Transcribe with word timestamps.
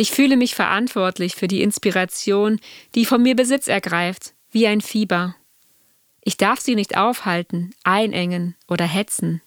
Ich 0.00 0.12
fühle 0.12 0.36
mich 0.36 0.54
verantwortlich 0.54 1.34
für 1.34 1.48
die 1.48 1.60
Inspiration, 1.60 2.60
die 2.94 3.04
von 3.04 3.20
mir 3.20 3.34
Besitz 3.34 3.66
ergreift, 3.66 4.32
wie 4.52 4.68
ein 4.68 4.80
Fieber. 4.80 5.34
Ich 6.22 6.36
darf 6.36 6.60
sie 6.60 6.76
nicht 6.76 6.96
aufhalten, 6.96 7.74
einengen 7.82 8.54
oder 8.68 8.84
hetzen, 8.84 9.42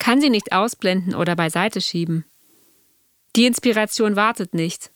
kann 0.00 0.20
sie 0.20 0.30
nicht 0.30 0.52
ausblenden 0.52 1.14
oder 1.14 1.36
beiseite 1.36 1.80
schieben. 1.80 2.24
Die 3.36 3.46
Inspiration 3.46 4.16
wartet 4.16 4.52
nicht, 4.52 4.90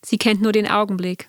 sie 0.00 0.16
kennt 0.16 0.40
nur 0.40 0.52
den 0.52 0.70
Augenblick. 0.70 1.28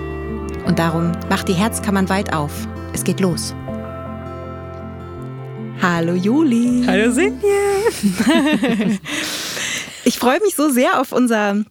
Und 0.65 0.79
darum 0.79 1.11
macht 1.29 1.47
die 1.47 1.53
Herzkammern 1.53 2.09
weit 2.09 2.33
auf. 2.33 2.51
Es 2.93 3.03
geht 3.03 3.19
los. 3.19 3.55
Hallo 5.81 6.13
Juli. 6.13 6.83
Hallo 6.85 7.11
Sinje. 7.11 7.39
ich 10.05 10.19
freue 10.19 10.39
mich 10.41 10.55
so 10.55 10.69
sehr 10.69 11.01
auf 11.01 11.11
unser 11.11 11.63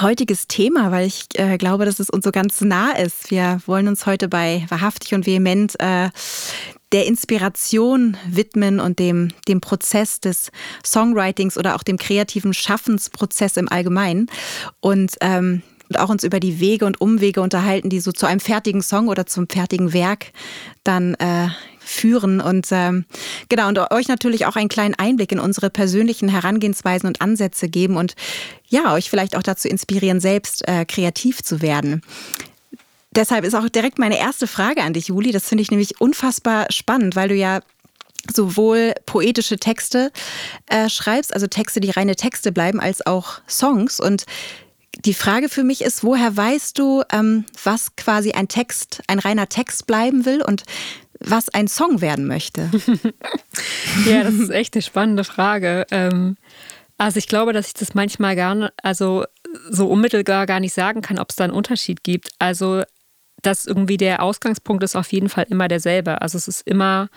heutiges 0.00 0.48
Thema, 0.48 0.90
weil 0.90 1.06
ich 1.06 1.26
äh, 1.34 1.56
glaube, 1.56 1.84
dass 1.84 2.00
es 2.00 2.10
uns 2.10 2.24
so 2.24 2.32
ganz 2.32 2.60
nah 2.60 2.92
ist. 2.92 3.30
Wir 3.30 3.60
wollen 3.66 3.86
uns 3.86 4.06
heute 4.06 4.28
bei 4.28 4.66
Wahrhaftig 4.68 5.14
und 5.14 5.26
Vehement 5.26 5.78
äh, 5.78 6.10
der 6.92 7.06
Inspiration 7.06 8.16
widmen 8.26 8.80
und 8.80 8.98
dem, 8.98 9.32
dem 9.48 9.60
Prozess 9.60 10.20
des 10.20 10.50
Songwritings 10.84 11.58
oder 11.58 11.74
auch 11.76 11.82
dem 11.82 11.96
kreativen 11.96 12.54
Schaffensprozess 12.54 13.56
im 13.56 13.68
Allgemeinen. 13.68 14.28
Und 14.80 15.16
ähm, 15.20 15.62
und 15.94 16.00
auch 16.00 16.08
uns 16.10 16.24
über 16.24 16.40
die 16.40 16.60
Wege 16.60 16.86
und 16.86 17.00
Umwege 17.00 17.40
unterhalten, 17.40 17.88
die 17.88 18.00
so 18.00 18.12
zu 18.12 18.26
einem 18.26 18.40
fertigen 18.40 18.82
Song 18.82 19.08
oder 19.08 19.26
zum 19.26 19.48
fertigen 19.48 19.92
Werk 19.92 20.32
dann 20.82 21.14
äh, 21.14 21.48
führen. 21.78 22.40
Und 22.40 22.68
ähm, 22.70 23.04
genau, 23.48 23.68
und 23.68 23.78
euch 23.92 24.08
natürlich 24.08 24.46
auch 24.46 24.56
einen 24.56 24.68
kleinen 24.68 24.94
Einblick 24.94 25.30
in 25.32 25.38
unsere 25.38 25.70
persönlichen 25.70 26.28
Herangehensweisen 26.28 27.06
und 27.06 27.20
Ansätze 27.20 27.68
geben 27.68 27.96
und 27.96 28.14
ja, 28.66 28.92
euch 28.94 29.08
vielleicht 29.08 29.36
auch 29.36 29.42
dazu 29.42 29.68
inspirieren, 29.68 30.20
selbst 30.20 30.66
äh, 30.66 30.84
kreativ 30.84 31.42
zu 31.42 31.62
werden. 31.62 32.02
Deshalb 33.12 33.44
ist 33.44 33.54
auch 33.54 33.68
direkt 33.68 34.00
meine 34.00 34.18
erste 34.18 34.48
Frage 34.48 34.82
an 34.82 34.94
dich, 34.94 35.08
Juli. 35.08 35.30
Das 35.30 35.48
finde 35.48 35.62
ich 35.62 35.70
nämlich 35.70 36.00
unfassbar 36.00 36.66
spannend, 36.70 37.14
weil 37.14 37.28
du 37.28 37.36
ja 37.36 37.60
sowohl 38.34 38.94
poetische 39.06 39.58
Texte 39.58 40.10
äh, 40.66 40.88
schreibst, 40.88 41.32
also 41.32 41.46
Texte, 41.46 41.78
die 41.80 41.90
reine 41.90 42.16
Texte 42.16 42.50
bleiben, 42.50 42.80
als 42.80 43.06
auch 43.06 43.40
Songs. 43.46 44.00
Und 44.00 44.24
die 45.04 45.14
Frage 45.14 45.48
für 45.48 45.64
mich 45.64 45.82
ist, 45.82 46.04
woher 46.04 46.36
weißt 46.36 46.78
du, 46.78 47.02
ähm, 47.12 47.44
was 47.62 47.96
quasi 47.96 48.32
ein 48.32 48.48
Text, 48.48 49.02
ein 49.06 49.18
reiner 49.18 49.48
Text 49.48 49.86
bleiben 49.86 50.24
will 50.24 50.42
und 50.42 50.64
was 51.20 51.48
ein 51.48 51.68
Song 51.68 52.00
werden 52.00 52.26
möchte? 52.26 52.70
ja, 54.06 54.24
das 54.24 54.34
ist 54.34 54.50
echt 54.50 54.74
eine 54.74 54.82
spannende 54.82 55.24
Frage. 55.24 55.86
Ähm, 55.90 56.36
also 56.98 57.18
ich 57.18 57.28
glaube, 57.28 57.52
dass 57.52 57.68
ich 57.68 57.74
das 57.74 57.94
manchmal 57.94 58.36
gar 58.36 58.54
nicht, 58.54 58.72
also 58.82 59.24
so 59.70 59.88
unmittelbar 59.88 60.46
gar 60.46 60.60
nicht 60.60 60.74
sagen 60.74 61.00
kann, 61.00 61.18
ob 61.18 61.30
es 61.30 61.36
da 61.36 61.44
einen 61.44 61.52
Unterschied 61.52 62.02
gibt. 62.02 62.30
Also 62.38 62.82
dass 63.46 63.66
irgendwie 63.66 63.96
der 63.96 64.22
Ausgangspunkt 64.22 64.82
ist 64.82 64.96
auf 64.96 65.12
jeden 65.12 65.28
Fall 65.28 65.46
immer 65.50 65.68
derselbe. 65.68 66.22
Also 66.22 66.38
es 66.38 66.48
ist 66.48 66.66
immer 66.66 67.08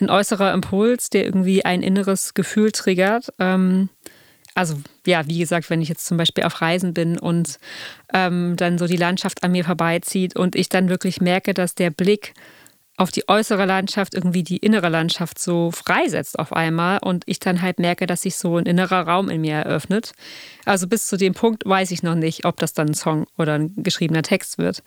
ein 0.00 0.10
äußerer 0.10 0.52
Impuls, 0.52 1.10
der 1.10 1.24
irgendwie 1.24 1.64
ein 1.64 1.82
inneres 1.82 2.34
Gefühl 2.34 2.72
triggert. 2.72 3.32
Ähm, 3.38 3.88
also 4.54 4.76
ja, 5.06 5.26
wie 5.26 5.38
gesagt, 5.38 5.70
wenn 5.70 5.82
ich 5.82 5.88
jetzt 5.88 6.06
zum 6.06 6.16
Beispiel 6.16 6.44
auf 6.44 6.60
Reisen 6.60 6.94
bin 6.94 7.18
und 7.18 7.58
ähm, 8.12 8.56
dann 8.56 8.78
so 8.78 8.86
die 8.86 8.96
Landschaft 8.96 9.42
an 9.42 9.52
mir 9.52 9.64
vorbeizieht 9.64 10.36
und 10.36 10.56
ich 10.56 10.68
dann 10.68 10.88
wirklich 10.88 11.20
merke, 11.20 11.54
dass 11.54 11.74
der 11.74 11.90
Blick 11.90 12.34
auf 12.98 13.10
die 13.10 13.26
äußere 13.28 13.64
Landschaft 13.64 14.14
irgendwie 14.14 14.42
die 14.42 14.58
innere 14.58 14.88
Landschaft 14.88 15.38
so 15.38 15.70
freisetzt 15.70 16.38
auf 16.38 16.52
einmal 16.52 16.98
und 16.98 17.24
ich 17.26 17.38
dann 17.38 17.62
halt 17.62 17.78
merke, 17.78 18.06
dass 18.06 18.22
sich 18.22 18.36
so 18.36 18.58
ein 18.58 18.66
innerer 18.66 19.08
Raum 19.08 19.30
in 19.30 19.40
mir 19.40 19.54
eröffnet. 19.54 20.12
Also 20.66 20.86
bis 20.86 21.06
zu 21.06 21.16
dem 21.16 21.32
Punkt 21.32 21.64
weiß 21.64 21.90
ich 21.90 22.02
noch 22.02 22.14
nicht, 22.14 22.44
ob 22.44 22.58
das 22.58 22.74
dann 22.74 22.88
ein 22.88 22.94
Song 22.94 23.26
oder 23.38 23.54
ein 23.54 23.72
geschriebener 23.76 24.22
Text 24.22 24.58
wird. 24.58 24.82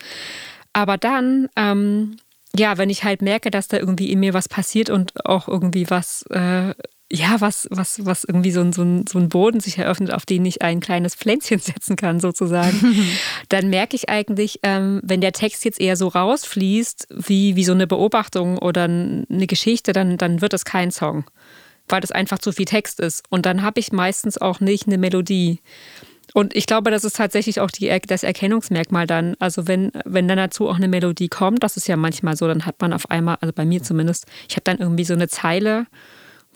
Aber 0.71 0.97
dann, 0.97 1.49
ähm, 1.55 2.17
ja, 2.55 2.77
wenn 2.77 2.89
ich 2.89 3.03
halt 3.03 3.21
merke, 3.21 3.49
dass 3.49 3.67
da 3.67 3.77
irgendwie 3.77 4.11
in 4.11 4.19
mir 4.19 4.33
was 4.33 4.47
passiert 4.47 4.89
und 4.89 5.25
auch 5.25 5.47
irgendwie 5.47 5.89
was 5.89 6.21
äh, 6.29 6.73
ja, 7.11 7.39
was, 7.39 7.67
was, 7.69 8.03
was 8.05 8.23
irgendwie 8.23 8.51
so 8.51 8.61
ein, 8.61 8.73
so, 8.73 8.81
ein, 8.81 9.05
so 9.07 9.19
ein 9.19 9.29
Boden 9.29 9.59
sich 9.59 9.77
eröffnet, 9.77 10.11
auf 10.11 10.25
den 10.25 10.43
ich 10.45 10.63
ein 10.63 10.79
kleines 10.79 11.15
Pflänzchen 11.15 11.59
setzen 11.59 11.95
kann, 11.95 12.19
sozusagen, 12.19 13.07
dann 13.49 13.69
merke 13.69 13.95
ich 13.95 14.09
eigentlich, 14.09 14.59
ähm, 14.63 15.01
wenn 15.03 15.21
der 15.21 15.31
Text 15.31 15.65
jetzt 15.65 15.79
eher 15.79 15.97
so 15.97 16.07
rausfließt, 16.07 17.07
wie, 17.11 17.55
wie 17.55 17.63
so 17.63 17.73
eine 17.73 17.87
Beobachtung 17.87 18.57
oder 18.57 18.85
eine 18.85 19.47
Geschichte, 19.47 19.93
dann, 19.93 20.17
dann 20.17 20.41
wird 20.41 20.53
es 20.53 20.65
kein 20.65 20.91
Song, 20.91 21.25
weil 21.87 22.01
das 22.01 22.11
einfach 22.11 22.39
zu 22.39 22.51
viel 22.51 22.65
Text 22.65 22.99
ist. 22.99 23.23
Und 23.29 23.45
dann 23.45 23.61
habe 23.61 23.79
ich 23.79 23.91
meistens 23.91 24.39
auch 24.39 24.59
nicht 24.59 24.87
eine 24.87 24.97
Melodie. 24.97 25.61
Und 26.33 26.55
ich 26.55 26.65
glaube, 26.65 26.89
das 26.89 27.03
ist 27.03 27.17
tatsächlich 27.17 27.59
auch 27.59 27.69
die, 27.69 27.95
das 28.07 28.23
Erkennungsmerkmal 28.23 29.05
dann. 29.05 29.35
Also 29.37 29.67
wenn, 29.67 29.91
wenn 30.05 30.27
dann 30.27 30.37
dazu 30.37 30.67
auch 30.67 30.75
eine 30.75 30.87
Melodie 30.87 31.29
kommt, 31.29 31.61
das 31.61 31.77
ist 31.77 31.87
ja 31.87 31.97
manchmal 31.97 32.35
so, 32.35 32.47
dann 32.47 32.65
hat 32.65 32.81
man 32.81 32.93
auf 32.93 33.11
einmal, 33.11 33.37
also 33.41 33.53
bei 33.53 33.63
mir 33.63 33.83
zumindest, 33.83 34.25
ich 34.49 34.55
habe 34.55 34.63
dann 34.63 34.79
irgendwie 34.79 35.05
so 35.05 35.13
eine 35.13 35.27
Zeile, 35.27 35.85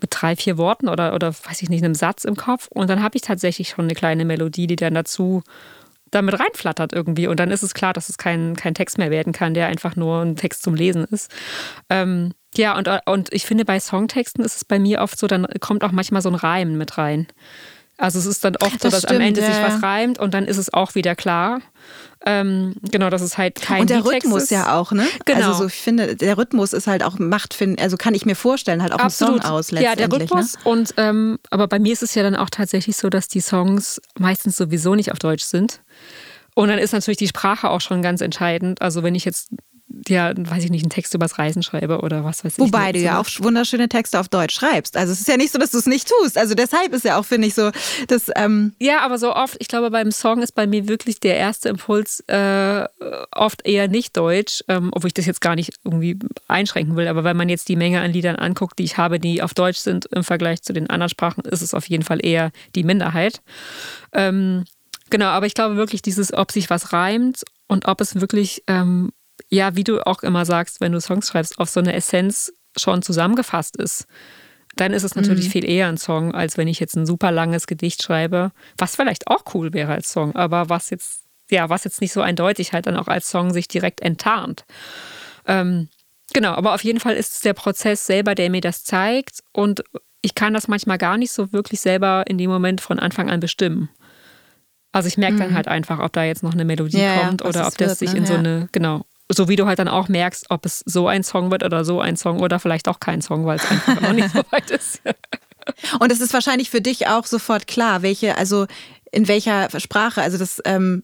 mit 0.01 0.11
drei, 0.13 0.35
vier 0.35 0.57
Worten 0.57 0.87
oder, 0.87 1.13
oder 1.13 1.33
weiß 1.33 1.61
ich 1.61 1.69
nicht, 1.69 1.83
einem 1.83 1.95
Satz 1.95 2.23
im 2.23 2.35
Kopf. 2.35 2.67
Und 2.69 2.89
dann 2.89 3.03
habe 3.03 3.15
ich 3.15 3.21
tatsächlich 3.21 3.69
schon 3.69 3.85
eine 3.85 3.95
kleine 3.95 4.25
Melodie, 4.25 4.67
die 4.67 4.75
dann 4.75 4.93
dazu 4.93 5.43
damit 6.11 6.39
reinflattert 6.39 6.93
irgendwie. 6.93 7.27
Und 7.27 7.39
dann 7.39 7.51
ist 7.51 7.63
es 7.63 7.73
klar, 7.73 7.93
dass 7.93 8.09
es 8.09 8.17
kein, 8.17 8.55
kein 8.55 8.73
Text 8.73 8.97
mehr 8.97 9.11
werden 9.11 9.33
kann, 9.33 9.53
der 9.53 9.67
einfach 9.67 9.95
nur 9.95 10.21
ein 10.21 10.35
Text 10.35 10.63
zum 10.63 10.75
Lesen 10.75 11.05
ist. 11.05 11.31
Ähm, 11.89 12.33
ja, 12.55 12.77
und, 12.77 12.89
und 13.05 13.31
ich 13.31 13.45
finde, 13.45 13.65
bei 13.65 13.79
Songtexten 13.79 14.43
ist 14.43 14.55
es 14.55 14.65
bei 14.65 14.79
mir 14.79 15.01
oft 15.01 15.19
so, 15.19 15.27
dann 15.27 15.45
kommt 15.59 15.83
auch 15.83 15.91
manchmal 15.91 16.21
so 16.21 16.29
ein 16.29 16.35
Reim 16.35 16.77
mit 16.77 16.97
rein. 16.97 17.27
Also 17.99 18.17
es 18.17 18.25
ist 18.25 18.45
dann 18.45 18.55
oft 18.55 18.75
das 18.75 18.81
so, 18.81 18.89
dass 18.89 19.01
stimmt, 19.01 19.19
am 19.19 19.21
Ende 19.27 19.41
ja. 19.41 19.47
sich 19.47 19.61
was 19.61 19.83
reimt 19.83 20.19
und 20.19 20.33
dann 20.33 20.45
ist 20.45 20.57
es 20.57 20.73
auch 20.73 20.95
wieder 20.95 21.15
klar. 21.15 21.59
Ähm, 22.25 22.75
genau, 22.91 23.09
das 23.09 23.21
ist 23.21 23.37
halt 23.37 23.61
kein 23.61 23.81
Und 23.81 23.89
der 23.89 24.05
Rhythmus 24.05 24.43
ist. 24.43 24.51
ja 24.51 24.77
auch, 24.77 24.91
ne? 24.91 25.05
Genau. 25.25 25.47
Also 25.47 25.53
so, 25.53 25.67
ich 25.67 25.73
finde, 25.73 26.15
der 26.15 26.37
Rhythmus 26.37 26.73
ist 26.73 26.87
halt 26.87 27.03
auch 27.03 27.19
Macht, 27.19 27.55
also 27.77 27.97
kann 27.97 28.13
ich 28.13 28.25
mir 28.25 28.35
vorstellen, 28.35 28.81
halt 28.81 28.93
auch 28.93 28.99
Absolut. 28.99 29.43
Song 29.43 29.51
aus 29.51 29.71
Ja, 29.71 29.95
der 29.95 30.11
Rhythmus. 30.11 30.55
Ne? 30.55 30.61
Und 30.63 30.93
ähm, 30.97 31.39
aber 31.49 31.67
bei 31.67 31.79
mir 31.79 31.93
ist 31.93 32.03
es 32.03 32.15
ja 32.15 32.23
dann 32.23 32.35
auch 32.35 32.49
tatsächlich 32.49 32.95
so, 32.95 33.09
dass 33.09 33.27
die 33.27 33.41
Songs 33.41 34.01
meistens 34.17 34.55
sowieso 34.57 34.95
nicht 34.95 35.11
auf 35.11 35.19
Deutsch 35.19 35.43
sind. 35.43 35.81
Und 36.55 36.69
dann 36.69 36.79
ist 36.79 36.91
natürlich 36.93 37.17
die 37.17 37.27
Sprache 37.27 37.69
auch 37.69 37.81
schon 37.81 38.01
ganz 38.01 38.21
entscheidend. 38.21 38.81
Also 38.81 39.03
wenn 39.03 39.15
ich 39.15 39.23
jetzt 39.23 39.51
ja, 40.07 40.33
weiß 40.35 40.63
ich 40.63 40.71
nicht, 40.71 40.83
einen 40.83 40.91
Text 40.91 41.13
übers 41.13 41.39
Reisen 41.39 41.63
schreibe 41.63 42.01
oder 42.01 42.23
was 42.23 42.45
weiß 42.45 42.53
ich. 42.53 42.59
Wobei 42.59 42.91
du 42.91 42.99
ja 42.99 43.19
auch 43.19 43.27
wunderschöne 43.39 43.89
Texte 43.89 44.19
auf 44.19 44.29
Deutsch 44.29 44.55
schreibst. 44.55 44.95
Also 44.95 45.11
es 45.13 45.19
ist 45.19 45.27
ja 45.27 45.37
nicht 45.37 45.51
so, 45.51 45.59
dass 45.59 45.71
du 45.71 45.79
es 45.79 45.87
nicht 45.87 46.09
tust. 46.09 46.37
Also 46.37 46.53
deshalb 46.53 46.93
ist 46.93 47.05
ja 47.05 47.17
auch, 47.19 47.25
finde 47.25 47.47
ich, 47.47 47.55
so, 47.55 47.71
dass. 48.07 48.31
Ähm 48.35 48.73
ja, 48.79 49.01
aber 49.01 49.17
so 49.17 49.33
oft, 49.33 49.57
ich 49.59 49.67
glaube, 49.67 49.89
beim 49.89 50.11
Song 50.11 50.41
ist 50.41 50.53
bei 50.53 50.67
mir 50.67 50.87
wirklich 50.87 51.19
der 51.19 51.37
erste 51.37 51.69
Impuls 51.69 52.21
äh, 52.27 52.85
oft 53.31 53.65
eher 53.65 53.87
nicht 53.87 54.15
Deutsch, 54.15 54.63
ähm, 54.67 54.89
obwohl 54.93 55.07
ich 55.07 55.13
das 55.13 55.25
jetzt 55.25 55.41
gar 55.41 55.55
nicht 55.55 55.73
irgendwie 55.83 56.17
einschränken 56.47 56.95
will. 56.95 57.07
Aber 57.07 57.23
wenn 57.23 57.37
man 57.37 57.49
jetzt 57.49 57.67
die 57.69 57.75
Menge 57.75 58.01
an 58.01 58.11
Liedern 58.11 58.35
anguckt, 58.35 58.77
die 58.79 58.83
ich 58.83 58.97
habe, 58.97 59.19
die 59.19 59.41
auf 59.41 59.53
Deutsch 59.53 59.79
sind 59.79 60.05
im 60.07 60.23
Vergleich 60.23 60.61
zu 60.61 60.73
den 60.73 60.89
anderen 60.89 61.09
Sprachen, 61.09 61.43
ist 61.45 61.61
es 61.61 61.73
auf 61.73 61.87
jeden 61.87 62.03
Fall 62.03 62.23
eher 62.23 62.51
die 62.75 62.83
Minderheit. 62.83 63.41
Ähm, 64.13 64.65
genau, 65.09 65.27
aber 65.27 65.47
ich 65.47 65.55
glaube 65.55 65.77
wirklich, 65.77 66.01
dieses, 66.01 66.33
ob 66.33 66.51
sich 66.51 66.69
was 66.69 66.93
reimt 66.93 67.43
und 67.67 67.87
ob 67.87 68.01
es 68.01 68.19
wirklich 68.19 68.63
ähm, 68.67 69.11
ja, 69.49 69.75
wie 69.75 69.83
du 69.83 70.05
auch 70.05 70.23
immer 70.23 70.45
sagst, 70.45 70.81
wenn 70.81 70.91
du 70.91 70.99
Songs 70.99 71.29
schreibst, 71.29 71.59
auf 71.59 71.69
so 71.69 71.79
eine 71.79 71.93
Essenz 71.93 72.51
schon 72.77 73.01
zusammengefasst 73.01 73.77
ist, 73.77 74.05
dann 74.75 74.93
ist 74.93 75.03
es 75.03 75.15
natürlich 75.15 75.47
mhm. 75.47 75.51
viel 75.51 75.69
eher 75.69 75.87
ein 75.87 75.97
Song, 75.97 76.33
als 76.33 76.57
wenn 76.57 76.67
ich 76.67 76.79
jetzt 76.79 76.95
ein 76.95 77.05
super 77.05 77.31
langes 77.31 77.67
Gedicht 77.67 78.03
schreibe, 78.03 78.51
was 78.77 78.95
vielleicht 78.95 79.27
auch 79.27 79.43
cool 79.53 79.73
wäre 79.73 79.91
als 79.91 80.11
Song, 80.11 80.35
aber 80.35 80.69
was 80.69 80.89
jetzt, 80.89 81.23
ja, 81.49 81.69
was 81.69 81.83
jetzt 81.83 82.01
nicht 82.01 82.13
so 82.13 82.21
eindeutig 82.21 82.73
halt 82.73 82.87
dann 82.87 82.95
auch 82.95 83.07
als 83.07 83.29
Song 83.29 83.51
sich 83.51 83.67
direkt 83.67 84.01
enttarnt. 84.01 84.65
Ähm, 85.47 85.89
genau, 86.33 86.53
aber 86.53 86.73
auf 86.73 86.83
jeden 86.83 86.99
Fall 86.99 87.15
ist 87.15 87.35
es 87.35 87.41
der 87.41 87.53
Prozess 87.53 88.05
selber, 88.05 88.35
der 88.35 88.49
mir 88.49 88.61
das 88.61 88.83
zeigt 88.83 89.41
und 89.51 89.83
ich 90.21 90.35
kann 90.35 90.53
das 90.53 90.67
manchmal 90.67 90.97
gar 90.97 91.17
nicht 91.17 91.31
so 91.31 91.51
wirklich 91.51 91.81
selber 91.81 92.25
in 92.27 92.37
dem 92.37 92.49
Moment 92.49 92.81
von 92.81 92.99
Anfang 92.99 93.29
an 93.29 93.39
bestimmen. 93.39 93.89
Also 94.91 95.07
ich 95.07 95.17
merke 95.17 95.35
mhm. 95.35 95.39
dann 95.39 95.53
halt 95.55 95.67
einfach, 95.67 95.99
ob 95.99 96.13
da 96.13 96.23
jetzt 96.23 96.43
noch 96.43 96.53
eine 96.53 96.65
Melodie 96.65 96.99
ja, 96.99 97.19
kommt 97.19 97.41
ja, 97.41 97.47
oder 97.47 97.67
ob 97.67 97.77
das 97.77 97.89
wird, 97.89 97.97
sich 97.97 98.13
ne? 98.13 98.19
in 98.19 98.25
so 98.25 98.33
eine, 98.33 98.69
genau, 98.71 99.05
so 99.31 99.47
wie 99.47 99.55
du 99.55 99.65
halt 99.65 99.79
dann 99.79 99.87
auch 99.87 100.07
merkst, 100.07 100.47
ob 100.49 100.65
es 100.65 100.83
so 100.85 101.07
ein 101.07 101.23
Song 101.23 101.51
wird 101.51 101.63
oder 101.63 101.85
so 101.85 102.01
ein 102.01 102.17
Song 102.17 102.39
oder 102.39 102.59
vielleicht 102.59 102.87
auch 102.87 102.99
kein 102.99 103.21
Song, 103.21 103.45
weil 103.45 103.57
es 103.57 103.69
einfach 103.69 104.01
noch 104.01 104.13
nicht 104.13 104.29
so 104.33 104.41
weit 104.49 104.71
ist. 104.71 105.01
Und 105.99 106.11
es 106.11 106.19
ist 106.19 106.33
wahrscheinlich 106.33 106.69
für 106.69 106.81
dich 106.81 107.07
auch 107.07 107.25
sofort 107.25 107.67
klar, 107.67 108.01
welche, 108.01 108.37
also 108.37 108.65
in 109.11 109.27
welcher 109.27 109.69
Sprache, 109.79 110.21
also 110.21 110.37
das, 110.37 110.61
ähm, 110.65 111.03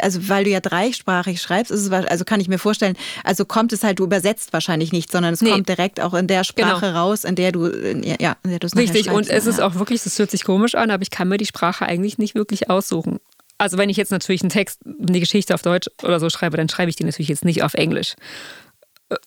also 0.00 0.28
weil 0.28 0.44
du 0.44 0.50
ja 0.50 0.60
dreisprachig 0.60 1.40
schreibst, 1.40 1.70
ist 1.70 1.82
es, 1.82 1.90
also 1.90 2.24
kann 2.24 2.40
ich 2.40 2.48
mir 2.48 2.58
vorstellen, 2.58 2.96
also 3.22 3.44
kommt 3.44 3.72
es 3.72 3.82
halt, 3.82 3.98
du 3.98 4.04
übersetzt 4.04 4.52
wahrscheinlich 4.52 4.92
nicht, 4.92 5.12
sondern 5.12 5.34
es 5.34 5.42
nee. 5.42 5.50
kommt 5.50 5.68
direkt 5.68 6.00
auch 6.00 6.14
in 6.14 6.26
der 6.26 6.44
Sprache 6.44 6.86
genau. 6.86 7.00
raus, 7.00 7.24
in 7.24 7.34
der 7.34 7.52
du, 7.52 7.66
ja, 7.66 8.36
in 8.42 8.50
der 8.50 8.58
du 8.58 8.66
es 8.66 8.76
Richtig, 8.76 9.10
und 9.10 9.28
es 9.28 9.44
ja. 9.44 9.50
ist 9.50 9.60
auch 9.60 9.74
wirklich, 9.74 10.02
das 10.02 10.18
hört 10.18 10.30
sich 10.30 10.44
komisch 10.44 10.74
an, 10.74 10.90
aber 10.90 11.02
ich 11.02 11.10
kann 11.10 11.28
mir 11.28 11.36
die 11.36 11.46
Sprache 11.46 11.84
eigentlich 11.86 12.16
nicht 12.18 12.34
wirklich 12.34 12.70
aussuchen. 12.70 13.18
Also 13.58 13.78
wenn 13.78 13.88
ich 13.88 13.96
jetzt 13.96 14.10
natürlich 14.10 14.42
einen 14.42 14.50
Text, 14.50 14.80
eine 14.84 15.20
Geschichte 15.20 15.54
auf 15.54 15.62
Deutsch 15.62 15.88
oder 16.02 16.20
so 16.20 16.28
schreibe, 16.30 16.56
dann 16.56 16.68
schreibe 16.68 16.90
ich 16.90 16.96
die 16.96 17.04
natürlich 17.04 17.28
jetzt 17.28 17.44
nicht 17.44 17.62
auf 17.62 17.74
Englisch. 17.74 18.14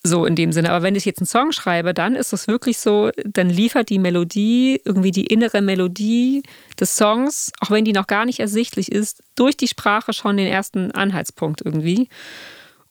So 0.04 0.26
in 0.26 0.36
dem 0.36 0.52
Sinne. 0.52 0.72
Aber 0.72 0.84
wenn 0.84 0.96
ich 0.96 1.06
jetzt 1.06 1.20
einen 1.20 1.28
Song 1.28 1.52
schreibe, 1.52 1.94
dann 1.94 2.16
ist 2.16 2.34
es 2.34 2.48
wirklich 2.48 2.80
so, 2.80 3.12
dann 3.24 3.50
liefert 3.50 3.90
die 3.90 4.00
Melodie, 4.00 4.82
irgendwie 4.84 5.12
die 5.12 5.28
innere 5.28 5.62
Melodie 5.62 6.44
des 6.80 6.96
Songs, 6.96 7.52
auch 7.62 7.72
wenn 7.72 7.86
die 7.86 7.94
noch 7.94 8.08
gar 8.08 8.26
nicht 8.26 8.40
ersichtlich 8.40 8.92
ist, 8.92 9.24
durch 9.36 9.56
die 9.56 9.68
Sprache 9.68 10.14
schon 10.14 10.38
den 10.38 10.48
ersten 10.48 10.92
Anhaltspunkt 10.92 11.62
irgendwie. 11.64 12.10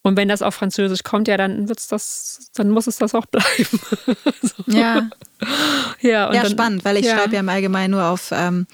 Und 0.07 0.17
wenn 0.17 0.29
das 0.29 0.41
auf 0.41 0.55
Französisch 0.55 1.03
kommt, 1.03 1.27
ja, 1.27 1.37
dann 1.37 1.69
wird's 1.69 1.89
das, 1.89 2.51
dann 2.55 2.71
muss 2.71 2.87
es 2.87 2.97
das 2.97 3.13
auch 3.17 3.27
bleiben. 3.27 3.45
so. 4.41 4.63
Ja. 4.69 5.11
Ja, 6.01 6.33
ja 6.33 6.43
dann, 6.43 6.53
spannend, 6.53 6.85
weil 6.85 6.97
ich 6.99 7.07
ja. 7.07 7.17
schreibe 7.17 7.35
ja 7.35 7.41
im 7.41 7.49
Allgemeinen 7.49 7.91
nur 7.91 8.05
auf 8.05 8.31
ähm, 8.33 8.69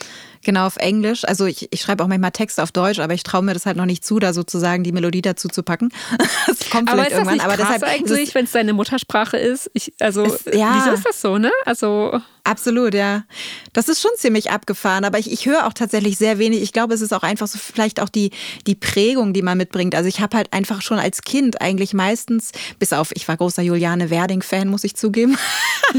Genau, 0.45 0.67
auf 0.67 0.77
Englisch. 0.77 1.25
Also 1.25 1.47
ich, 1.47 1.69
ich 1.73 1.81
schreibe 1.81 2.03
auch 2.03 2.09
manchmal 2.09 2.33
Texte 2.33 2.63
auf 2.63 2.73
Deutsch, 2.73 2.99
aber 2.99 3.15
ich 3.15 3.23
traue 3.23 3.43
mir 3.43 3.55
das 3.55 3.67
halt 3.67 3.77
noch 3.77 3.87
nicht 3.87 4.05
zu, 4.05 4.19
da 4.19 4.33
sozusagen 4.33 4.83
die 4.83 4.93
Melodie 4.93 5.23
dazu 5.23 5.49
zu 5.49 5.63
packen. 5.63 5.91
das 6.47 6.71
kommt 6.71 6.91
aber 6.91 7.05
vielleicht 7.05 7.13
ist 7.13 7.19
das 7.19 7.19
irgendwann. 7.19 7.35
Nicht 7.35 7.45
aber 7.45 7.57
deshalb 7.57 7.83
eigentlich, 7.85 8.35
wenn 8.35 8.45
es 8.45 8.53
deine 8.53 8.73
Muttersprache 8.73 9.37
ist. 9.37 9.71
Ich, 9.73 9.93
also 10.01 10.25
ist, 10.25 10.47
ja. 10.53 10.75
wieso 10.77 10.95
ist 10.95 11.07
das 11.07 11.21
so, 11.21 11.39
ne? 11.39 11.53
Also 11.65 12.21
Absolut, 12.45 12.93
ja. 12.93 13.25
Das 13.73 13.89
ist 13.89 14.01
schon 14.01 14.11
ziemlich 14.17 14.51
abgefahren, 14.51 15.05
aber 15.05 15.19
ich, 15.19 15.31
ich 15.31 15.47
höre 15.47 15.67
auch 15.67 15.73
tatsächlich 15.73 16.19
sehr 16.19 16.39
wenig. 16.39 16.61
Ich 16.63 16.73
glaube, 16.73 16.93
es 16.93 17.01
ist 17.01 17.13
auch 17.13 17.23
einfach 17.23 17.47
so 17.47 17.57
vielleicht 17.59 18.01
auch 18.01 18.09
die, 18.09 18.31
die 18.67 18.75
Prägung, 18.75 19.33
die 19.33 19.43
man 19.43 19.57
mitbringt. 19.57 19.95
Also 19.95 20.09
ich 20.09 20.21
habe 20.21 20.37
halt 20.37 20.53
einfach 20.53 20.83
schon 20.83 20.99
als 20.99 21.23
Kind 21.23 21.61
eigentlich 21.61 21.95
meistens, 21.95 22.51
bis 22.81 22.93
auf, 22.93 23.13
ich 23.15 23.29
war 23.29 23.37
großer 23.37 23.63
Juliane 23.63 24.11
Werding-Fan, 24.11 24.69
muss 24.69 24.83
ich 24.83 24.97
zugeben. 24.97 25.39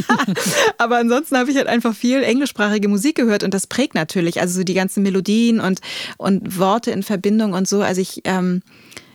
aber 0.78 0.98
ansonsten 0.98 1.38
habe 1.38 1.50
ich 1.50 1.56
halt 1.56 1.68
einfach 1.68 1.95
viel 1.95 2.24
englischsprachige 2.24 2.89
Musik 2.89 3.16
gehört 3.16 3.44
und 3.44 3.54
das 3.54 3.66
prägt 3.66 3.96
natürlich. 3.96 4.42
Also 4.42 4.60
so 4.60 4.63
die 4.66 4.74
ganzen 4.74 5.01
Melodien 5.01 5.62
und, 5.62 5.80
und 6.18 6.60
Worte 6.60 6.92
in 6.92 7.04
Verbindung 7.04 7.54
und 7.54 7.69
so. 7.69 7.81
Also 7.81 8.01
ich, 8.01 8.22
ähm, 8.25 8.63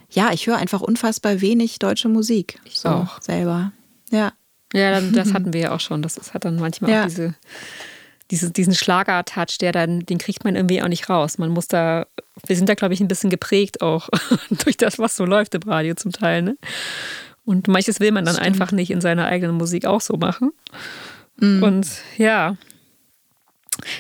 ja, 0.09 0.33
ich 0.33 0.47
höre 0.47 0.57
einfach 0.57 0.81
unfassbar 0.81 1.43
wenig 1.43 1.79
deutsche 1.79 2.09
Musik. 2.09 2.59
Ich 2.65 2.81
so 2.81 2.89
auch. 2.89 3.21
Selber. 3.21 3.73
Ja. 4.11 4.33
Ja, 4.73 5.01
das 5.01 5.33
hatten 5.33 5.53
wir 5.53 5.61
ja 5.61 5.73
auch 5.73 5.81
schon. 5.81 6.03
Das, 6.03 6.15
das 6.15 6.35
hat 6.35 6.45
dann 6.45 6.57
manchmal 6.57 6.91
ja. 6.91 7.03
auch 7.03 7.07
diese, 7.07 7.35
diese, 8.31 8.51
diesen 8.51 8.75
Schlager-Touch, 8.75 9.59
der 9.61 9.73
dann, 9.73 10.01
den 10.01 10.19
kriegt 10.19 10.45
man 10.45 10.57
irgendwie 10.57 10.83
auch 10.83 10.89
nicht 10.89 11.09
raus. 11.09 11.39
Man 11.39 11.51
muss 11.51 11.69
da, 11.69 12.07
wir 12.47 12.57
sind 12.57 12.69
da, 12.69 12.75
glaube 12.75 12.95
ich, 12.95 13.01
ein 13.01 13.09
bisschen 13.09 13.31
geprägt 13.31 13.81
auch 13.81 14.09
durch 14.65 14.77
das, 14.77 14.99
was 14.99 15.17
so 15.17 15.25
läuft 15.25 15.55
im 15.55 15.63
Radio 15.63 15.95
zum 15.95 16.13
Teil. 16.13 16.43
Ne? 16.43 16.57
Und 17.45 17.69
manches 17.69 18.01
will 18.01 18.13
man 18.13 18.25
dann 18.25 18.35
Stimmt. 18.35 18.47
einfach 18.47 18.73
nicht 18.73 18.91
in 18.91 19.01
seiner 19.01 19.27
eigenen 19.27 19.57
Musik 19.57 19.87
auch 19.87 20.03
so 20.03 20.17
machen. 20.17 20.53
Mhm. 21.41 21.63
Und 21.63 21.89
ja. 22.19 22.57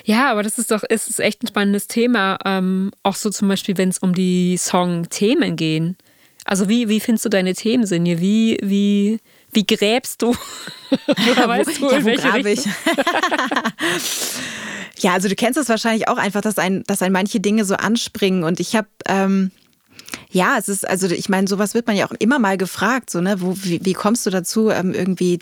Ja, 0.04 0.30
aber 0.30 0.42
das 0.42 0.58
ist 0.58 0.70
doch, 0.70 0.82
ist, 0.82 1.08
ist 1.08 1.20
echt 1.20 1.42
ein 1.42 1.46
spannendes 1.46 1.86
Thema. 1.86 2.38
Ähm, 2.44 2.90
auch 3.02 3.14
so 3.14 3.30
zum 3.30 3.48
Beispiel, 3.48 3.78
wenn 3.78 3.88
es 3.88 3.98
um 3.98 4.14
die 4.14 4.56
Song-Themen 4.58 5.56
gehen. 5.56 5.96
Also 6.44 6.68
wie, 6.68 6.88
wie 6.88 7.00
findest 7.00 7.24
du 7.24 7.28
deine 7.28 7.54
Themen, 7.54 7.86
Sinje? 7.86 8.20
Wie, 8.20 8.58
wie, 8.62 9.20
wie 9.52 9.66
gräbst 9.66 10.22
du? 10.22 10.28
Oder 11.32 11.48
weißt 11.48 11.80
du, 11.80 11.90
ja, 11.90 12.04
wo 12.04 12.14
grabe 12.14 12.50
ich? 12.50 12.64
ja, 14.98 15.12
also 15.12 15.28
du 15.28 15.34
kennst 15.34 15.56
das 15.56 15.68
wahrscheinlich 15.68 16.08
auch 16.08 16.18
einfach, 16.18 16.40
dass 16.40 16.58
ein, 16.58 16.84
dass 16.86 17.02
ein 17.02 17.12
manche 17.12 17.40
Dinge 17.40 17.64
so 17.64 17.74
anspringen. 17.74 18.44
Und 18.44 18.60
ich 18.60 18.76
habe 18.76 18.88
ähm, 19.06 19.50
ja, 20.30 20.56
es 20.58 20.68
ist, 20.68 20.88
also 20.88 21.06
ich 21.08 21.28
meine, 21.28 21.48
sowas 21.48 21.74
wird 21.74 21.86
man 21.86 21.96
ja 21.96 22.06
auch 22.06 22.14
immer 22.18 22.38
mal 22.38 22.56
gefragt, 22.56 23.10
so, 23.10 23.20
ne, 23.20 23.40
wo, 23.40 23.56
wie, 23.62 23.84
wie 23.84 23.94
kommst 23.94 24.26
du 24.26 24.30
dazu, 24.30 24.70
ähm, 24.70 24.94
irgendwie 24.94 25.38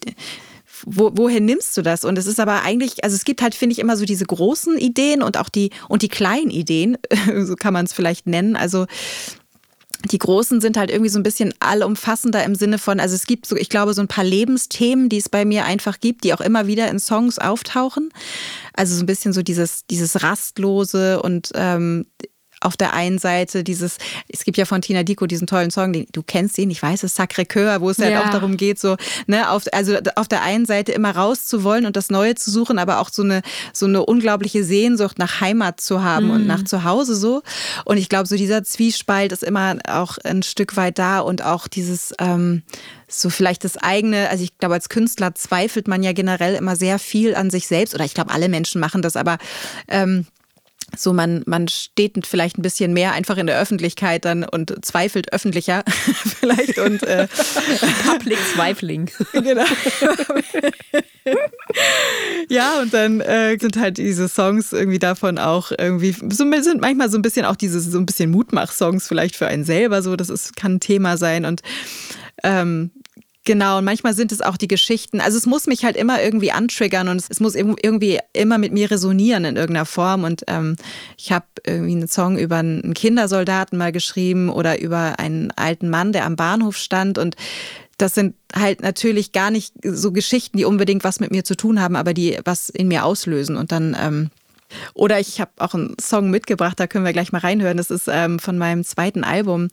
wo, 0.84 1.10
woher 1.14 1.40
nimmst 1.40 1.76
du 1.76 1.82
das? 1.82 2.04
Und 2.04 2.18
es 2.18 2.26
ist 2.26 2.40
aber 2.40 2.62
eigentlich, 2.62 3.02
also 3.04 3.14
es 3.14 3.24
gibt 3.24 3.42
halt, 3.42 3.54
finde 3.54 3.72
ich, 3.72 3.78
immer 3.78 3.96
so 3.96 4.04
diese 4.04 4.26
großen 4.26 4.76
Ideen 4.78 5.22
und 5.22 5.38
auch 5.38 5.48
die 5.48 5.70
und 5.88 6.02
die 6.02 6.08
kleinen 6.08 6.50
Ideen, 6.50 6.98
so 7.44 7.54
kann 7.54 7.72
man 7.72 7.86
es 7.86 7.92
vielleicht 7.92 8.26
nennen. 8.26 8.56
Also 8.56 8.86
die 10.04 10.18
großen 10.18 10.60
sind 10.60 10.76
halt 10.76 10.90
irgendwie 10.90 11.10
so 11.10 11.18
ein 11.18 11.22
bisschen 11.22 11.54
allumfassender 11.60 12.44
im 12.44 12.54
Sinne 12.54 12.78
von, 12.78 13.00
also 13.00 13.14
es 13.14 13.26
gibt 13.26 13.46
so, 13.46 13.56
ich 13.56 13.68
glaube, 13.68 13.94
so 13.94 14.02
ein 14.02 14.08
paar 14.08 14.24
Lebensthemen, 14.24 15.08
die 15.08 15.18
es 15.18 15.28
bei 15.28 15.44
mir 15.44 15.64
einfach 15.64 16.00
gibt, 16.00 16.24
die 16.24 16.34
auch 16.34 16.40
immer 16.40 16.66
wieder 16.66 16.88
in 16.88 16.98
Songs 16.98 17.38
auftauchen. 17.38 18.10
Also 18.72 18.94
so 18.94 19.02
ein 19.02 19.06
bisschen 19.06 19.32
so 19.32 19.42
dieses, 19.42 19.86
dieses 19.86 20.22
Rastlose 20.22 21.22
und 21.22 21.50
ähm, 21.54 22.06
auf 22.60 22.76
der 22.76 22.94
einen 22.94 23.18
Seite 23.18 23.64
dieses, 23.64 23.98
es 24.28 24.44
gibt 24.44 24.56
ja 24.56 24.64
von 24.64 24.80
Tina 24.80 25.02
Dico 25.02 25.26
diesen 25.26 25.46
tollen 25.46 25.70
Song, 25.70 25.92
den, 25.92 26.06
du 26.12 26.22
kennst 26.22 26.58
ihn, 26.58 26.70
ich 26.70 26.82
weiß 26.82 27.02
es, 27.02 27.18
Sacré 27.18 27.50
Coeur, 27.50 27.80
wo 27.80 27.90
es 27.90 27.98
halt 27.98 28.16
auch 28.16 28.30
darum 28.30 28.56
geht, 28.56 28.78
so, 28.78 28.96
ne, 29.26 29.50
auf, 29.50 29.64
also 29.72 29.96
auf 30.16 30.28
der 30.28 30.42
einen 30.42 30.64
Seite 30.64 30.92
immer 30.92 31.14
rauszuwollen 31.14 31.86
und 31.86 31.96
das 31.96 32.10
Neue 32.10 32.34
zu 32.34 32.50
suchen, 32.50 32.78
aber 32.78 33.00
auch 33.00 33.10
so 33.10 33.22
eine, 33.22 33.42
so 33.72 33.86
eine 33.86 34.04
unglaubliche 34.04 34.64
Sehnsucht 34.64 35.18
nach 35.18 35.40
Heimat 35.40 35.80
zu 35.80 36.02
haben 36.02 36.26
mhm. 36.26 36.32
und 36.32 36.46
nach 36.46 36.64
Zuhause 36.64 37.14
so. 37.14 37.42
Und 37.84 37.98
ich 37.98 38.08
glaube, 38.08 38.26
so 38.26 38.36
dieser 38.36 38.64
Zwiespalt 38.64 39.32
ist 39.32 39.42
immer 39.42 39.76
auch 39.88 40.18
ein 40.24 40.42
Stück 40.42 40.76
weit 40.76 40.98
da 40.98 41.20
und 41.20 41.44
auch 41.44 41.68
dieses, 41.68 42.14
ähm, 42.18 42.62
so 43.08 43.30
vielleicht 43.30 43.64
das 43.64 43.76
eigene, 43.76 44.28
also 44.30 44.42
ich 44.42 44.58
glaube, 44.58 44.74
als 44.74 44.88
Künstler 44.88 45.34
zweifelt 45.34 45.88
man 45.88 46.02
ja 46.02 46.12
generell 46.12 46.54
immer 46.54 46.76
sehr 46.76 46.98
viel 46.98 47.34
an 47.34 47.50
sich 47.50 47.66
selbst 47.66 47.94
oder 47.94 48.04
ich 48.04 48.14
glaube, 48.14 48.32
alle 48.32 48.48
Menschen 48.48 48.80
machen 48.80 49.02
das, 49.02 49.16
aber 49.16 49.38
ähm, 49.88 50.26
so 50.94 51.12
man, 51.12 51.42
man 51.46 51.68
steht 51.68 52.26
vielleicht 52.26 52.58
ein 52.58 52.62
bisschen 52.62 52.92
mehr 52.92 53.12
einfach 53.12 53.36
in 53.36 53.46
der 53.46 53.60
Öffentlichkeit 53.60 54.24
dann 54.24 54.44
und 54.44 54.84
zweifelt 54.84 55.32
öffentlicher 55.32 55.82
vielleicht 56.40 56.78
und 56.78 57.02
äh, 57.02 57.26
Public 58.06 58.38
Zweifling. 58.54 59.10
genau. 59.32 59.64
ja, 62.48 62.80
und 62.80 62.94
dann 62.94 63.20
äh, 63.20 63.58
sind 63.58 63.76
halt 63.78 63.98
diese 63.98 64.28
Songs 64.28 64.72
irgendwie 64.72 64.98
davon 64.98 65.38
auch 65.38 65.72
irgendwie, 65.76 66.12
so, 66.12 66.50
sind 66.62 66.80
manchmal 66.80 67.10
so 67.10 67.18
ein 67.18 67.22
bisschen 67.22 67.44
auch 67.44 67.56
diese 67.56 67.80
so 67.80 67.98
ein 67.98 68.06
bisschen 68.06 68.30
Mutmach-Songs 68.30 69.08
vielleicht 69.08 69.36
für 69.36 69.46
einen 69.46 69.64
selber 69.64 70.02
so, 70.02 70.16
das 70.16 70.30
ist, 70.30 70.56
kann 70.56 70.74
ein 70.74 70.80
Thema 70.80 71.16
sein 71.16 71.44
und 71.44 71.62
ähm, 72.42 72.90
Genau, 73.46 73.78
und 73.78 73.84
manchmal 73.84 74.12
sind 74.12 74.32
es 74.32 74.42
auch 74.42 74.56
die 74.56 74.66
Geschichten. 74.66 75.20
Also 75.20 75.38
es 75.38 75.46
muss 75.46 75.68
mich 75.68 75.84
halt 75.84 75.96
immer 75.96 76.20
irgendwie 76.20 76.50
antriggern 76.50 77.06
und 77.06 77.22
es, 77.28 77.38
muss 77.38 77.54
irgendwie 77.54 78.18
immer 78.32 78.58
mit 78.58 78.72
mir 78.72 78.90
resonieren 78.90 79.44
in 79.44 79.54
irgendeiner 79.54 79.86
Form. 79.86 80.24
Und 80.24 80.42
ähm, 80.48 80.74
ich 81.16 81.30
habe 81.30 81.46
irgendwie 81.64 81.92
einen 81.92 82.08
Song 82.08 82.38
über 82.38 82.56
einen 82.56 82.92
Kindersoldaten 82.92 83.78
mal 83.78 83.92
geschrieben 83.92 84.50
oder 84.50 84.80
über 84.80 85.20
einen 85.20 85.52
alten 85.52 85.88
Mann, 85.90 86.10
der 86.10 86.26
am 86.26 86.34
Bahnhof 86.34 86.76
stand. 86.76 87.18
Und 87.18 87.36
das 87.98 88.14
sind 88.14 88.34
halt 88.52 88.82
natürlich 88.82 89.30
gar 89.30 89.52
nicht 89.52 89.74
so 89.84 90.10
Geschichten, 90.10 90.58
die 90.58 90.64
unbedingt 90.64 91.04
was 91.04 91.20
mit 91.20 91.30
mir 91.30 91.44
zu 91.44 91.54
tun 91.56 91.80
haben, 91.80 91.94
aber 91.94 92.14
die 92.14 92.40
was 92.44 92.68
in 92.68 92.88
mir 92.88 93.04
auslösen. 93.04 93.56
Und 93.56 93.70
dann 93.70 93.96
ähm, 93.96 94.30
oder 94.94 95.20
ich 95.20 95.40
habe 95.40 95.50
auch 95.58 95.74
einen 95.74 95.96
Song 96.00 96.30
mitgebracht, 96.30 96.78
da 96.78 96.86
können 96.86 97.04
wir 97.04 97.12
gleich 97.12 97.32
mal 97.32 97.38
reinhören. 97.38 97.76
Das 97.76 97.90
ist 97.90 98.08
ähm, 98.08 98.38
von 98.38 98.58
meinem 98.58 98.84
zweiten 98.84 99.24
Album. 99.24 99.68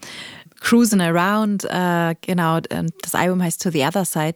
Cruising 0.63 1.01
Around, 1.01 1.65
äh, 1.65 2.15
genau, 2.21 2.59
ähm, 2.69 2.89
das 3.01 3.13
Album 3.15 3.43
heißt 3.43 3.61
To 3.61 3.69
the 3.69 3.83
Other 3.83 4.05
Side. 4.05 4.35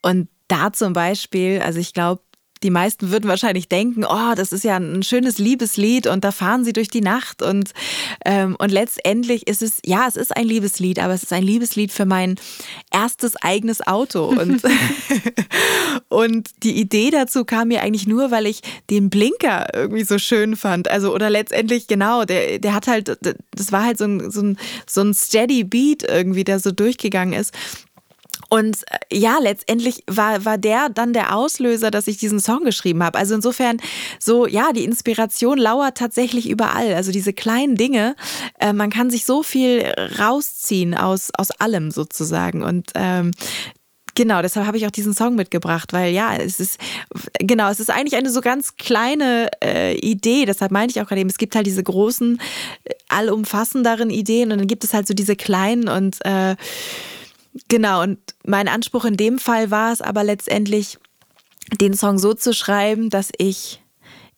Und 0.00 0.28
da 0.48 0.72
zum 0.72 0.92
Beispiel, 0.92 1.60
also 1.60 1.78
ich 1.78 1.92
glaube, 1.92 2.22
die 2.62 2.70
meisten 2.70 3.10
würden 3.10 3.28
wahrscheinlich 3.28 3.68
denken, 3.68 4.04
oh, 4.04 4.34
das 4.36 4.52
ist 4.52 4.64
ja 4.64 4.76
ein 4.76 5.02
schönes 5.02 5.38
Liebeslied 5.38 6.06
und 6.06 6.24
da 6.24 6.32
fahren 6.32 6.64
sie 6.64 6.72
durch 6.72 6.88
die 6.88 7.00
Nacht 7.00 7.42
und, 7.42 7.72
ähm, 8.24 8.56
und 8.58 8.70
letztendlich 8.70 9.46
ist 9.46 9.62
es, 9.62 9.78
ja, 9.84 10.06
es 10.06 10.16
ist 10.16 10.36
ein 10.36 10.46
Liebeslied, 10.46 10.98
aber 10.98 11.14
es 11.14 11.22
ist 11.22 11.32
ein 11.32 11.42
Liebeslied 11.42 11.90
für 11.90 12.04
mein 12.04 12.36
erstes 12.90 13.36
eigenes 13.36 13.86
Auto. 13.86 14.26
Und, 14.26 14.62
und 16.08 16.50
die 16.62 16.78
Idee 16.78 17.10
dazu 17.10 17.44
kam 17.44 17.68
mir 17.68 17.82
eigentlich 17.82 18.06
nur, 18.06 18.30
weil 18.30 18.46
ich 18.46 18.60
den 18.90 19.10
Blinker 19.10 19.74
irgendwie 19.74 20.04
so 20.04 20.18
schön 20.18 20.56
fand, 20.56 20.90
also 20.90 21.14
oder 21.14 21.30
letztendlich 21.30 21.86
genau, 21.86 22.24
der, 22.24 22.58
der 22.58 22.74
hat 22.74 22.86
halt, 22.86 23.18
das 23.52 23.72
war 23.72 23.84
halt 23.84 23.98
so 23.98 24.04
ein, 24.04 24.30
so 24.30 24.42
ein, 24.42 24.58
so 24.86 25.00
ein 25.00 25.14
steady 25.14 25.64
Beat 25.64 26.02
irgendwie, 26.02 26.44
der 26.44 26.60
so 26.60 26.72
durchgegangen 26.72 27.38
ist 27.38 27.54
und 28.50 28.78
äh, 28.90 29.16
ja, 29.16 29.38
letztendlich 29.40 30.02
war, 30.06 30.44
war 30.44 30.58
der 30.58 30.88
dann 30.88 31.12
der 31.12 31.34
Auslöser, 31.34 31.90
dass 31.90 32.08
ich 32.08 32.18
diesen 32.18 32.40
Song 32.40 32.64
geschrieben 32.64 33.02
habe. 33.02 33.16
Also 33.16 33.34
insofern, 33.34 33.78
so, 34.18 34.46
ja, 34.46 34.72
die 34.72 34.84
Inspiration 34.84 35.56
lauert 35.56 35.96
tatsächlich 35.96 36.50
überall. 36.50 36.92
Also 36.94 37.12
diese 37.12 37.32
kleinen 37.32 37.76
Dinge, 37.76 38.16
äh, 38.58 38.72
man 38.72 38.90
kann 38.90 39.08
sich 39.08 39.24
so 39.24 39.42
viel 39.42 39.86
rausziehen 40.18 40.94
aus, 40.94 41.30
aus 41.38 41.52
allem 41.52 41.90
sozusagen. 41.90 42.62
Und 42.62 42.90
ähm, 42.94 43.30
Genau, 44.16 44.42
deshalb 44.42 44.66
habe 44.66 44.76
ich 44.76 44.86
auch 44.86 44.90
diesen 44.90 45.14
Song 45.14 45.36
mitgebracht, 45.36 45.92
weil 45.92 46.12
ja, 46.12 46.34
es 46.36 46.58
ist, 46.58 46.78
genau, 47.38 47.70
es 47.70 47.80
ist 47.80 47.90
eigentlich 47.90 48.16
eine 48.16 48.28
so 48.28 48.40
ganz 48.40 48.76
kleine 48.76 49.48
äh, 49.64 49.96
Idee, 49.98 50.46
deshalb 50.46 50.72
meinte 50.72 50.92
ich 50.92 51.00
auch 51.00 51.06
gerade 51.06 51.20
eben, 51.20 51.30
es 51.30 51.38
gibt 51.38 51.54
halt 51.54 51.64
diese 51.64 51.82
großen, 51.82 52.40
äh, 52.84 52.94
allumfassenderen 53.08 54.10
Ideen 54.10 54.50
und 54.50 54.58
dann 54.58 54.66
gibt 54.66 54.84
es 54.84 54.92
halt 54.92 55.06
so 55.06 55.14
diese 55.14 55.36
kleinen 55.36 55.88
und 55.88 56.18
äh, 56.24 56.56
genau, 57.68 58.02
und 58.02 58.18
mein 58.44 58.68
Anspruch 58.68 59.04
in 59.04 59.16
dem 59.16 59.38
Fall 59.38 59.70
war 59.70 59.92
es 59.92 60.00
aber 60.00 60.24
letztendlich, 60.24 60.98
den 61.80 61.94
Song 61.94 62.18
so 62.18 62.34
zu 62.34 62.52
schreiben, 62.52 63.10
dass 63.10 63.30
ich 63.38 63.82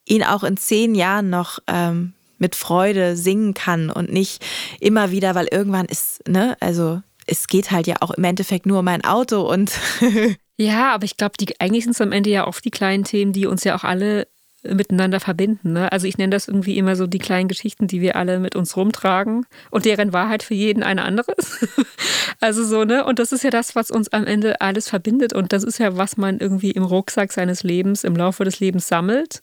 ihn 0.04 0.22
auch 0.22 0.44
in 0.44 0.56
zehn 0.56 0.94
Jahren 0.94 1.30
noch 1.30 1.60
ähm, 1.66 2.12
mit 2.38 2.56
Freude 2.56 3.16
singen 3.16 3.54
kann 3.54 3.90
und 3.90 4.12
nicht 4.12 4.44
immer 4.80 5.10
wieder, 5.10 5.34
weil 5.34 5.48
irgendwann 5.50 5.86
ist, 5.86 6.28
ne, 6.28 6.56
also 6.60 7.00
es 7.26 7.46
geht 7.46 7.70
halt 7.70 7.86
ja 7.86 7.96
auch 8.00 8.10
im 8.10 8.24
Endeffekt 8.24 8.66
nur 8.66 8.80
um 8.80 8.84
mein 8.84 9.04
Auto 9.04 9.40
und. 9.42 9.72
ja, 10.56 10.92
aber 10.92 11.04
ich 11.04 11.16
glaube, 11.16 11.34
eigentlich 11.60 11.84
sind 11.84 11.92
es 11.92 12.00
am 12.00 12.12
Ende 12.12 12.30
ja 12.30 12.46
oft 12.46 12.64
die 12.64 12.70
kleinen 12.70 13.04
Themen, 13.04 13.32
die 13.32 13.46
uns 13.46 13.64
ja 13.64 13.76
auch 13.76 13.84
alle 13.84 14.26
miteinander 14.62 15.20
verbinden. 15.20 15.72
Ne? 15.72 15.90
Also 15.90 16.06
ich 16.06 16.18
nenne 16.18 16.30
das 16.30 16.48
irgendwie 16.48 16.78
immer 16.78 16.94
so 16.96 17.06
die 17.06 17.18
kleinen 17.18 17.48
Geschichten, 17.48 17.86
die 17.86 18.00
wir 18.00 18.16
alle 18.16 18.38
mit 18.38 18.54
uns 18.54 18.76
rumtragen 18.76 19.46
und 19.70 19.84
deren 19.84 20.12
Wahrheit 20.12 20.42
für 20.42 20.54
jeden 20.54 20.82
eine 20.82 21.02
andere 21.02 21.32
ist. 21.32 21.66
also 22.40 22.64
so, 22.64 22.84
ne? 22.84 23.04
Und 23.04 23.18
das 23.18 23.32
ist 23.32 23.42
ja 23.44 23.50
das, 23.50 23.74
was 23.74 23.90
uns 23.90 24.12
am 24.12 24.26
Ende 24.26 24.60
alles 24.60 24.88
verbindet 24.88 25.32
und 25.32 25.52
das 25.52 25.64
ist 25.64 25.78
ja, 25.78 25.96
was 25.96 26.16
man 26.16 26.38
irgendwie 26.38 26.70
im 26.70 26.84
Rucksack 26.84 27.32
seines 27.32 27.62
Lebens, 27.62 28.04
im 28.04 28.16
Laufe 28.16 28.44
des 28.44 28.60
Lebens 28.60 28.86
sammelt. 28.86 29.42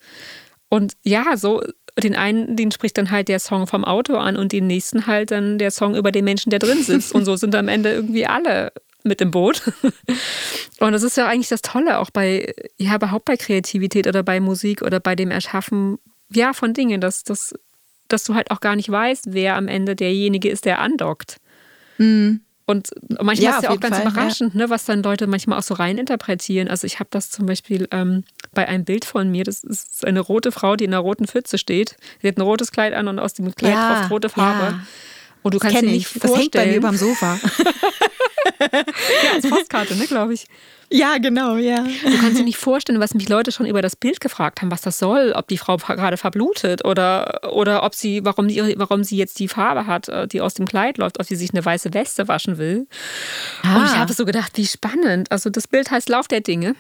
Und 0.70 0.94
ja, 1.04 1.36
so 1.36 1.64
den 2.00 2.16
einen, 2.16 2.56
den 2.56 2.72
spricht 2.72 2.98
dann 2.98 3.12
halt 3.12 3.28
der 3.28 3.40
Song 3.40 3.68
vom 3.68 3.84
Auto 3.84 4.16
an 4.16 4.38
und 4.38 4.52
den 4.52 4.68
nächsten 4.68 5.08
halt 5.08 5.32
dann 5.32 5.58
der 5.58 5.72
Song 5.72 5.96
über 5.96 6.12
den 6.12 6.24
Menschen, 6.24 6.50
der 6.50 6.60
drin 6.60 6.84
sitzt. 6.84 7.14
Und 7.14 7.26
so 7.26 7.36
sind 7.36 7.56
am 7.56 7.68
Ende 7.68 7.92
irgendwie 7.92 8.26
alle 8.26 8.72
mit 9.04 9.22
im 9.22 9.32
Boot. 9.32 9.62
Und 10.80 10.92
das 10.92 11.04
ist 11.04 11.18
ja 11.18 11.28
eigentlich 11.28 11.50
das 11.50 11.62
Tolle 11.62 12.00
auch 12.00 12.10
bei, 12.10 12.54
ja, 12.78 12.96
überhaupt 12.96 13.26
bei 13.26 13.38
Kreativität 13.38 14.08
oder 14.08 14.24
bei 14.24 14.40
Musik 14.40 14.82
oder 14.82 15.00
bei 15.00 15.16
dem 15.16 15.32
Erschaffen, 15.32 16.00
ja, 16.32 16.54
von 16.54 16.74
Dingen, 16.74 17.02
dass, 17.02 17.24
dass, 17.24 17.54
dass 18.08 18.24
du 18.24 18.36
halt 18.36 18.52
auch 18.52 18.60
gar 18.60 18.76
nicht 18.76 18.90
weißt, 18.90 19.34
wer 19.34 19.56
am 19.56 19.68
Ende 19.68 19.96
derjenige 19.96 20.50
ist, 20.50 20.66
der 20.66 20.80
andockt. 20.80 21.38
Mhm. 21.98 22.42
Und 22.70 22.92
manchmal 23.10 23.36
ja, 23.38 23.50
ist 23.50 23.58
es 23.58 23.64
ja 23.64 23.70
auch 23.72 23.80
ganz 23.80 23.98
Fall, 23.98 24.08
überraschend, 24.08 24.54
ja. 24.54 24.60
ne, 24.60 24.70
was 24.70 24.86
dann 24.86 25.02
Leute 25.02 25.26
manchmal 25.26 25.58
auch 25.58 25.64
so 25.64 25.74
reininterpretieren. 25.74 26.68
Also 26.68 26.86
ich 26.86 27.00
habe 27.00 27.10
das 27.10 27.32
zum 27.32 27.48
Beispiel 27.48 27.88
ähm, 27.90 28.24
bei 28.54 28.68
einem 28.68 28.86
Bild 28.86 29.06
von 29.06 29.32
mir, 29.32 29.44
das 29.44 29.64
ist 29.64 30.06
eine 30.06 30.20
rote 30.20 30.52
Frau, 30.52 30.76
die 30.76 30.84
in 30.84 30.94
einer 30.94 31.02
roten 31.02 31.26
Pfütze 31.26 31.58
steht. 31.58 31.96
Sie 32.22 32.28
hat 32.28 32.38
ein 32.38 32.42
rotes 32.42 32.72
Kleid 32.72 32.94
an 32.94 33.08
und 33.08 33.18
aus 33.18 33.34
dem 33.34 33.56
Kleid 33.56 33.74
ja, 33.74 34.06
rote 34.06 34.30
Farbe. 34.30 34.82
Und 35.42 35.56
du 35.56 35.58
das 35.58 35.72
kannst 35.72 35.82
dir 35.82 35.90
nicht 35.90 36.16
ich. 36.16 36.22
vorstellen. 36.22 36.32
Das 36.32 36.42
hängt 36.42 36.52
bei 36.52 36.66
mir 36.68 36.82
beim 36.82 36.96
Sofa. 36.96 37.40
ja, 39.24 39.34
als 39.36 39.50
Postkarte, 39.50 39.96
ne, 39.96 40.06
glaube 40.08 40.34
ich. 40.34 40.46
Ja, 40.92 41.18
genau, 41.20 41.56
ja. 41.58 41.84
Du 41.84 42.18
kannst 42.20 42.40
dir 42.40 42.44
nicht 42.44 42.58
vorstellen, 42.58 43.00
was 43.00 43.14
mich 43.14 43.30
Leute 43.30 43.52
schon 43.52 43.68
über 43.68 43.82
das 43.82 43.96
Bild 43.96 44.20
gefragt 44.20 44.62
haben, 44.62 44.72
was 44.72 44.82
das 44.82 44.98
soll, 44.98 45.34
ob 45.36 45.48
die 45.48 45.60
Frau 45.60 45.78
gerade 45.78 46.18
verblutet 46.18 46.84
oder, 46.84 47.54
oder 47.54 47.84
ob 47.84 47.94
sie, 47.94 48.26
warum, 48.26 48.48
die, 48.48 48.74
warum 48.78 49.04
sie 49.04 49.18
jetzt 49.18 49.40
die 49.40 49.48
Farbe 49.48 49.86
hat, 49.86 50.10
äh, 50.10 50.28
die 50.28 50.42
aus 50.42 50.56
dem 50.56 50.66
Kleid 50.68 50.98
läuft, 50.98 51.20
ob 51.20 51.28
sie 51.28 51.36
sich 51.36 51.52
eine 51.52 51.64
weiße 51.64 51.94
Weste 51.94 52.28
waschen 52.28 52.58
will. 52.58 52.88
Ah. 53.62 53.78
Und 53.78 53.86
ich 53.86 53.98
habe 53.98 54.14
so 54.14 54.26
gedacht, 54.26 54.54
wie 54.56 54.66
spannend. 54.66 55.32
Also 55.32 55.52
das 55.52 55.68
Bild 55.68 55.92
heißt 55.92 56.10
Lauf 56.10 56.28
der 56.28 56.42
Dinge. 56.42 56.76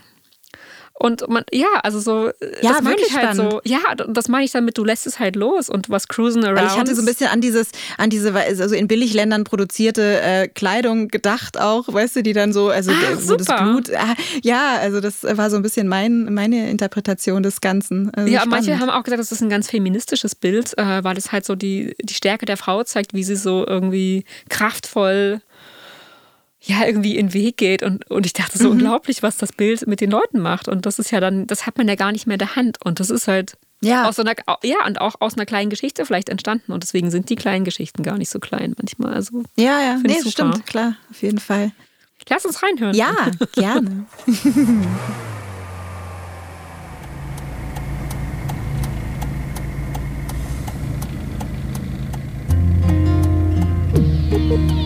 Und 1.00 1.30
man, 1.30 1.46
ja, 1.52 1.68
also 1.82 2.00
so, 2.02 2.28
äh, 2.28 2.34
ja, 2.62 2.74
das 2.74 2.82
meine 2.82 2.98
ich 2.98 3.16
halt 3.16 3.34
spannend. 3.34 3.52
so, 3.54 3.62
ja, 3.64 3.80
das 3.96 4.28
meine 4.28 4.44
ich 4.44 4.52
damit, 4.52 4.78
du 4.78 4.84
lässt 4.84 5.08
es 5.08 5.18
halt 5.18 5.38
los 5.38 5.70
und 5.70 5.90
was 5.90 6.10
cruisen 6.10 6.44
around. 6.44 6.58
Weil 6.58 6.68
ich 6.68 6.78
hatte 6.78 6.94
so 6.94 7.02
ein 7.02 7.06
bisschen 7.06 7.28
an 7.28 7.40
dieses, 7.40 7.70
an 7.98 8.10
diese, 8.10 8.34
also 8.34 8.76
in 8.76 8.90
Billigländern 8.90 9.46
produzierte 9.46 10.22
äh, 10.22 10.48
Kleidung 10.50 11.08
gedacht 11.08 11.58
auch, 11.58 11.88
weißt 11.88 12.18
du, 12.18 12.24
die 12.24 12.34
dann 12.34 12.52
so, 12.52 12.68
also 12.68 12.92
ah, 12.92 13.18
wo 13.22 13.36
das 13.36 13.48
Blut, 13.48 13.96
ah, 13.96 14.14
ja, 14.44 14.76
also 14.82 15.00
das 15.00 15.24
war 15.24 15.50
so 15.50 15.56
ein 15.56 15.62
bisschen 15.62 15.88
mein, 15.88 16.34
meine 16.34 16.70
Interpretation 16.70 17.44
des 17.44 17.62
Ganzen. 17.62 18.14
Also 18.14 18.30
ja, 18.30 18.42
spannend. 18.42 18.68
manche 18.68 18.80
haben 18.82 18.90
auch 18.90 19.04
gesagt, 19.04 19.22
das 19.22 19.32
ist 19.32 19.42
ein 19.42 19.50
ganz 19.50 19.70
feministisches 19.70 20.36
Bild, 20.36 20.78
äh, 20.78 21.02
weil 21.02 21.18
es 21.18 21.32
halt 21.32 21.46
so 21.46 21.56
die, 21.56 21.96
die 22.02 22.14
Stärke 22.14 22.46
der 22.46 22.58
Frau 22.58 22.84
zeigt, 22.84 23.14
wie 23.14 23.24
sie 23.24 23.38
so 23.38 23.66
irgendwie 23.66 24.26
kraftvoll 24.50 25.40
ja, 26.62 26.86
irgendwie 26.86 27.18
in 27.18 27.28
den 27.28 27.34
Weg 27.34 27.58
geht. 27.58 27.84
Und, 27.84 28.10
und 28.10 28.26
ich 28.26 28.34
dachte 28.34 28.58
so 28.58 28.66
mhm. 28.66 28.72
unglaublich, 28.72 29.24
was 29.24 29.38
das 29.38 29.54
Bild 29.54 29.88
mit 29.88 30.02
den 30.02 30.12
Leuten 30.12 30.40
macht. 30.40 30.68
Und 30.68 30.86
das 30.86 31.00
ist 31.00 31.12
ja 31.12 31.20
dann, 31.20 31.48
das 31.48 31.66
hat 31.66 31.78
man 31.78 31.88
ja 31.88 31.96
gar 31.96 32.12
nicht 32.12 32.28
mehr 32.28 32.36
in 32.36 32.40
der 32.40 32.56
Hand. 32.56 32.78
Und 32.84 33.00
das 33.00 33.10
ist 33.10 33.28
halt 33.28 33.58
ja. 33.82 34.08
aus 34.08 34.18
so 34.18 34.24
einer, 34.24 34.36
ja, 34.64 34.86
und 34.86 35.00
auch 35.00 35.16
aus 35.20 35.36
einer 35.36 35.46
kleinen 35.46 35.70
Geschichte 35.70 36.06
vielleicht 36.06 36.30
entstanden. 36.30 36.72
Und 36.72 36.84
deswegen 36.84 37.12
sind 37.12 37.30
die 37.30 37.36
kleinen 37.36 37.66
Geschichten 37.66 38.04
gar 38.04 38.18
nicht 38.18 38.30
so 38.30 38.40
klein 38.40 38.76
manchmal. 38.78 39.14
Also, 39.14 39.44
ja, 39.58 39.82
ja, 39.82 40.00
nee, 40.04 40.20
stimmt, 40.28 40.66
klar, 40.66 40.96
auf 41.10 41.22
jeden 41.22 41.40
Fall. 41.40 41.72
Lass 42.28 42.46
uns 42.46 42.62
reinhören. 42.62 42.94
Ja, 42.94 43.32
gerne. 43.54 44.06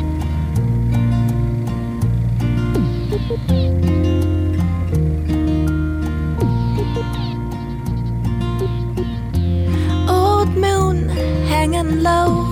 Old 10.08 10.50
moon 10.56 11.10
hanging 11.48 12.04
low, 12.04 12.46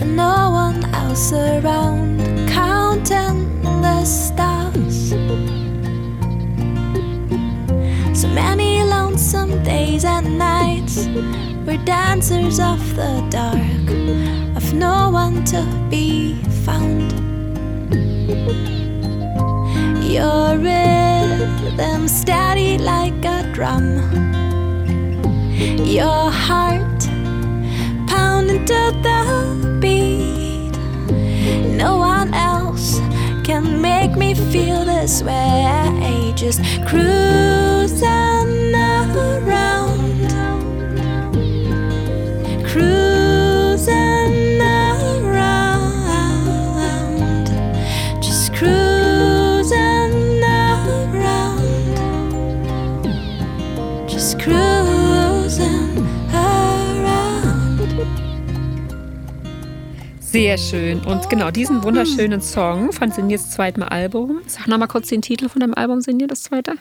and 0.00 0.14
no 0.14 0.50
one 0.50 0.84
else 0.94 1.32
around, 1.32 2.20
counting 2.50 3.62
the 3.62 4.04
stars. 4.04 5.14
So 8.20 8.28
many 8.28 8.82
lonesome 8.82 9.62
days 9.62 10.04
and 10.04 10.36
nights, 10.36 11.08
we're 11.64 11.82
dancers 11.86 12.60
of 12.60 12.96
the 12.96 13.26
dark, 13.30 13.88
of 14.58 14.74
no 14.74 15.08
one 15.08 15.42
to 15.46 15.64
be 15.88 16.34
found. 16.66 17.14
Your 20.16 20.56
rhythm 20.56 22.08
steady 22.08 22.78
like 22.78 23.22
a 23.22 23.42
drum. 23.52 24.00
Your 25.84 26.30
heart 26.30 27.02
pounding 28.08 28.64
to 28.64 28.92
the 29.04 29.78
beat. 29.78 30.72
No 31.76 31.98
one 31.98 32.32
else 32.32 32.98
can 33.44 33.82
make 33.82 34.16
me 34.16 34.32
feel 34.32 34.86
this 34.86 35.22
way. 35.22 36.32
Just 36.34 36.62
cruising 36.86 38.08
around. 38.74 40.32
Cruising. 42.64 43.15
Sehr 60.20 60.58
schön. 60.58 61.00
Und 61.00 61.30
genau 61.30 61.50
diesen 61.50 61.82
wunderschönen 61.82 62.42
Song 62.42 62.92
von 62.92 63.10
Sinjes 63.10 63.50
zweitem 63.52 63.82
Album. 63.82 64.42
Sag 64.46 64.68
nochmal 64.68 64.88
kurz 64.88 65.08
den 65.08 65.22
Titel 65.22 65.48
von 65.48 65.60
deinem 65.60 65.72
Album, 65.72 66.02
Sinje, 66.02 66.26
das 66.26 66.42
zweite. 66.42 66.74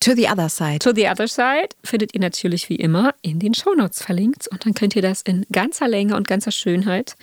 To 0.00 0.14
the 0.16 0.26
Other 0.26 0.48
Side. 0.48 0.80
To 0.80 0.92
the 0.92 1.06
Other 1.06 1.28
Side 1.28 1.68
findet 1.84 2.12
ihr 2.12 2.20
natürlich 2.20 2.68
wie 2.68 2.74
immer 2.74 3.14
in 3.22 3.38
den 3.38 3.54
Shownotes 3.54 4.02
verlinkt. 4.02 4.48
Und 4.48 4.66
dann 4.66 4.74
könnt 4.74 4.96
ihr 4.96 5.02
das 5.02 5.22
in 5.22 5.46
ganzer 5.52 5.86
Länge 5.86 6.16
und 6.16 6.26
ganzer 6.26 6.50
Schönheit 6.50 7.14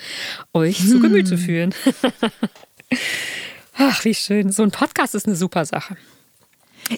euch 0.53 0.79
hm. 0.79 0.87
zu 0.87 0.99
Gemüte 1.01 1.37
führen. 1.37 1.75
Ach, 3.77 4.05
wie 4.05 4.15
schön. 4.15 4.53
So 4.53 4.63
ein 4.63 4.71
Podcast 4.71 5.13
ist 5.13 5.27
eine 5.27 5.35
super 5.35 5.65
Sache. 5.65 5.97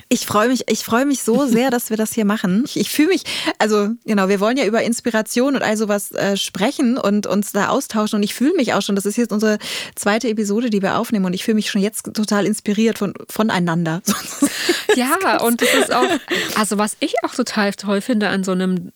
Ich 0.10 0.26
freue 0.26 0.48
mich, 0.48 0.64
ich 0.70 0.84
freue 0.84 1.06
mich 1.06 1.24
so 1.24 1.46
sehr, 1.46 1.70
dass 1.70 1.90
wir 1.90 1.98
das 1.98 2.14
hier 2.14 2.26
machen. 2.26 2.64
Ich, 2.66 2.80
ich 2.80 2.90
fühle 2.90 3.10
mich, 3.10 3.24
also 3.60 3.90
genau, 4.06 4.30
wir 4.30 4.40
wollen 4.40 4.58
ja 4.58 4.66
über 4.66 4.82
Inspiration 4.84 5.56
und 5.56 5.62
all 5.62 5.78
sowas 5.78 6.12
äh, 6.12 6.38
sprechen 6.38 6.98
und 6.98 7.28
uns 7.28 7.52
da 7.52 7.70
austauschen 7.70 8.18
und 8.18 8.24
ich 8.24 8.34
fühle 8.34 8.54
mich 8.56 8.74
auch 8.74 8.82
schon, 8.82 8.96
das 8.96 9.06
ist 9.06 9.18
jetzt 9.18 9.32
unsere 9.32 9.58
zweite 9.96 10.30
Episode, 10.30 10.70
die 10.70 10.82
wir 10.82 10.98
aufnehmen 10.98 11.26
und 11.26 11.34
ich 11.34 11.44
fühle 11.44 11.56
mich 11.56 11.70
schon 11.70 11.82
jetzt 11.82 12.14
total 12.14 12.46
inspiriert 12.46 12.98
von, 12.98 13.14
voneinander. 13.30 14.02
ja, 14.96 15.42
und 15.42 15.62
das 15.62 15.74
ist 15.74 15.94
auch, 15.94 16.10
also 16.56 16.78
was 16.78 16.98
ich 17.00 17.16
auch 17.24 17.34
total 17.34 17.74
toll 17.74 18.02
finde 18.02 18.30
an 18.30 18.44
so 18.44 18.52
einem 18.52 18.92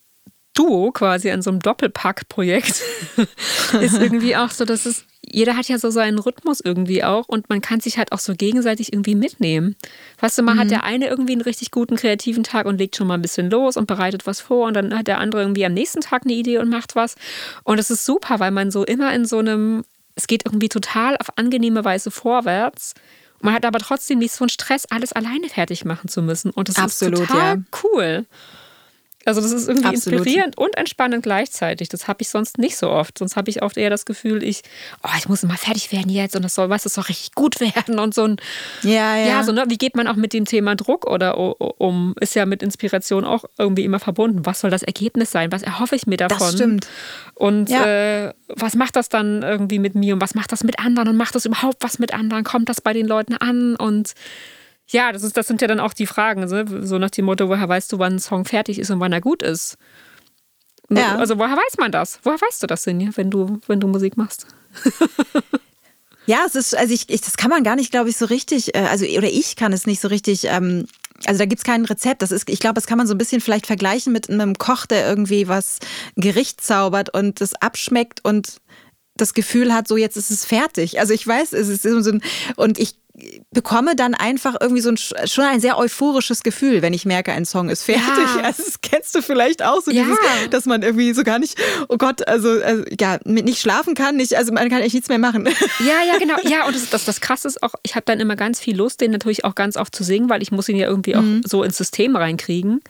Duo 0.53 0.91
quasi, 0.91 1.29
an 1.31 1.41
so 1.41 1.49
einem 1.51 1.59
Doppelpack-Projekt, 1.59 2.81
ist 3.81 3.97
irgendwie 3.99 4.35
auch 4.35 4.51
so, 4.51 4.65
dass 4.65 4.85
es 4.85 5.05
jeder 5.29 5.57
hat 5.57 5.67
ja 5.67 5.77
so 5.77 5.89
seinen 5.89 6.19
Rhythmus 6.19 6.59
irgendwie 6.59 7.03
auch 7.03 7.27
und 7.27 7.49
man 7.49 7.61
kann 7.61 7.79
sich 7.79 7.97
halt 7.97 8.11
auch 8.11 8.19
so 8.19 8.33
gegenseitig 8.35 8.93
irgendwie 8.93 9.15
mitnehmen. 9.15 9.75
Weißt 10.19 10.37
du, 10.37 10.43
mal 10.43 10.55
mhm. 10.55 10.59
hat 10.59 10.71
der 10.71 10.83
eine 10.83 11.07
irgendwie 11.07 11.33
einen 11.33 11.41
richtig 11.41 11.71
guten 11.71 11.95
kreativen 11.95 12.43
Tag 12.43 12.65
und 12.65 12.77
legt 12.77 12.95
schon 12.95 13.07
mal 13.07 13.15
ein 13.15 13.21
bisschen 13.21 13.49
los 13.49 13.77
und 13.77 13.87
bereitet 13.87 14.27
was 14.27 14.41
vor 14.41 14.67
und 14.67 14.73
dann 14.75 14.97
hat 14.97 15.07
der 15.07 15.19
andere 15.19 15.41
irgendwie 15.41 15.65
am 15.65 15.73
nächsten 15.73 16.01
Tag 16.01 16.23
eine 16.25 16.33
Idee 16.33 16.57
und 16.57 16.69
macht 16.69 16.95
was. 16.95 17.15
Und 17.63 17.79
es 17.79 17.89
ist 17.89 18.05
super, 18.05 18.39
weil 18.39 18.51
man 18.51 18.71
so 18.71 18.83
immer 18.83 19.13
in 19.13 19.25
so 19.25 19.39
einem, 19.39 19.83
es 20.15 20.27
geht 20.27 20.45
irgendwie 20.45 20.69
total 20.69 21.17
auf 21.17 21.37
angenehme 21.37 21.83
Weise 21.83 22.11
vorwärts 22.11 22.93
Man 23.41 23.53
hat 23.53 23.65
aber 23.65 23.79
trotzdem 23.79 24.19
nicht 24.19 24.33
so 24.33 24.43
einen 24.43 24.49
Stress, 24.49 24.85
alles 24.89 25.11
alleine 25.11 25.49
fertig 25.49 25.85
machen 25.85 26.09
zu 26.09 26.21
müssen. 26.21 26.51
Und 26.51 26.69
das 26.69 26.77
Absolut, 26.77 27.19
ist 27.19 27.27
total 27.27 27.57
ja. 27.57 27.63
cool. 27.83 28.25
Also 29.25 29.41
das 29.41 29.51
ist 29.51 29.67
irgendwie 29.67 29.87
Absolut. 29.87 30.19
inspirierend 30.19 30.57
und 30.57 30.77
entspannend 30.77 31.23
gleichzeitig. 31.23 31.89
Das 31.89 32.07
habe 32.07 32.21
ich 32.21 32.29
sonst 32.29 32.59
nicht 32.59 32.77
so 32.77 32.89
oft. 32.91 33.17
Sonst 33.17 33.35
habe 33.35 33.49
ich 33.49 33.63
oft 33.63 33.75
eher 33.75 33.89
das 33.89 34.05
Gefühl, 34.05 34.43
ich, 34.43 34.61
oh, 35.03 35.09
ich 35.17 35.27
muss 35.27 35.41
mal 35.43 35.57
fertig 35.57 35.91
werden 35.91 36.09
jetzt 36.11 36.35
und 36.35 36.43
das 36.43 36.53
soll, 36.55 36.69
was, 36.69 36.83
das 36.83 36.93
soll 36.93 37.05
richtig 37.05 37.33
gut 37.33 37.59
werden 37.59 37.97
und 37.99 38.13
so 38.13 38.25
ein, 38.25 38.37
Ja, 38.83 39.15
ja. 39.17 39.25
ja, 39.27 39.43
so, 39.43 39.51
ne, 39.51 39.65
wie 39.67 39.77
geht 39.77 39.95
man 39.95 40.07
auch 40.07 40.15
mit 40.15 40.31
dem 40.33 40.45
Thema 40.45 40.75
Druck 40.75 41.05
oder 41.09 41.37
um? 41.81 42.13
Ist 42.21 42.35
ja 42.35 42.45
mit 42.45 42.61
Inspiration 42.61 43.25
auch 43.25 43.45
irgendwie 43.57 43.83
immer 43.83 43.99
verbunden. 43.99 44.45
Was 44.45 44.59
soll 44.59 44.69
das 44.69 44.83
Ergebnis 44.83 45.31
sein? 45.31 45.51
Was 45.51 45.63
erhoffe 45.63 45.95
ich 45.95 46.05
mir 46.05 46.17
davon? 46.17 46.37
Das 46.39 46.53
stimmt. 46.53 46.87
Und 47.33 47.69
Ja. 47.69 47.85
äh, 48.27 48.33
was 48.47 48.75
macht 48.75 48.95
das 48.95 49.09
dann 49.09 49.41
irgendwie 49.41 49.79
mit 49.79 49.95
mir 49.95 50.13
und 50.13 50.21
was 50.21 50.35
macht 50.35 50.51
das 50.51 50.63
mit 50.63 50.77
anderen 50.79 51.09
und 51.09 51.17
macht 51.17 51.33
das 51.35 51.45
überhaupt 51.45 51.77
was 51.81 51.97
mit 51.99 52.13
anderen? 52.13 52.43
Kommt 52.43 52.69
das 52.69 52.79
bei 52.79 52.93
den 52.93 53.07
Leuten 53.07 53.35
an? 53.35 53.75
Und 53.75 54.13
ja, 54.87 55.11
das, 55.11 55.23
ist, 55.23 55.35
das 55.37 55.47
sind 55.47 55.61
ja 55.61 55.67
dann 55.67 55.79
auch 55.79 55.93
die 55.93 56.07
Fragen, 56.07 56.47
so, 56.47 56.63
so 56.81 56.97
nach 56.97 57.09
dem 57.09 57.25
Motto, 57.25 57.49
woher 57.49 57.67
weißt 57.67 57.91
du, 57.91 57.99
wann 57.99 58.13
ein 58.13 58.19
Song 58.19 58.45
fertig 58.45 58.79
ist 58.79 58.91
und 58.91 58.99
wann 58.99 59.13
er 59.13 59.21
gut 59.21 59.41
ist? 59.41 59.77
Ja. 60.89 61.17
Also 61.17 61.37
woher 61.39 61.55
weiß 61.55 61.77
man 61.79 61.91
das? 61.91 62.19
Woher 62.23 62.39
weißt 62.39 62.61
du 62.63 62.67
das 62.67 62.83
denn, 62.83 63.15
wenn 63.17 63.31
du, 63.31 63.59
wenn 63.67 63.79
du 63.79 63.87
Musik 63.87 64.17
machst? 64.17 64.47
Ja, 66.25 66.43
es 66.45 66.55
ist, 66.55 66.75
also 66.75 66.93
ich, 66.93 67.09
ich, 67.09 67.21
das 67.21 67.37
kann 67.37 67.51
man 67.51 67.63
gar 67.63 67.75
nicht, 67.75 67.91
glaube 67.91 68.09
ich, 68.09 68.17
so 68.17 68.25
richtig, 68.25 68.75
äh, 68.75 68.79
also 68.79 69.05
oder 69.05 69.29
ich 69.29 69.55
kann 69.55 69.73
es 69.73 69.85
nicht 69.85 70.01
so 70.01 70.07
richtig, 70.07 70.45
ähm, 70.45 70.87
also 71.25 71.37
da 71.37 71.45
gibt's 71.45 71.63
kein 71.63 71.85
Rezept. 71.85 72.21
Das 72.21 72.31
ist, 72.31 72.49
ich 72.49 72.59
glaube, 72.59 72.73
das 72.75 72.87
kann 72.87 72.97
man 72.97 73.07
so 73.07 73.13
ein 73.13 73.17
bisschen 73.17 73.41
vielleicht 73.41 73.67
vergleichen 73.67 74.11
mit 74.11 74.29
einem 74.29 74.55
Koch, 74.55 74.85
der 74.85 75.07
irgendwie 75.07 75.47
was 75.47 75.79
Gericht 76.15 76.61
zaubert 76.61 77.13
und 77.13 77.41
das 77.41 77.53
abschmeckt 77.55 78.21
und 78.23 78.57
das 79.15 79.33
Gefühl 79.33 79.73
hat, 79.73 79.87
so 79.87 79.97
jetzt 79.97 80.17
ist 80.17 80.31
es 80.31 80.45
fertig. 80.45 80.99
Also 80.99 81.13
ich 81.13 81.25
weiß, 81.25 81.53
es 81.53 81.69
ist 81.69 81.83
so 81.83 82.11
ein, 82.11 82.21
und 82.55 82.79
ich 82.79 82.95
bekomme 83.51 83.95
dann 83.95 84.13
einfach 84.13 84.55
irgendwie 84.59 84.81
so 84.81 84.89
ein, 84.89 84.97
schon 84.97 85.45
ein 85.45 85.59
sehr 85.61 85.77
euphorisches 85.77 86.43
Gefühl, 86.43 86.81
wenn 86.81 86.93
ich 86.93 87.05
merke, 87.05 87.31
ein 87.31 87.45
Song 87.45 87.69
ist 87.69 87.83
fertig. 87.83 88.03
Ja. 88.07 88.41
Also 88.45 88.63
das 88.63 88.81
kennst 88.81 89.15
du 89.15 89.21
vielleicht 89.21 89.63
auch, 89.63 89.81
so 89.81 89.91
Ja. 89.91 90.03
dieses, 90.03 90.17
dass 90.51 90.65
man 90.65 90.83
irgendwie 90.83 91.13
so 91.13 91.23
gar 91.23 91.39
nicht, 91.39 91.57
oh 91.87 91.97
Gott, 91.97 92.27
also, 92.27 92.49
also 92.49 92.83
ja, 92.99 93.17
nicht 93.23 93.59
schlafen 93.59 93.95
kann, 93.95 94.17
nicht, 94.17 94.35
also 94.35 94.51
man 94.53 94.69
kann 94.69 94.81
echt 94.81 94.93
nichts 94.93 95.09
mehr 95.09 95.19
machen. 95.19 95.47
Ja, 95.79 96.03
ja, 96.11 96.17
genau. 96.19 96.35
Ja, 96.43 96.65
und 96.65 96.75
das, 96.75 96.89
das, 96.89 97.05
das 97.05 97.21
Krasse 97.21 97.47
ist 97.47 97.63
auch, 97.63 97.73
ich 97.83 97.95
habe 97.95 98.05
dann 98.05 98.19
immer 98.19 98.35
ganz 98.35 98.59
viel 98.59 98.75
Lust, 98.75 99.01
den 99.01 99.11
natürlich 99.11 99.45
auch 99.45 99.55
ganz 99.55 99.77
oft 99.77 99.95
zu 99.95 100.03
singen, 100.03 100.29
weil 100.29 100.41
ich 100.41 100.51
muss 100.51 100.67
ihn 100.69 100.75
ja 100.77 100.87
irgendwie 100.87 101.15
auch 101.15 101.23
so 101.45 101.63
ins 101.63 101.77
System 101.77 102.15
reinkriegen. 102.15 102.81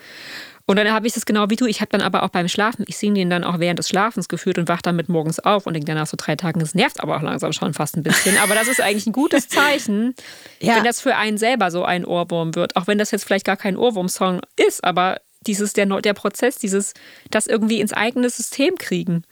Und 0.68 0.78
dann 0.78 0.92
habe 0.92 1.06
ich 1.06 1.14
das 1.14 1.26
genau 1.28 1.50
wie 1.52 1.56
du. 1.58 1.66
Ich 1.68 1.82
habe 1.82 1.90
dann 1.92 2.02
aber 2.02 2.24
auch 2.24 2.30
beim 2.30 2.48
Schlafen, 2.48 2.86
ich 2.88 2.98
singe 2.98 3.16
den 3.20 3.30
dann 3.30 3.44
auch 3.44 3.60
während 3.60 3.78
des 3.78 3.88
Schlafens 3.88 4.28
geführt 4.28 4.58
und 4.58 4.68
wach 4.68 4.82
dann 4.82 4.96
mit 4.96 5.10
morgens 5.10 5.40
auf 5.40 5.68
und 5.68 5.74
denke 5.76 5.86
dann 5.86 5.98
nach 5.98 6.08
so 6.08 6.18
drei 6.18 6.36
Tagen, 6.36 6.60
es 6.62 6.74
nervt 6.74 7.02
aber 7.02 7.18
auch 7.18 7.22
langsam 7.22 7.54
schon 7.54 7.74
fast 7.76 7.96
ein 7.98 8.02
bisschen. 8.04 8.38
Aber 8.40 8.56
das 8.56 8.68
ist 8.68 8.82
eigentlich 8.82 9.06
ein 9.06 9.14
gutes 9.14 9.48
Zeichen, 9.48 10.16
Ja. 10.60 10.76
wenn 10.76 10.84
das 10.84 11.02
für 11.02 11.16
einen 11.16 11.38
selber 11.38 11.70
so 11.70 11.84
ein 11.86 12.04
Ohrwurm 12.04 12.56
wird. 12.56 12.76
Auch 12.78 12.88
wenn 12.88 12.98
das 12.98 13.12
jetzt 13.12 13.26
vielleicht 13.26 13.46
gar 13.46 13.58
kein 13.58 13.78
Ohrwurm-Song 13.78 14.42
ist, 14.56 14.84
aber 14.84 15.22
dieses, 15.46 15.74
der, 15.74 15.86
der 16.02 16.14
Prozess, 16.16 16.58
dieses, 16.58 16.96
das 17.30 17.46
irgendwie 17.46 17.80
ins 17.80 17.94
eigene 17.94 18.28
System 18.32 18.76
kriegen. 18.80 19.24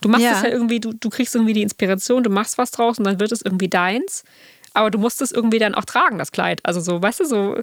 Du 0.00 0.08
machst 0.08 0.24
Ja. 0.24 0.32
es 0.32 0.42
ja 0.42 0.48
irgendwie, 0.48 0.80
du, 0.80 0.92
du 0.92 1.10
kriegst 1.10 1.32
irgendwie 1.36 1.52
die 1.52 1.62
Inspiration, 1.62 2.24
du 2.24 2.30
machst 2.30 2.58
was 2.58 2.72
draus 2.72 2.98
und 2.98 3.04
dann 3.04 3.20
wird 3.20 3.30
es 3.30 3.42
irgendwie 3.42 3.68
deins. 3.68 4.24
Aber 4.74 4.90
du 4.90 4.98
musst 4.98 5.22
es 5.22 5.30
irgendwie 5.30 5.60
dann 5.60 5.76
auch 5.76 5.84
tragen, 5.84 6.18
das 6.18 6.32
Kleid. 6.32 6.58
Also 6.64 6.80
so, 6.80 7.00
weißt 7.00 7.20
du, 7.20 7.24
so, 7.26 7.56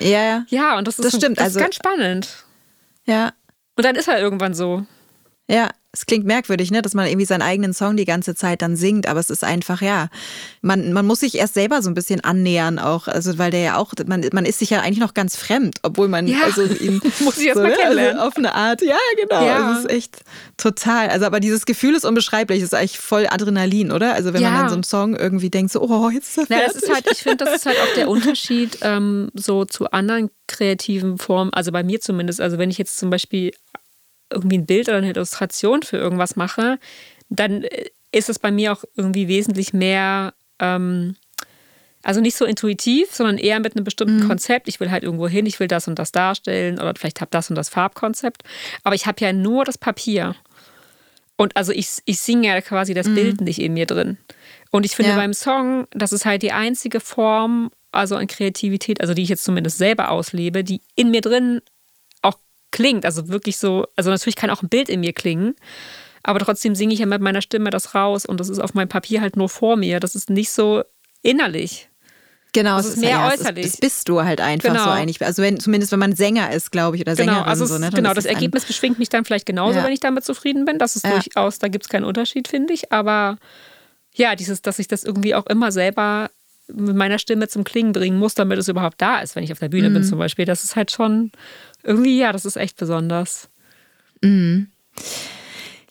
Ja, 0.00 0.08
ja. 0.22 0.44
ja, 0.48 0.76
und 0.76 0.86
das 0.86 0.98
ist, 0.98 1.06
Das 1.06 1.16
stimmt, 1.18 1.38
das 1.38 1.44
also- 1.44 1.58
ist 1.60 1.62
ganz 1.64 1.74
spannend. 1.76 2.42
Ja. 3.06 3.32
Und 3.76 3.84
dann 3.84 3.96
ist 3.96 4.08
er 4.08 4.20
irgendwann 4.20 4.54
so. 4.54 4.84
Ja, 5.48 5.70
es 5.96 6.04
klingt 6.04 6.26
merkwürdig, 6.26 6.70
ne, 6.70 6.82
dass 6.82 6.92
man 6.92 7.06
irgendwie 7.06 7.24
seinen 7.24 7.40
eigenen 7.42 7.72
Song 7.72 7.96
die 7.96 8.04
ganze 8.04 8.34
Zeit 8.34 8.60
dann 8.60 8.76
singt, 8.76 9.06
aber 9.06 9.18
es 9.18 9.30
ist 9.30 9.42
einfach, 9.42 9.80
ja, 9.80 10.08
man, 10.60 10.92
man 10.92 11.06
muss 11.06 11.20
sich 11.20 11.36
erst 11.36 11.54
selber 11.54 11.80
so 11.80 11.88
ein 11.90 11.94
bisschen 11.94 12.20
annähern 12.22 12.78
auch, 12.78 13.08
also 13.08 13.38
weil 13.38 13.50
der 13.50 13.60
ja 13.60 13.76
auch, 13.76 13.94
man, 14.06 14.24
man 14.32 14.44
ist 14.44 14.58
sich 14.58 14.68
ja 14.70 14.80
eigentlich 14.82 14.98
noch 14.98 15.14
ganz 15.14 15.36
fremd, 15.36 15.78
obwohl 15.82 16.08
man 16.08 16.26
Ja. 16.26 16.42
also 16.44 16.64
ihn 16.64 17.00
Muss 17.20 17.38
ich 17.38 17.46
erst 17.46 17.56
so, 17.56 17.62
mal 17.62 17.70
ne, 17.70 17.76
kennenlernen. 17.76 18.16
Also 18.18 18.28
auf 18.28 18.36
eine 18.36 18.54
Art, 18.54 18.82
ja, 18.82 18.96
genau, 19.18 19.46
Ja. 19.46 19.72
es 19.72 19.78
ist 19.84 19.90
echt 19.90 20.20
total, 20.58 21.08
also 21.08 21.24
aber 21.24 21.40
dieses 21.40 21.64
Gefühl 21.66 21.94
ist 21.94 22.04
unbeschreiblich, 22.04 22.58
es 22.58 22.64
ist 22.66 22.74
eigentlich 22.74 22.98
voll 22.98 23.26
Adrenalin, 23.30 23.90
oder? 23.90 24.12
Also 24.12 24.34
wenn 24.34 24.42
man 24.42 24.52
Ja. 24.52 24.60
dann 24.60 24.68
so 24.68 24.74
einen 24.74 24.82
Song 24.84 25.16
irgendwie 25.16 25.48
denkt, 25.50 25.72
so, 25.72 25.80
oh, 25.80 26.10
jetzt 26.10 26.36
ist 26.36 26.50
er 26.50 26.58
Na, 26.58 26.64
das 26.66 26.76
ist 26.76 26.92
halt, 26.92 27.06
ich 27.10 27.22
finde, 27.22 27.44
das 27.44 27.54
ist 27.56 27.66
halt 27.66 27.78
auch 27.80 27.94
der 27.94 28.08
Unterschied 28.10 28.78
ähm, 28.82 29.30
so 29.34 29.64
zu 29.64 29.90
anderen 29.92 30.30
kreativen 30.46 31.18
Formen, 31.18 31.52
also 31.54 31.72
bei 31.72 31.82
mir 31.82 32.00
zumindest. 32.00 32.40
Also 32.40 32.58
wenn 32.58 32.70
ich 32.70 32.78
jetzt 32.78 32.96
zum 32.98 33.08
Beispiel 33.10 33.52
irgendwie 34.32 34.58
ein 34.58 34.66
Bild 34.66 34.88
oder 34.88 34.98
eine 34.98 35.10
Illustration 35.10 35.82
für 35.82 35.96
irgendwas 35.96 36.36
mache, 36.36 36.78
dann 37.28 37.62
äh, 37.64 37.86
ist 38.12 38.28
es 38.28 38.38
bei 38.38 38.50
mir 38.50 38.72
auch 38.72 38.84
irgendwie 38.96 39.28
wesentlich 39.28 39.72
mehr, 39.72 40.34
ähm, 40.58 41.16
also 42.02 42.20
nicht 42.20 42.36
so 42.36 42.44
intuitiv, 42.44 43.12
sondern 43.12 43.36
eher 43.36 43.58
mit 43.60 43.74
einem 43.74 43.84
bestimmten 43.84 44.26
Konzept. 44.28 44.68
Ich 44.68 44.78
will 44.78 44.90
halt 44.90 45.02
irgendwo 45.02 45.26
hin, 45.28 45.44
ich 45.44 45.58
will 45.58 45.68
das 45.68 45.88
und 45.88 45.98
das 45.98 46.12
darstellen 46.12 46.78
oder 46.78 46.94
vielleicht 46.96 47.20
habe 47.20 47.30
das 47.30 47.50
und 47.50 47.56
das 47.56 47.68
Farbkonzept. 47.68 48.42
Aber 48.84 48.94
ich 48.94 49.06
habe 49.06 49.20
ja 49.20 49.32
nur 49.32 49.64
das 49.64 49.76
Papier. 49.76 50.36
Und 51.36 51.56
also 51.56 51.72
ich, 51.72 51.88
ich 52.04 52.20
singe 52.20 52.48
ja 52.48 52.60
quasi 52.60 52.94
das 52.94 53.08
Bild 53.12 53.40
nicht 53.40 53.60
in 53.60 53.74
mir 53.74 53.86
drin. 53.86 54.18
Und 54.70 54.86
ich 54.86 54.94
finde 54.96 55.10
Ja. 55.10 55.16
beim 55.16 55.34
Song, 55.34 55.86
das 55.90 56.12
ist 56.12 56.24
halt 56.24 56.42
die 56.42 56.52
einzige 56.52 57.00
Form, 57.00 57.70
also 57.92 58.16
an 58.16 58.26
Kreativität, 58.26 59.00
also 59.00 59.12
die 59.12 59.22
ich 59.22 59.28
jetzt 59.28 59.44
zumindest 59.44 59.78
selber 59.78 60.10
auslebe, 60.10 60.64
die 60.64 60.80
in 60.94 61.10
mir 61.10 61.20
drin 61.20 61.60
klingt. 62.70 63.04
Also 63.04 63.28
wirklich 63.28 63.56
so, 63.58 63.86
also 63.96 64.10
natürlich 64.10 64.36
kann 64.36 64.50
auch 64.50 64.62
ein 64.62 64.68
Bild 64.68 64.88
in 64.88 65.00
mir 65.00 65.12
klingen, 65.12 65.54
aber 66.22 66.40
trotzdem 66.40 66.74
singe 66.74 66.92
ich 66.94 67.00
ja 67.00 67.06
mit 67.06 67.20
meiner 67.22 67.42
Stimme 67.42 67.70
das 67.70 67.94
raus 67.94 68.26
und 68.26 68.40
das 68.40 68.48
ist 68.48 68.58
auf 68.58 68.74
meinem 68.74 68.88
Papier 68.88 69.20
halt 69.20 69.36
nur 69.36 69.48
vor 69.48 69.76
mir. 69.76 70.00
Das 70.00 70.14
ist 70.14 70.28
nicht 70.30 70.50
so 70.50 70.82
innerlich. 71.22 71.88
Genau, 72.52 72.76
Das 72.78 72.86
es 72.86 72.94
ist 72.94 73.00
mehr 73.00 73.10
ja, 73.10 73.28
es 73.32 73.40
äußerlich. 73.40 73.66
Das 73.66 73.76
bist 73.76 74.08
du 74.08 74.22
halt 74.24 74.40
einfach 74.40 74.70
Genau. 74.70 74.84
so 74.84 74.90
eigentlich. 74.90 75.20
Also 75.24 75.42
wenn, 75.42 75.60
zumindest 75.60 75.92
wenn 75.92 75.98
man 75.98 76.14
Sänger 76.14 76.52
ist, 76.52 76.72
glaube 76.72 76.96
ich, 76.96 77.02
oder 77.02 77.14
Sängerin. 77.14 77.40
Genau, 77.40 77.48
also 77.50 77.64
es, 77.64 77.70
so, 77.70 77.78
ne, 77.78 77.90
genau 77.94 78.14
das 78.14 78.24
Ergebnis 78.24 78.64
beschwingt 78.64 78.98
mich 78.98 79.10
dann 79.10 79.24
vielleicht 79.26 79.44
genauso, 79.44 79.78
Ja. 79.78 79.84
wenn 79.84 79.92
ich 79.92 80.00
damit 80.00 80.24
zufrieden 80.24 80.64
bin. 80.64 80.78
Das 80.78 80.96
ist 80.96 81.04
Ja. 81.04 81.12
durchaus, 81.12 81.58
da 81.58 81.68
gibt 81.68 81.84
es 81.84 81.88
keinen 81.90 82.04
Unterschied, 82.04 82.48
finde 82.48 82.72
ich. 82.72 82.92
Aber 82.92 83.36
ja, 84.14 84.34
dieses, 84.36 84.62
dass 84.62 84.78
ich 84.78 84.88
das 84.88 85.04
irgendwie 85.04 85.34
auch 85.34 85.44
immer 85.46 85.70
selber 85.70 86.30
mit 86.72 86.96
meiner 86.96 87.18
Stimme 87.18 87.46
zum 87.48 87.62
Klingen 87.62 87.92
bringen 87.92 88.18
muss, 88.18 88.34
damit 88.34 88.58
es 88.58 88.68
überhaupt 88.68 89.00
da 89.02 89.18
ist, 89.20 89.36
wenn 89.36 89.44
ich 89.44 89.52
auf 89.52 89.58
der 89.58 89.68
Bühne 89.68 89.90
bin 89.90 90.02
Mhm. 90.02 90.06
zum 90.08 90.18
Beispiel. 90.18 90.46
Das 90.46 90.64
ist 90.64 90.76
halt 90.76 90.90
schon 90.90 91.32
irgendwie, 91.86 92.18
ja, 92.18 92.32
das 92.32 92.44
ist 92.44 92.56
echt 92.56 92.76
besonders. 92.76 93.48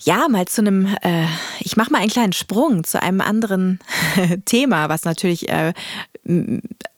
Ja, 0.02 0.28
mal 0.30 0.46
zu 0.46 0.62
einem, 0.62 0.96
äh, 1.02 1.26
ich 1.60 1.78
mache 1.78 1.92
mal 1.92 2.00
einen 2.00 2.12
kleinen 2.12 2.34
Sprung 2.34 2.84
zu 2.84 3.02
einem 3.02 3.22
anderen 3.22 3.80
Thema, 4.46 4.90
was 4.90 5.04
natürlich 5.04 5.50
äh, 5.50 5.74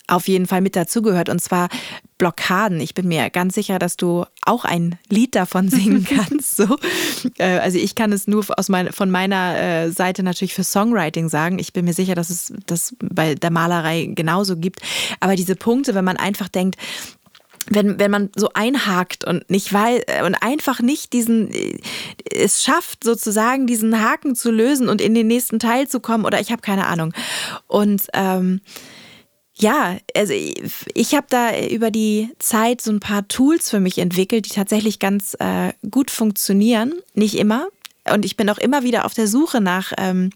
auf 0.07 0.27
jeden 0.27 0.47
Fall 0.47 0.61
mit 0.61 0.75
dazugehört, 0.75 1.29
und 1.29 1.41
zwar 1.41 1.69
Blockaden. 2.17 2.79
Ich 2.79 2.93
bin 2.93 3.07
mir 3.07 3.29
ganz 3.29 3.53
sicher, 3.53 3.77
dass 3.77 3.95
du 3.97 4.25
auch 4.41 4.65
ein 4.65 4.97
Lied 5.09 5.35
davon 5.35 5.69
singen 5.69 6.05
kannst. 6.05 6.57
So. 6.57 6.77
Äh, 7.37 7.59
also 7.59 7.77
ich 7.77 7.95
kann 7.95 8.11
es 8.11 8.27
nur 8.27 8.45
aus 8.57 8.69
mein, 8.69 8.91
von 8.91 9.11
meiner 9.11 9.57
äh, 9.57 9.91
Seite 9.91 10.23
natürlich 10.23 10.53
für 10.53 10.63
Songwriting 10.63 11.29
sagen. 11.29 11.59
Ich 11.59 11.73
bin 11.73 11.85
mir 11.85 11.93
sicher, 11.93 12.15
dass 12.15 12.29
es 12.29 12.53
das 12.65 12.95
bei 12.99 13.35
der 13.35 13.51
Malerei 13.51 14.09
genauso 14.13 14.57
gibt. 14.57 14.81
Aber 15.19 15.35
diese 15.35 15.55
Punkte, 15.55 15.93
wenn 15.93 16.05
man 16.05 16.17
einfach 16.17 16.47
denkt, 16.47 16.77
wenn, 17.69 17.99
wenn 17.99 18.11
man 18.11 18.29
so 18.35 18.49
einhakt 18.53 19.25
und 19.25 19.49
nicht 19.49 19.73
weil 19.73 20.03
und 20.25 20.35
einfach 20.35 20.79
nicht 20.81 21.13
diesen 21.13 21.51
äh, 21.53 21.79
es 22.31 22.63
schafft 22.63 23.03
sozusagen 23.03 23.67
diesen 23.67 24.01
Haken 24.01 24.35
zu 24.35 24.51
lösen 24.51 24.89
und 24.89 25.01
in 25.01 25.13
den 25.13 25.27
nächsten 25.27 25.59
Teil 25.59 25.87
zu 25.87 25.99
kommen 25.99 26.25
oder 26.25 26.39
ich 26.39 26.51
habe 26.51 26.61
keine 26.61 26.87
Ahnung 26.87 27.13
und 27.67 28.07
ähm, 28.13 28.61
ja, 29.59 29.97
also 30.15 30.33
ich, 30.33 30.61
ich 30.93 31.15
habe 31.15 31.27
da 31.29 31.57
über 31.59 31.89
die 31.89 32.29
Zeit 32.39 32.81
so 32.81 32.91
ein 32.91 32.99
paar 32.99 33.27
Tools 33.27 33.69
für 33.69 33.79
mich 33.79 33.97
entwickelt, 33.97 34.45
die 34.45 34.53
tatsächlich 34.53 34.99
ganz 34.99 35.35
äh, 35.39 35.73
gut 35.89 36.11
funktionieren. 36.11 36.93
Nicht 37.15 37.35
immer. 37.37 37.67
Und 38.11 38.23
ich 38.23 38.37
bin 38.37 38.49
auch 38.49 38.59
immer 38.59 38.83
wieder 38.83 39.05
auf 39.05 39.13
der 39.13 39.27
Suche 39.27 39.59
nach, 39.59 39.93
ähm, 39.97 40.29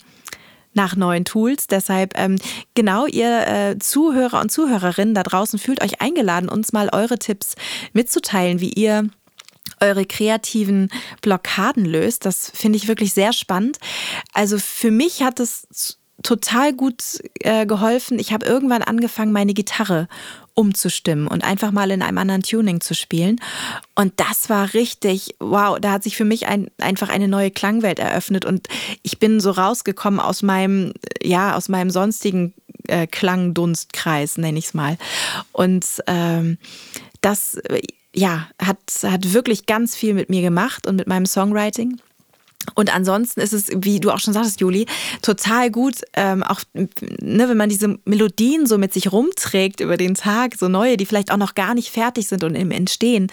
nach 0.74 0.96
neuen 0.96 1.26
Tools. 1.26 1.68
Deshalb, 1.68 2.18
ähm, 2.18 2.38
genau, 2.74 3.06
ihr 3.06 3.48
äh, 3.48 3.80
Zuhörer 3.80 4.42
und 4.42 4.52
Zuhörerinnen 4.52 5.14
da 5.14 5.24
draußen 5.24 5.60
fühlt 5.60 5.84
euch 5.84 6.02
eingeladen, 6.02 6.50
uns 6.50 6.74
mal 6.74 6.90
eure 6.92 7.20
Tipps 7.20 7.56
mitzuteilen, 7.94 8.60
wie 8.60 8.72
ihr 8.72 9.10
eure 9.80 10.06
kreativen 10.06 10.90
Blockaden 11.22 11.86
löst. 11.86 12.26
Das 12.26 12.52
finde 12.54 12.78
ich 12.78 12.88
wirklich 12.88 13.14
sehr 13.14 13.34
spannend. 13.34 13.78
Also 14.34 14.60
für 14.60 14.92
mich 14.92 15.24
hat 15.24 15.40
es 15.40 16.00
total 16.24 16.74
gut 16.74 17.04
äh, 17.40 17.66
geholfen. 17.66 18.20
Ich 18.20 18.34
habe 18.34 18.46
irgendwann 18.46 18.82
angefangen, 18.82 19.32
meine 19.32 19.54
Gitarre 19.54 20.08
umzustimmen 20.54 21.28
und 21.28 21.44
einfach 21.44 21.72
mal 21.72 21.92
in 21.92 22.02
einem 22.02 22.18
anderen 22.18 22.44
Tuning 22.44 22.82
zu 22.82 22.94
spielen. 22.94 23.40
Und 23.96 24.14
das 24.18 24.50
war 24.50 24.74
richtig, 24.74 25.36
wow, 25.40 25.80
da 25.80 25.92
hat 25.92 26.04
sich 26.04 26.18
für 26.18 26.26
mich 26.26 26.48
ein, 26.48 26.70
einfach 26.80 27.10
eine 27.10 27.28
neue 27.28 27.52
Klangwelt 27.52 28.00
eröffnet 28.00 28.46
und 28.46 28.68
ich 29.02 29.20
bin 29.20 29.40
so 29.40 29.52
rausgekommen 29.52 30.20
aus 30.20 30.44
meinem, 30.44 30.94
ja, 31.22 31.56
aus 31.56 31.70
meinem 31.70 31.90
sonstigen 31.90 32.54
äh, 32.88 33.08
Klangdunstkreis, 33.08 34.38
nenne 34.38 34.60
ich 34.60 34.66
es 34.66 34.74
mal. 34.74 34.98
Und 35.52 35.86
ähm, 36.08 36.58
das, 37.22 37.56
äh, 37.56 37.82
ja, 38.14 38.50
hat, 38.62 38.78
hat 39.04 39.34
wirklich 39.34 39.66
ganz 39.66 39.96
viel 39.96 40.14
mit 40.14 40.30
mir 40.30 40.42
gemacht 40.42 40.86
und 40.86 40.98
mit 40.98 41.08
meinem 41.08 41.26
Songwriting. 41.26 42.02
Und 42.76 42.94
ansonsten 42.94 43.42
ist 43.42 43.54
es, 43.54 43.68
wie 43.76 44.00
du 44.00 44.12
auch 44.12 44.20
schon 44.20 44.34
sagtest, 44.34 44.62
Juli, 44.62 44.86
total 45.22 45.72
gut, 45.72 45.96
ähm, 46.14 46.44
auch 46.44 46.62
ne, 46.74 47.50
wenn 47.50 47.58
man 47.58 47.70
diese 47.70 48.00
Melodien 48.06 48.66
so 48.66 48.78
mit 48.78 48.94
sich 48.94 49.12
rumträgt 49.12 49.80
über 49.80 49.98
den 49.98 50.16
Tag, 50.16 50.56
so 50.58 50.68
neue, 50.68 50.98
die 50.98 51.06
vielleicht 51.06 51.32
auch 51.32 51.38
noch 51.38 51.56
gar 51.56 51.74
nicht 51.74 51.90
fertig 51.90 52.28
sind 52.28 52.44
und 52.44 52.56
im 52.56 52.72
Entstehen, 52.72 53.28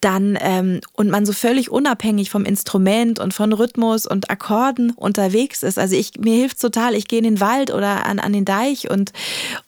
dann 0.00 0.38
ähm, 0.40 0.80
und 0.92 1.10
man 1.10 1.26
so 1.26 1.32
völlig 1.32 1.70
unabhängig 1.70 2.30
vom 2.30 2.44
Instrument 2.44 3.18
und 3.18 3.34
von 3.34 3.52
Rhythmus 3.52 4.06
und 4.06 4.30
Akkorden 4.30 4.90
unterwegs 4.90 5.62
ist. 5.62 5.78
Also 5.78 5.96
ich 5.96 6.12
mir 6.18 6.34
hilft 6.34 6.60
total, 6.60 6.94
ich 6.94 7.08
gehe 7.08 7.18
in 7.18 7.24
den 7.24 7.40
Wald 7.40 7.72
oder 7.72 8.06
an, 8.06 8.18
an 8.18 8.32
den 8.32 8.44
Deich 8.44 8.90
und, 8.90 9.12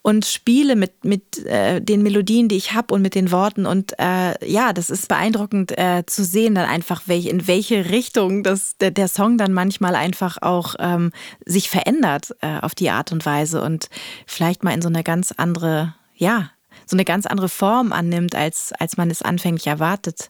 und 0.03 0.25
spiele 0.25 0.77
mit, 0.77 1.05
mit 1.05 1.45
äh, 1.47 1.81
den 1.81 2.03
Melodien, 2.03 2.49
die 2.49 2.57
ich 2.57 2.75
habe 2.75 2.95
und 2.95 3.03
mit 3.03 3.15
den 3.15 3.31
Worten. 3.31 3.67
Und 3.67 3.99
äh, 3.99 4.47
ja, 4.47 4.73
das 4.73 4.91
ist 4.91 5.09
beeindruckend 5.09 5.77
äh, 5.77 6.05
zu 6.07 6.25
sehen, 6.25 6.55
dann 6.55 6.69
einfach, 6.69 7.03
welch, 7.07 7.27
in 7.27 7.47
welche 7.47 7.91
Richtung 7.91 8.43
das 8.43 8.77
der 8.79 8.88
der 8.91 9.09
Song 9.09 9.39
dann 9.39 9.53
manchmal 9.53 9.95
einfach 9.95 10.39
auch 10.41 10.75
ähm, 10.79 11.13
sich 11.45 11.71
verändert 11.71 12.35
äh, 12.41 12.59
auf 12.61 12.75
die 12.75 12.91
Art 12.91 13.13
und 13.13 13.25
Weise 13.27 13.63
und 13.63 13.89
vielleicht 14.27 14.65
mal 14.65 14.73
in 14.73 14.83
so 14.83 14.89
eine 14.89 15.03
ganz 15.03 15.33
andere, 15.37 15.95
ja, 16.15 16.51
so 16.87 16.97
eine 16.97 17.05
ganz 17.05 17.27
andere 17.27 17.49
Form 17.49 17.93
annimmt, 17.93 18.35
als, 18.35 18.73
als 18.73 18.97
man 18.97 19.11
es 19.11 19.23
anfänglich 19.23 19.67
erwartet 19.67 20.29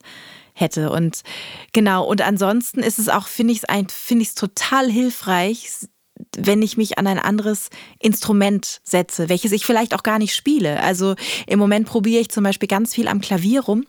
hätte. 0.55 0.91
Und 0.91 1.23
genau, 1.73 2.05
und 2.05 2.21
ansonsten 2.21 2.81
ist 2.81 2.99
es 2.99 3.09
auch, 3.09 3.29
finde 3.29 3.53
ich 3.53 3.63
es 3.63 3.93
find 3.93 4.37
total 4.37 4.91
hilfreich, 4.91 5.69
wenn 6.37 6.63
ich 6.63 6.77
mich 6.77 6.99
an 6.99 7.07
ein 7.07 7.19
anderes 7.19 7.71
Instrument 8.01 8.81
setze, 8.83 9.29
welches 9.29 9.53
ich 9.53 9.65
vielleicht 9.65 9.95
auch 9.95 10.03
gar 10.03 10.19
nicht 10.19 10.35
spiele. 10.35 10.81
Also 10.81 11.15
im 11.47 11.59
Moment 11.59 11.87
probiere 11.87 12.21
ich 12.21 12.31
zum 12.31 12.45
Beispiel 12.45 12.69
ganz 12.69 12.95
viel 12.95 13.09
am 13.09 13.21
Klavier 13.21 13.61
rum. 13.63 13.85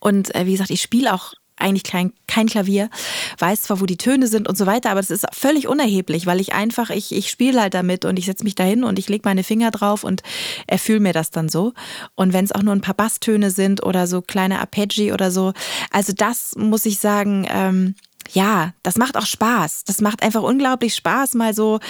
Und 0.00 0.34
äh, 0.34 0.46
wie 0.46 0.52
gesagt, 0.52 0.70
ich 0.70 0.82
spiele 0.82 1.14
auch 1.14 1.32
eigentlich 1.56 1.84
kein, 1.84 2.12
kein 2.26 2.46
Klavier, 2.46 2.90
weiß 3.38 3.62
zwar, 3.62 3.80
wo 3.80 3.86
die 3.86 3.96
Töne 3.96 4.26
sind 4.26 4.48
und 4.48 4.58
so 4.58 4.66
weiter, 4.66 4.90
aber 4.90 5.00
das 5.00 5.10
ist 5.10 5.26
völlig 5.32 5.68
unerheblich, 5.68 6.26
weil 6.26 6.40
ich 6.40 6.52
einfach, 6.52 6.90
ich, 6.90 7.12
ich 7.12 7.30
spiele 7.30 7.60
halt 7.60 7.74
damit 7.74 8.04
und 8.04 8.18
ich 8.18 8.26
setze 8.26 8.44
mich 8.44 8.54
dahin 8.54 8.84
und 8.84 8.98
ich 8.98 9.08
lege 9.08 9.22
meine 9.24 9.44
Finger 9.44 9.70
drauf 9.70 10.04
und 10.04 10.22
erfülle 10.66 11.00
mir 11.00 11.12
das 11.12 11.30
dann 11.30 11.48
so. 11.48 11.72
Und 12.14 12.32
wenn 12.32 12.44
es 12.44 12.52
auch 12.52 12.62
nur 12.62 12.74
ein 12.74 12.80
paar 12.80 12.94
Basstöne 12.94 13.50
sind 13.50 13.82
oder 13.82 14.06
so 14.06 14.22
kleine 14.22 14.60
Arpeggi 14.60 15.12
oder 15.12 15.30
so, 15.30 15.52
also 15.90 16.12
das 16.12 16.54
muss 16.56 16.86
ich 16.86 16.98
sagen, 16.98 17.46
ähm, 17.50 17.94
ja, 18.32 18.72
das 18.82 18.96
macht 18.96 19.16
auch 19.16 19.26
Spaß. 19.26 19.84
Das 19.84 20.00
macht 20.00 20.22
einfach 20.22 20.42
unglaublich 20.42 20.94
Spaß, 20.94 21.34
mal 21.34 21.54
so 21.54 21.80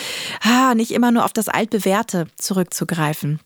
ah, 0.43 0.75
nicht 0.75 0.93
immer 0.93 1.11
nur 1.11 1.25
auf 1.25 1.33
das 1.33 1.49
Altbewährte 1.49 2.27
zurückzugreifen. 2.37 3.41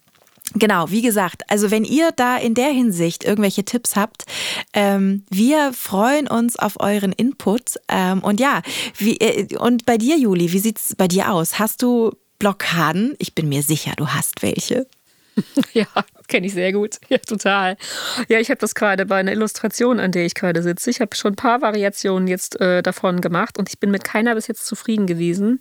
Genau, 0.55 0.91
wie 0.91 1.03
gesagt, 1.03 1.43
also 1.49 1.71
wenn 1.71 1.85
ihr 1.85 2.11
da 2.13 2.37
in 2.37 2.55
der 2.55 2.71
Hinsicht 2.71 3.25
irgendwelche 3.25 3.65
Tipps 3.65 3.95
habt, 3.95 4.25
ähm, 4.73 5.25
wir 5.31 5.73
freuen 5.73 6.27
uns 6.27 6.59
auf 6.59 6.81
euren 6.81 7.13
Input. 7.13 7.77
Ähm, 7.89 8.21
und 8.21 8.41
ja, 8.41 8.63
wie, 8.97 9.17
äh, 9.19 9.57
und 9.57 9.87
bei 9.87 9.97
dir, 9.97 10.19
Juli, 10.19 10.53
wie 10.53 10.59
sieht's 10.59 10.97
bei 10.97 11.07
dir 11.07 11.31
aus? 11.31 11.59
Hast 11.59 11.83
du 11.83 12.17
Blockaden? 12.39 13.15
Ich 13.19 13.35
bin 13.35 13.49
mir 13.49 13.63
sicher, 13.63 13.93
du 13.97 14.09
hast 14.09 14.43
welche. 14.43 14.87
Ja, 15.73 15.87
kenne 16.29 16.47
ich 16.47 16.53
sehr 16.53 16.73
gut. 16.73 16.97
Ja, 17.09 17.19
total. 17.19 17.77
Ja, 18.29 18.41
ich 18.41 18.51
habe 18.51 18.59
das 18.59 18.75
gerade 18.75 19.07
bei 19.07 19.17
einer 19.17 19.33
Illustration, 19.33 20.01
an 20.01 20.13
der 20.13 20.27
ich 20.27 20.35
gerade 20.35 20.63
sitze. 20.63 20.91
Ich 20.91 21.01
habe 21.01 21.15
schon 21.17 21.33
ein 21.33 21.37
paar 21.37 21.63
Variationen 21.63 22.29
jetzt 22.29 22.61
äh, 22.61 22.83
davon 22.83 23.21
gemacht 23.21 23.59
und 23.59 23.69
ich 23.69 23.79
bin 23.79 23.91
mit 23.91 24.05
keiner 24.05 24.35
bis 24.35 24.49
jetzt 24.49 24.67
zufrieden 24.67 25.07
gewesen. 25.07 25.61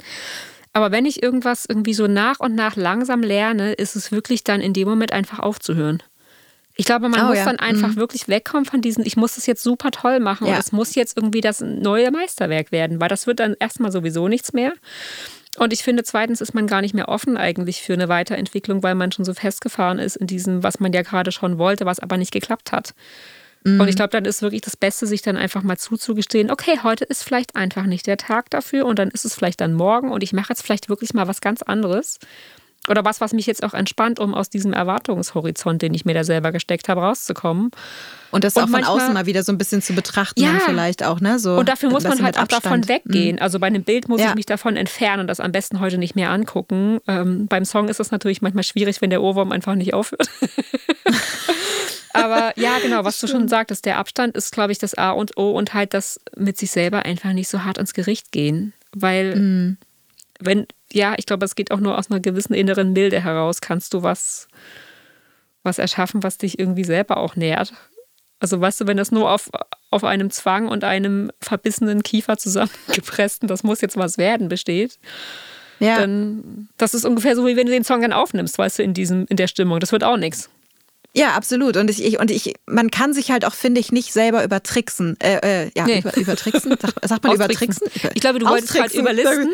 Aber 0.80 0.94
wenn 0.94 1.06
ich 1.06 1.22
irgendwas 1.22 1.66
irgendwie 1.68 1.94
so 1.94 2.08
nach 2.08 2.40
und 2.40 2.56
nach 2.56 2.78
langsam 2.78 3.22
lerne, 3.22 3.74
ist 3.74 3.98
es 3.98 4.14
wirklich 4.14 4.46
dann 4.46 4.62
in 4.62 4.72
dem 4.72 4.88
Moment 4.88 5.12
einfach 5.12 5.40
aufzuhören. 5.40 6.02
Ich 6.78 6.86
glaube, 6.86 7.10
man 7.10 7.26
oh, 7.26 7.28
muss 7.28 7.40
ja. 7.40 7.44
dann 7.44 7.60
einfach 7.60 7.90
mhm. 7.90 7.96
wirklich 7.98 8.30
wegkommen 8.30 8.64
von 8.64 8.80
diesen, 8.82 9.06
ich 9.06 9.18
muss 9.18 9.36
das 9.36 9.46
jetzt 9.46 9.62
super 9.62 9.92
toll 9.92 10.22
machen 10.22 10.48
ja. 10.48 10.54
und 10.54 10.60
es 10.62 10.72
muss 10.72 10.96
jetzt 10.96 11.18
irgendwie 11.18 11.42
das 11.42 11.60
neue 11.60 12.12
Meisterwerk 12.12 12.72
werden, 12.72 13.02
weil 13.02 13.10
das 13.10 13.28
wird 13.28 13.42
dann 13.42 13.58
erstmal 13.60 13.92
sowieso 13.92 14.30
nichts 14.30 14.54
mehr. 14.54 14.72
Und 15.58 15.74
ich 15.74 15.84
finde, 15.84 16.04
zweitens 16.04 16.40
ist 16.40 16.54
man 16.54 16.66
gar 16.66 16.80
nicht 16.80 16.94
mehr 16.94 17.10
offen 17.10 17.36
eigentlich 17.36 17.82
für 17.82 17.92
eine 17.92 18.08
Weiterentwicklung, 18.08 18.82
weil 18.82 18.96
man 18.96 19.12
schon 19.12 19.26
so 19.26 19.34
festgefahren 19.34 20.00
ist 20.00 20.16
in 20.16 20.28
diesem, 20.28 20.64
was 20.64 20.80
man 20.80 20.94
ja 20.94 21.02
gerade 21.02 21.34
schon 21.34 21.58
wollte, 21.58 21.86
was 21.86 22.00
aber 22.00 22.16
nicht 22.16 22.32
geklappt 22.32 22.72
hat. 22.72 22.94
Mhm. 23.64 23.82
Und 23.82 23.88
ich 23.88 23.96
glaube, 23.96 24.10
dann 24.10 24.26
ist 24.26 24.42
wirklich 24.42 24.62
das 24.62 24.78
Beste, 24.78 25.08
sich 25.08 25.22
dann 25.22 25.38
einfach 25.38 25.64
mal 25.64 25.78
zuzugestehen, 25.78 26.52
okay, 26.52 26.80
heute 26.84 27.06
ist 27.06 27.24
vielleicht 27.24 27.56
einfach 27.56 27.86
nicht 27.86 28.08
der 28.08 28.18
Tag 28.18 28.50
dafür 28.50 28.86
und 28.86 29.00
dann 29.00 29.10
ist 29.10 29.26
es 29.26 29.36
vielleicht 29.36 29.62
dann 29.62 29.74
morgen 29.74 30.12
und 30.12 30.24
ich 30.24 30.34
mache 30.34 30.50
jetzt 30.50 30.62
vielleicht 30.62 30.90
wirklich 30.90 31.14
mal 31.14 31.28
was 31.28 31.42
ganz 31.42 31.62
anderes. 31.62 32.20
Oder 32.88 33.04
was, 33.04 33.20
was 33.22 33.34
mich 33.34 33.46
jetzt 33.46 33.62
auch 33.64 33.74
entspannt, 33.74 34.20
um 34.20 34.34
aus 34.34 34.50
diesem 34.50 34.74
Erwartungshorizont, 34.74 35.82
den 35.82 35.94
ich 35.94 36.06
mir 36.06 36.14
da 36.14 36.24
selber 36.24 36.52
gesteckt 36.52 36.88
habe, 36.88 37.02
rauszukommen. 37.02 37.72
Und 38.32 38.44
das 38.44 38.56
und 38.56 38.64
auch 38.64 38.66
von 38.68 38.72
manchmal, 38.72 38.96
außen 38.96 39.14
mal 39.14 39.26
wieder 39.26 39.44
so 39.44 39.52
ein 39.52 39.58
bisschen 39.58 39.82
zu 39.82 39.94
betrachten, 39.94 40.42
ja, 40.42 40.60
vielleicht 40.66 41.04
auch, 41.04 41.20
ne? 41.20 41.40
So 41.40 41.58
und 41.58 41.68
dafür 41.68 41.90
muss 41.90 42.04
man 42.04 42.24
halt 42.24 42.40
auch 42.40 42.48
davon 42.48 42.88
weggehen. 42.88 43.36
Mhm. 43.36 43.42
Also 43.42 43.60
bei 43.60 43.68
einem 43.68 43.84
Bild 43.84 44.08
muss 44.08 44.22
ja. 44.22 44.30
ich 44.30 44.36
mich 44.36 44.46
davon 44.46 44.78
entfernen 44.78 45.22
und 45.22 45.28
das 45.28 45.40
am 45.40 45.52
besten 45.52 45.82
heute 45.82 45.98
nicht 45.98 46.16
mehr 46.16 46.32
angucken. 46.32 47.00
Ähm, 47.08 47.48
beim 47.48 47.66
Song 47.66 47.90
ist 47.90 48.00
es 48.00 48.12
natürlich 48.12 48.42
manchmal 48.42 48.64
schwierig, 48.64 49.02
wenn 49.02 49.10
der 49.10 49.22
Ohrwurm 49.22 49.52
einfach 49.52 49.76
nicht 49.76 49.94
aufhört. 49.94 50.30
Aber 52.14 52.54
ja, 52.58 52.80
genau, 52.82 53.04
was 53.06 53.20
du 53.20 53.28
schon 53.28 53.48
sagtest, 53.48 53.86
der 53.86 53.98
Abstand 53.98 54.36
ist, 54.36 54.52
glaube 54.52 54.72
ich, 54.72 54.80
das 54.80 54.96
A 54.96 55.12
und 55.12 55.38
O 55.38 55.52
und 55.52 55.74
halt 55.74 55.94
das 55.94 56.20
mit 56.36 56.58
sich 56.58 56.72
selber 56.72 57.06
einfach 57.06 57.34
nicht 57.34 57.50
so 57.50 57.64
hart 57.64 57.78
ins 57.78 57.94
Gericht 57.94 58.32
gehen. 58.32 58.74
Weil, 58.94 59.36
mhm. 59.36 59.78
wenn, 60.40 60.68
ja, 60.92 61.16
ich 61.18 61.26
glaube, 61.26 61.46
es 61.46 61.56
geht 61.56 61.72
auch 61.72 61.80
nur 61.80 61.98
aus 61.98 62.10
einer 62.10 62.20
gewissen 62.20 62.54
inneren 62.54 62.94
Milde 62.94 63.24
heraus, 63.24 63.62
kannst 63.62 63.94
du 63.94 64.04
was, 64.04 64.48
was 65.64 65.78
erschaffen, 65.78 66.24
was 66.24 66.38
dich 66.38 66.58
irgendwie 66.58 66.84
selber 66.84 67.18
auch 67.18 67.36
nährt. 67.36 67.74
Also 68.40 68.60
weißt 68.60 68.82
du, 68.82 68.88
wenn 68.88 68.98
das 68.98 69.12
nur 69.12 69.30
auf, 69.30 69.50
auf 69.92 70.04
einem 70.04 70.32
Zwang 70.32 70.70
und 70.70 70.84
einem 70.84 71.30
verbissenen 71.42 72.04
Kiefer 72.04 72.38
zusammengepressten, 72.38 73.48
das 73.48 73.64
muss 73.64 73.82
jetzt 73.82 73.98
was 73.98 74.18
werden, 74.18 74.48
besteht, 74.48 74.98
ja. 75.80 76.00
dann 76.00 76.70
das 76.78 76.94
ist 76.94 77.06
ungefähr 77.06 77.36
so, 77.36 77.46
wie 77.46 77.58
wenn 77.58 77.66
du 77.66 77.74
den 77.74 77.84
Song 77.84 78.02
dann 78.02 78.14
aufnimmst, 78.14 78.58
weißt 78.58 78.80
du, 78.80 78.84
in 78.84 78.94
diesem, 78.94 79.26
in 79.28 79.36
der 79.38 79.48
Stimmung. 79.48 79.80
Das 79.82 79.92
wird 79.92 80.06
auch 80.06 80.18
nichts. 80.18 80.50
Ja, 81.16 81.34
absolut. 81.34 81.76
Und 81.76 81.90
ich, 81.90 82.20
und 82.20 82.30
ich, 82.30 82.54
man 82.68 82.92
kann 82.92 83.14
sich 83.14 83.32
halt 83.32 83.44
auch, 83.44 83.56
finde 83.56 83.82
ich, 83.82 83.92
nicht 83.92 84.14
selber 84.14 84.44
übertricksen. 84.44 85.20
Äh, 85.20 85.64
äh, 85.66 85.72
ja, 85.76 85.86
nee. 85.86 86.00
über, 86.00 86.16
übertricksen. 86.16 86.76
Sagt, 86.80 87.08
sagt 87.08 87.24
man 87.24 87.36
übertricksen? 87.36 87.88
Ich 88.14 88.22
glaube, 88.22 88.40
du 88.40 88.48
wolltest 88.48 88.80
halt 88.80 88.94
überlisten. 88.94 89.50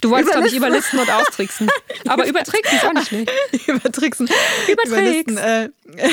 Du 0.00 0.10
wolltest, 0.10 0.32
glaube 0.32 0.48
ich, 0.48 0.56
überlisten 0.56 0.98
und 0.98 1.10
austricksen. 1.10 1.68
Aber 2.08 2.26
übertricksen 2.26 2.78
ist 2.78 2.86
auch 2.86 2.92
nicht 2.94 3.08
schlecht. 3.08 3.30
Übertricksen. 3.66 4.28
Übertricksen. 4.66 5.36
Äh, 5.36 5.68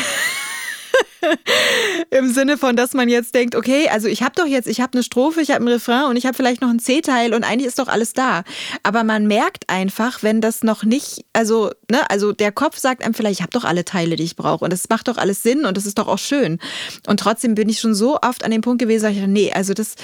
Im 2.10 2.32
Sinne 2.32 2.58
von, 2.58 2.76
dass 2.76 2.94
man 2.94 3.10
jetzt 3.10 3.36
denkt, 3.36 3.56
okay, 3.56 3.88
also 3.90 4.08
ich 4.08 4.24
habe 4.24 4.34
doch 4.36 4.46
jetzt, 4.46 4.68
ich 4.68 4.82
habe 4.82 4.94
eine 4.94 5.04
Strophe, 5.04 5.42
ich 5.42 5.52
habe 5.52 5.64
ein 5.64 5.68
Refrain 5.68 6.06
und 6.06 6.18
ich 6.18 6.26
habe 6.26 6.36
vielleicht 6.36 6.62
noch 6.62 6.70
ein 6.70 6.80
C-Teil 6.80 7.34
und 7.34 7.44
eigentlich 7.44 7.68
ist 7.68 7.80
doch 7.80 7.88
alles 7.88 8.14
da. 8.14 8.44
Aber 8.84 9.04
man 9.04 9.28
merkt 9.28 9.70
einfach, 9.70 10.24
wenn 10.24 10.42
das 10.42 10.64
noch 10.64 10.84
nicht, 10.84 11.26
also, 11.34 11.72
ne, 11.90 12.10
also 12.10 12.32
der 12.32 12.52
Kopf 12.52 12.78
sagt 12.78 13.04
einem 13.04 13.14
vielleicht, 13.14 13.40
ich 13.40 13.42
habe 13.42 13.52
doch 13.52 13.66
alle 13.66 13.86
Teile, 13.86 14.16
die 14.16 14.24
ich 14.24 14.36
brauche 14.36 14.66
und 14.66 14.74
es 14.74 14.90
macht 14.90 15.08
doch 15.08 15.18
alles 15.18 15.44
Sinn 15.44 15.66
und 15.66 15.78
das 15.78 15.86
ist 15.86 15.98
doch 15.98 16.08
auch 16.08 16.20
schön. 16.20 16.60
Und 17.08 17.20
trotzdem 17.20 17.56
bin 17.56 17.70
ich 17.70 17.80
schon 17.80 17.96
so 17.96 18.20
oft 18.22 18.44
an 18.44 18.52
dem 18.52 18.62
Punkt 18.62 18.80
gewesen, 18.80 19.04
dass 19.04 19.14
ich, 19.14 19.28
nee, 19.28 19.52
also 19.54 19.74
das, 19.74 19.96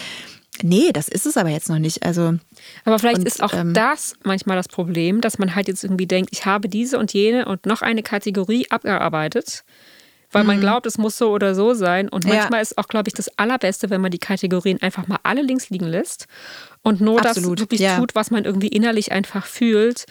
nee, 0.61 0.91
das 0.93 1.07
ist 1.07 1.25
es 1.25 1.37
aber 1.37 1.49
jetzt 1.49 1.69
noch 1.69 1.79
nicht. 1.79 2.03
Also 2.03 2.35
aber 2.85 2.99
vielleicht 2.99 3.19
und, 3.19 3.27
ist 3.27 3.41
auch 3.41 3.53
ähm, 3.53 3.73
das 3.73 4.15
manchmal 4.23 4.57
das 4.57 4.67
Problem, 4.67 5.21
dass 5.21 5.39
man 5.39 5.55
halt 5.55 5.67
jetzt 5.67 5.83
irgendwie 5.83 6.07
denkt, 6.07 6.29
ich 6.31 6.45
habe 6.45 6.69
diese 6.69 6.99
und 6.99 7.13
jene 7.13 7.45
und 7.45 7.65
noch 7.65 7.81
eine 7.81 8.03
Kategorie 8.03 8.67
abgearbeitet 8.69 9.63
weil 10.31 10.43
mhm. 10.43 10.47
man 10.47 10.59
glaubt, 10.59 10.85
es 10.85 10.97
muss 10.97 11.17
so 11.17 11.31
oder 11.31 11.55
so 11.55 11.73
sein. 11.73 12.09
Und 12.09 12.25
manchmal 12.25 12.59
ja. 12.59 12.61
ist 12.61 12.77
auch, 12.77 12.87
glaube 12.87 13.07
ich, 13.07 13.13
das 13.13 13.29
Allerbeste, 13.37 13.89
wenn 13.89 14.01
man 14.01 14.11
die 14.11 14.19
Kategorien 14.19 14.81
einfach 14.81 15.07
mal 15.07 15.19
alle 15.23 15.41
links 15.41 15.69
liegen 15.69 15.87
lässt 15.87 16.27
und 16.83 17.01
nur 17.01 17.25
Absolut. 17.25 17.59
das 17.59 17.63
wirklich 17.63 17.81
ja. 17.81 17.97
tut, 17.97 18.15
was 18.15 18.31
man 18.31 18.45
irgendwie 18.45 18.67
innerlich 18.67 19.11
einfach 19.11 19.45
fühlt. 19.45 20.05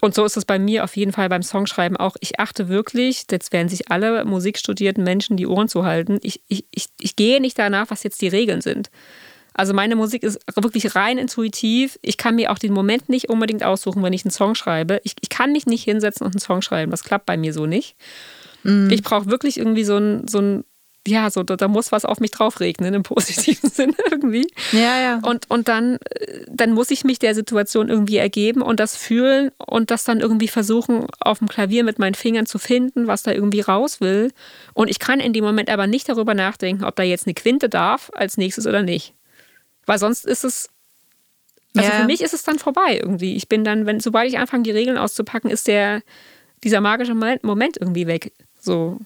Und 0.00 0.14
so 0.14 0.24
ist 0.24 0.36
es 0.36 0.44
bei 0.44 0.58
mir 0.58 0.84
auf 0.84 0.96
jeden 0.96 1.12
Fall 1.12 1.28
beim 1.28 1.42
Songschreiben 1.42 1.96
auch. 1.96 2.16
Ich 2.20 2.40
achte 2.40 2.68
wirklich, 2.68 3.26
jetzt 3.30 3.52
werden 3.52 3.68
sich 3.68 3.90
alle 3.90 4.24
musikstudierten 4.24 5.04
Menschen 5.04 5.36
die 5.36 5.46
Ohren 5.46 5.68
zu 5.68 5.84
halten. 5.84 6.18
Ich, 6.22 6.40
ich, 6.48 6.64
ich, 6.72 6.86
ich 6.98 7.14
gehe 7.14 7.40
nicht 7.40 7.58
danach, 7.58 7.90
was 7.90 8.02
jetzt 8.02 8.20
die 8.22 8.28
Regeln 8.28 8.62
sind. 8.62 8.90
Also 9.54 9.74
meine 9.74 9.96
Musik 9.96 10.22
ist 10.22 10.40
wirklich 10.56 10.96
rein 10.96 11.18
intuitiv. 11.18 11.98
Ich 12.02 12.16
kann 12.16 12.36
mir 12.36 12.50
auch 12.50 12.58
den 12.58 12.72
Moment 12.72 13.10
nicht 13.10 13.28
unbedingt 13.28 13.62
aussuchen, 13.62 14.02
wenn 14.02 14.14
ich 14.14 14.24
einen 14.24 14.32
Song 14.32 14.54
schreibe. 14.54 15.00
Ich, 15.04 15.14
ich 15.20 15.28
kann 15.28 15.52
mich 15.52 15.66
nicht 15.66 15.84
hinsetzen 15.84 16.26
und 16.26 16.34
einen 16.34 16.40
Song 16.40 16.62
schreiben. 16.62 16.90
Das 16.90 17.04
klappt 17.04 17.26
bei 17.26 17.36
mir 17.36 17.52
so 17.52 17.66
nicht. 17.66 17.94
Mhm. 18.62 18.90
Ich 18.90 19.02
brauche 19.02 19.30
wirklich 19.30 19.58
irgendwie 19.58 19.84
so 19.84 19.96
ein, 19.96 20.28
so 20.28 20.38
ein 20.38 20.64
ja, 21.06 21.30
so, 21.30 21.42
da, 21.42 21.56
da, 21.56 21.66
muss 21.66 21.90
was 21.90 22.04
auf 22.04 22.20
mich 22.20 22.30
drauf 22.30 22.60
regnen 22.60 22.94
im 22.94 23.02
positiven 23.02 23.70
Sinne 23.70 23.94
irgendwie. 24.10 24.46
Ja, 24.70 25.00
ja. 25.00 25.20
Und, 25.22 25.50
und 25.50 25.68
dann, 25.68 25.96
äh, 25.96 26.44
dann 26.48 26.72
muss 26.72 26.90
ich 26.90 27.04
mich 27.04 27.18
der 27.18 27.34
Situation 27.34 27.88
irgendwie 27.88 28.18
ergeben 28.18 28.62
und 28.62 28.78
das 28.78 28.96
fühlen 28.96 29.50
und 29.58 29.90
das 29.90 30.04
dann 30.04 30.20
irgendwie 30.20 30.48
versuchen, 30.48 31.06
auf 31.18 31.38
dem 31.38 31.48
Klavier 31.48 31.82
mit 31.82 31.98
meinen 31.98 32.14
Fingern 32.14 32.46
zu 32.46 32.58
finden, 32.58 33.08
was 33.08 33.22
da 33.22 33.32
irgendwie 33.32 33.60
raus 33.60 34.00
will. 34.00 34.32
Und 34.74 34.88
ich 34.88 34.98
kann 34.98 35.18
in 35.18 35.32
dem 35.32 35.44
Moment 35.44 35.70
aber 35.70 35.86
nicht 35.86 36.08
darüber 36.08 36.34
nachdenken, 36.34 36.84
ob 36.84 36.94
da 36.94 37.02
jetzt 37.02 37.26
eine 37.26 37.34
Quinte 37.34 37.68
darf 37.68 38.10
als 38.14 38.36
nächstes 38.36 38.66
oder 38.66 38.82
nicht. 38.82 39.14
Weil 39.86 39.98
sonst 39.98 40.24
ist 40.24 40.44
es. 40.44 40.68
Also 41.74 41.88
ja. 41.88 42.00
für 42.00 42.06
mich 42.06 42.20
ist 42.20 42.34
es 42.34 42.42
dann 42.42 42.58
vorbei 42.58 43.00
irgendwie. 43.02 43.34
Ich 43.34 43.48
bin 43.48 43.64
dann, 43.64 43.86
wenn, 43.86 43.98
sobald 43.98 44.28
ich 44.28 44.38
anfange, 44.38 44.62
die 44.62 44.70
Regeln 44.70 44.98
auszupacken, 44.98 45.50
ist 45.50 45.66
der, 45.66 46.02
dieser 46.62 46.82
magische 46.82 47.14
Moment 47.14 47.78
irgendwie 47.80 48.06
weg. 48.06 48.32
So. 48.62 48.98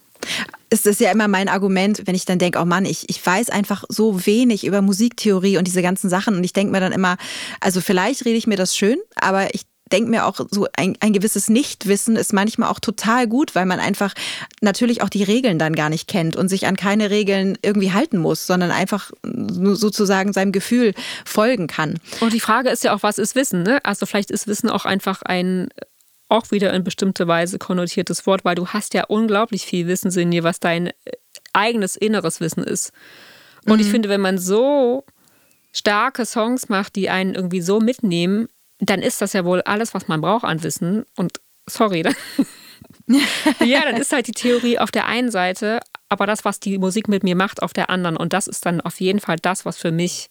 ist 0.70 0.86
es 0.86 0.98
ja 0.98 1.10
immer 1.10 1.28
mein 1.28 1.48
Argument, 1.48 2.02
wenn 2.04 2.14
ich 2.14 2.26
dann 2.26 2.38
denke, 2.38 2.58
oh 2.60 2.64
Mann, 2.64 2.84
ich, 2.84 3.08
ich 3.08 3.24
weiß 3.24 3.50
einfach 3.50 3.84
so 3.88 4.26
wenig 4.26 4.66
über 4.66 4.82
Musiktheorie 4.82 5.56
und 5.56 5.66
diese 5.66 5.82
ganzen 5.82 6.10
Sachen. 6.10 6.36
Und 6.36 6.44
ich 6.44 6.52
denke 6.52 6.72
mir 6.72 6.80
dann 6.80 6.92
immer, 6.92 7.16
also 7.60 7.80
vielleicht 7.80 8.24
rede 8.24 8.36
ich 8.36 8.46
mir 8.46 8.56
das 8.56 8.76
schön, 8.76 8.98
aber 9.14 9.54
ich 9.54 9.62
denke 9.92 10.10
mir 10.10 10.26
auch, 10.26 10.40
so 10.50 10.66
ein, 10.76 10.96
ein 11.00 11.12
gewisses 11.12 11.48
Nichtwissen 11.48 12.16
ist 12.16 12.32
manchmal 12.32 12.70
auch 12.70 12.80
total 12.80 13.28
gut, 13.28 13.54
weil 13.54 13.66
man 13.66 13.78
einfach 13.78 14.14
natürlich 14.60 15.02
auch 15.02 15.08
die 15.08 15.22
Regeln 15.22 15.58
dann 15.58 15.76
gar 15.76 15.90
nicht 15.90 16.08
kennt 16.08 16.36
und 16.36 16.48
sich 16.48 16.66
an 16.66 16.76
keine 16.76 17.10
Regeln 17.10 17.56
irgendwie 17.62 17.92
halten 17.92 18.18
muss, 18.18 18.46
sondern 18.46 18.72
einfach 18.72 19.12
sozusagen 19.22 20.32
seinem 20.32 20.52
Gefühl 20.52 20.92
folgen 21.24 21.68
kann. 21.68 22.00
Und 22.20 22.32
die 22.32 22.40
Frage 22.40 22.70
ist 22.70 22.82
ja 22.84 22.94
auch, 22.94 23.02
was 23.02 23.18
ist 23.18 23.36
Wissen? 23.36 23.62
Ne? 23.62 23.78
Also 23.84 24.06
vielleicht 24.06 24.30
ist 24.30 24.48
Wissen 24.48 24.68
auch 24.68 24.84
einfach 24.84 25.22
ein 25.22 25.68
auch 26.28 26.50
wieder 26.50 26.72
in 26.72 26.84
bestimmte 26.84 27.28
Weise 27.28 27.58
konnotiertes 27.58 28.26
Wort, 28.26 28.44
weil 28.44 28.54
du 28.54 28.68
hast 28.68 28.94
ja 28.94 29.04
unglaublich 29.04 29.64
viel 29.64 29.86
Wissen 29.86 30.10
in 30.18 30.30
dir, 30.30 30.42
was 30.42 30.60
dein 30.60 30.92
eigenes 31.52 31.96
inneres 31.96 32.40
Wissen 32.40 32.64
ist. 32.64 32.92
Und 33.64 33.76
mhm. 33.76 33.80
ich 33.80 33.90
finde, 33.90 34.08
wenn 34.08 34.20
man 34.20 34.38
so 34.38 35.04
starke 35.72 36.24
Songs 36.26 36.68
macht, 36.68 36.96
die 36.96 37.10
einen 37.10 37.34
irgendwie 37.34 37.60
so 37.60 37.80
mitnehmen, 37.80 38.48
dann 38.78 39.02
ist 39.02 39.20
das 39.22 39.32
ja 39.32 39.44
wohl 39.44 39.62
alles, 39.62 39.94
was 39.94 40.08
man 40.08 40.20
braucht 40.20 40.44
an 40.44 40.62
Wissen. 40.62 41.04
Und 41.16 41.40
sorry, 41.68 42.02
dann, 42.02 42.14
ja, 43.64 43.82
dann 43.82 43.96
ist 43.96 44.12
halt 44.12 44.26
die 44.26 44.32
Theorie 44.32 44.78
auf 44.78 44.90
der 44.90 45.06
einen 45.06 45.30
Seite, 45.30 45.80
aber 46.08 46.26
das, 46.26 46.44
was 46.44 46.60
die 46.60 46.78
Musik 46.78 47.08
mit 47.08 47.22
mir 47.22 47.36
macht, 47.36 47.62
auf 47.62 47.72
der 47.72 47.90
anderen. 47.90 48.16
Und 48.16 48.32
das 48.32 48.46
ist 48.46 48.66
dann 48.66 48.80
auf 48.80 49.00
jeden 49.00 49.20
Fall 49.20 49.36
das, 49.40 49.64
was 49.64 49.76
für 49.76 49.92
mich 49.92 50.30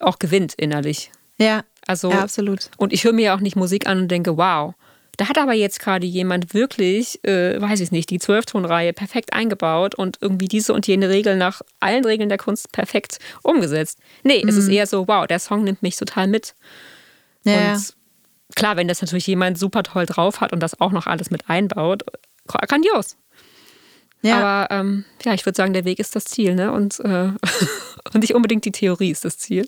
auch 0.00 0.18
gewinnt 0.18 0.54
innerlich. 0.54 1.10
Ja, 1.38 1.64
also, 1.86 2.10
ja, 2.10 2.20
absolut. 2.20 2.70
Und 2.76 2.92
ich 2.92 3.04
höre 3.04 3.12
mir 3.12 3.34
auch 3.34 3.40
nicht 3.40 3.56
Musik 3.56 3.86
an 3.86 4.02
und 4.02 4.08
denke, 4.08 4.36
wow, 4.36 4.74
da 5.16 5.28
hat 5.28 5.38
aber 5.38 5.52
jetzt 5.52 5.80
gerade 5.80 6.06
jemand 6.06 6.54
wirklich, 6.54 7.22
äh, 7.24 7.60
weiß 7.60 7.80
ich 7.80 7.90
nicht, 7.90 8.10
die 8.10 8.18
Zwölftonreihe 8.18 8.92
perfekt 8.92 9.32
eingebaut 9.32 9.94
und 9.94 10.18
irgendwie 10.20 10.48
diese 10.48 10.72
und 10.72 10.86
jene 10.86 11.08
Regel 11.08 11.36
nach 11.36 11.62
allen 11.80 12.04
Regeln 12.04 12.28
der 12.28 12.38
Kunst 12.38 12.72
perfekt 12.72 13.18
umgesetzt. 13.42 13.98
Nee, 14.22 14.42
mhm. 14.42 14.48
es 14.48 14.56
ist 14.56 14.66
mhm. 14.66 14.74
eher 14.74 14.86
so, 14.86 15.06
wow, 15.08 15.26
der 15.26 15.38
Song 15.38 15.64
nimmt 15.64 15.82
mich 15.82 15.96
total 15.96 16.26
mit. 16.26 16.54
Ja. 17.44 17.72
Und 17.72 17.94
klar, 18.54 18.76
wenn 18.76 18.88
das 18.88 19.02
natürlich 19.02 19.26
jemand 19.26 19.58
super 19.58 19.82
toll 19.82 20.06
drauf 20.06 20.40
hat 20.40 20.52
und 20.52 20.60
das 20.60 20.80
auch 20.80 20.92
noch 20.92 21.06
alles 21.06 21.30
mit 21.30 21.48
einbaut, 21.48 22.02
grandios. 22.46 23.16
Ja. 24.22 24.38
Aber 24.38 24.74
ähm, 24.74 25.04
ja, 25.24 25.34
ich 25.34 25.44
würde 25.44 25.56
sagen, 25.56 25.74
der 25.74 25.84
Weg 25.84 25.98
ist 25.98 26.16
das 26.16 26.24
Ziel, 26.24 26.54
ne? 26.54 26.72
Und, 26.72 26.98
äh, 27.00 27.28
und 28.12 28.20
nicht 28.20 28.34
unbedingt 28.34 28.64
die 28.64 28.72
Theorie 28.72 29.10
ist 29.10 29.24
das 29.24 29.38
Ziel. 29.38 29.66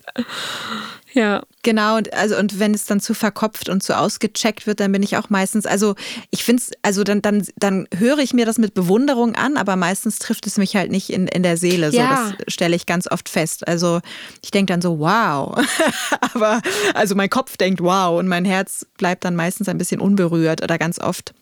Ja. 1.12 1.42
Genau, 1.62 1.96
und 1.96 2.12
also 2.12 2.36
und 2.36 2.58
wenn 2.58 2.74
es 2.74 2.84
dann 2.84 3.00
zu 3.00 3.14
verkopft 3.14 3.70
und 3.70 3.82
zu 3.82 3.96
ausgecheckt 3.96 4.66
wird, 4.66 4.80
dann 4.80 4.92
bin 4.92 5.02
ich 5.02 5.16
auch 5.16 5.30
meistens, 5.30 5.64
also 5.64 5.94
ich 6.30 6.44
finde 6.44 6.62
es, 6.62 6.72
also 6.82 7.04
dann, 7.04 7.22
dann, 7.22 7.46
dann 7.56 7.88
höre 7.96 8.18
ich 8.18 8.34
mir 8.34 8.44
das 8.44 8.58
mit 8.58 8.74
Bewunderung 8.74 9.34
an, 9.34 9.56
aber 9.56 9.76
meistens 9.76 10.18
trifft 10.18 10.46
es 10.46 10.58
mich 10.58 10.76
halt 10.76 10.90
nicht 10.90 11.08
in, 11.08 11.26
in 11.26 11.42
der 11.42 11.56
Seele. 11.56 11.90
So, 11.90 11.96
ja. 11.96 12.34
das 12.38 12.52
stelle 12.52 12.76
ich 12.76 12.84
ganz 12.84 13.10
oft 13.10 13.30
fest. 13.30 13.66
Also 13.66 14.00
ich 14.42 14.50
denke 14.50 14.72
dann 14.72 14.82
so, 14.82 14.98
wow. 14.98 15.58
aber 16.34 16.60
also 16.92 17.14
mein 17.14 17.30
Kopf 17.30 17.56
denkt 17.56 17.80
wow 17.80 18.18
und 18.18 18.28
mein 18.28 18.44
Herz 18.44 18.86
bleibt 18.98 19.24
dann 19.24 19.34
meistens 19.34 19.70
ein 19.70 19.78
bisschen 19.78 20.00
unberührt 20.02 20.62
oder 20.62 20.76
ganz 20.76 21.00
oft. 21.00 21.32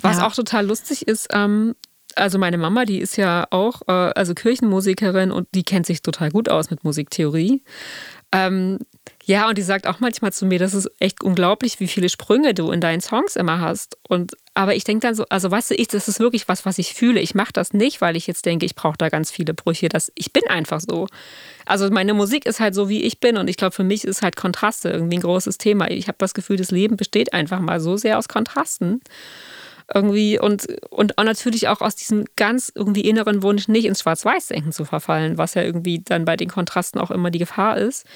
Was 0.00 0.18
ja. 0.18 0.26
auch 0.26 0.34
total 0.34 0.66
lustig 0.66 1.08
ist, 1.08 1.28
ähm, 1.32 1.74
also 2.16 2.38
meine 2.38 2.58
Mama, 2.58 2.84
die 2.84 2.98
ist 2.98 3.16
ja 3.16 3.46
auch 3.50 3.82
äh, 3.88 3.92
also 3.92 4.34
Kirchenmusikerin 4.34 5.30
und 5.30 5.48
die 5.54 5.64
kennt 5.64 5.86
sich 5.86 6.02
total 6.02 6.30
gut 6.30 6.48
aus 6.48 6.70
mit 6.70 6.84
Musiktheorie. 6.84 7.62
Ähm, 8.32 8.78
ja, 9.24 9.48
und 9.48 9.56
die 9.56 9.62
sagt 9.62 9.86
auch 9.86 10.00
manchmal 10.00 10.32
zu 10.32 10.46
mir, 10.46 10.58
das 10.58 10.74
ist 10.74 10.90
echt 10.98 11.22
unglaublich, 11.22 11.78
wie 11.78 11.86
viele 11.86 12.08
Sprünge 12.08 12.54
du 12.54 12.72
in 12.72 12.80
deinen 12.80 13.00
Songs 13.00 13.36
immer 13.36 13.60
hast. 13.60 13.96
Und 14.08 14.32
aber 14.54 14.74
ich 14.74 14.84
denke 14.84 15.06
dann 15.06 15.14
so, 15.14 15.24
also 15.28 15.50
weißt 15.50 15.70
du, 15.70 15.74
ich, 15.74 15.88
das 15.88 16.08
ist 16.08 16.18
wirklich 16.18 16.48
was, 16.48 16.66
was 16.66 16.78
ich 16.78 16.94
fühle. 16.94 17.20
Ich 17.20 17.34
mache 17.34 17.52
das 17.52 17.72
nicht, 17.72 18.00
weil 18.00 18.16
ich 18.16 18.26
jetzt 18.26 18.46
denke, 18.46 18.66
ich 18.66 18.74
brauche 18.74 18.98
da 18.98 19.10
ganz 19.10 19.30
viele 19.30 19.54
Brüche. 19.54 19.88
Das, 19.88 20.10
ich 20.16 20.32
bin 20.32 20.42
einfach 20.48 20.80
so. 20.80 21.06
Also 21.66 21.88
meine 21.90 22.14
Musik 22.14 22.46
ist 22.46 22.58
halt 22.58 22.74
so, 22.74 22.88
wie 22.88 23.02
ich 23.02 23.20
bin. 23.20 23.36
Und 23.36 23.48
ich 23.48 23.56
glaube, 23.56 23.74
für 23.74 23.84
mich 23.84 24.04
ist 24.04 24.22
halt 24.22 24.34
Kontraste 24.34 24.90
irgendwie 24.90 25.18
ein 25.18 25.22
großes 25.22 25.58
Thema. 25.58 25.90
Ich 25.90 26.08
habe 26.08 26.18
das 26.18 26.34
Gefühl, 26.34 26.56
das 26.56 26.70
Leben 26.72 26.96
besteht 26.96 27.32
einfach 27.32 27.60
mal 27.60 27.80
so 27.80 27.96
sehr 27.96 28.18
aus 28.18 28.28
Kontrasten 28.28 29.00
irgendwie 29.94 30.38
und, 30.38 30.66
und 30.90 31.18
auch 31.18 31.24
natürlich 31.24 31.68
auch 31.68 31.80
aus 31.80 31.94
diesem 31.94 32.24
ganz 32.36 32.72
irgendwie 32.74 33.02
inneren 33.02 33.42
Wunsch, 33.42 33.68
nicht 33.68 33.84
ins 33.84 34.00
Schwarz-Weiß-Denken 34.00 34.72
zu 34.72 34.84
verfallen, 34.84 35.38
was 35.38 35.54
ja 35.54 35.62
irgendwie 35.62 36.00
dann 36.04 36.24
bei 36.24 36.36
den 36.36 36.48
Kontrasten 36.48 37.00
auch 37.00 37.10
immer 37.10 37.30
die 37.30 37.38
Gefahr 37.38 37.76
ist. 37.78 38.06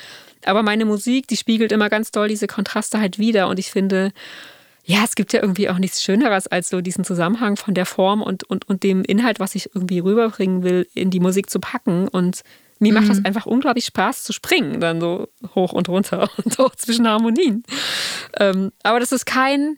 Aber 0.45 0.63
meine 0.63 0.85
Musik, 0.85 1.27
die 1.29 1.37
spiegelt 1.37 1.73
immer 1.73 1.89
ganz 1.89 2.11
doll 2.11 2.29
diese 2.29 2.47
Kontraste 2.47 3.01
halt 3.01 3.19
wieder 3.19 3.49
und 3.49 3.59
ich 3.59 3.71
finde, 3.71 4.13
ja, 4.89 5.03
es 5.03 5.17
gibt 5.17 5.33
ja 5.33 5.41
irgendwie 5.43 5.69
auch 5.69 5.79
nichts 5.79 6.03
Schöneres, 6.03 6.47
als 6.47 6.69
so 6.69 6.81
diesen 6.81 7.05
Zusammenhang 7.05 7.57
von 7.57 7.75
der 7.75 7.87
Form 7.87 8.23
und, 8.23 8.45
und, 8.45 8.69
und 8.69 8.85
dem 8.85 9.03
Inhalt, 9.03 9.41
was 9.41 9.57
ich 9.57 9.75
irgendwie 9.75 9.99
rüberbringen 9.99 10.63
will, 10.63 10.87
in 10.95 11.11
die 11.11 11.19
Musik 11.19 11.51
zu 11.51 11.59
packen. 11.59 12.07
Und 12.07 12.43
mir 12.79 12.93
mhm. 12.93 13.01
macht 13.01 13.11
das 13.11 13.19
mhm. 13.19 13.27
einfach 13.27 13.47
unglaublich 13.47 13.87
Spaß 13.87 14.23
zu 14.23 14.33
springen, 14.33 14.81
dann 14.81 15.01
so 15.01 15.29
hoch 15.57 15.73
und 15.73 15.89
runter 15.89 16.31
und 16.37 16.55
so 16.55 16.69
zwischen 16.77 17.09
Harmonien. 17.09 17.65
Ähm, 18.39 18.71
aber 18.85 19.01
das 19.01 19.11
ist 19.11 19.27
kein, 19.27 19.77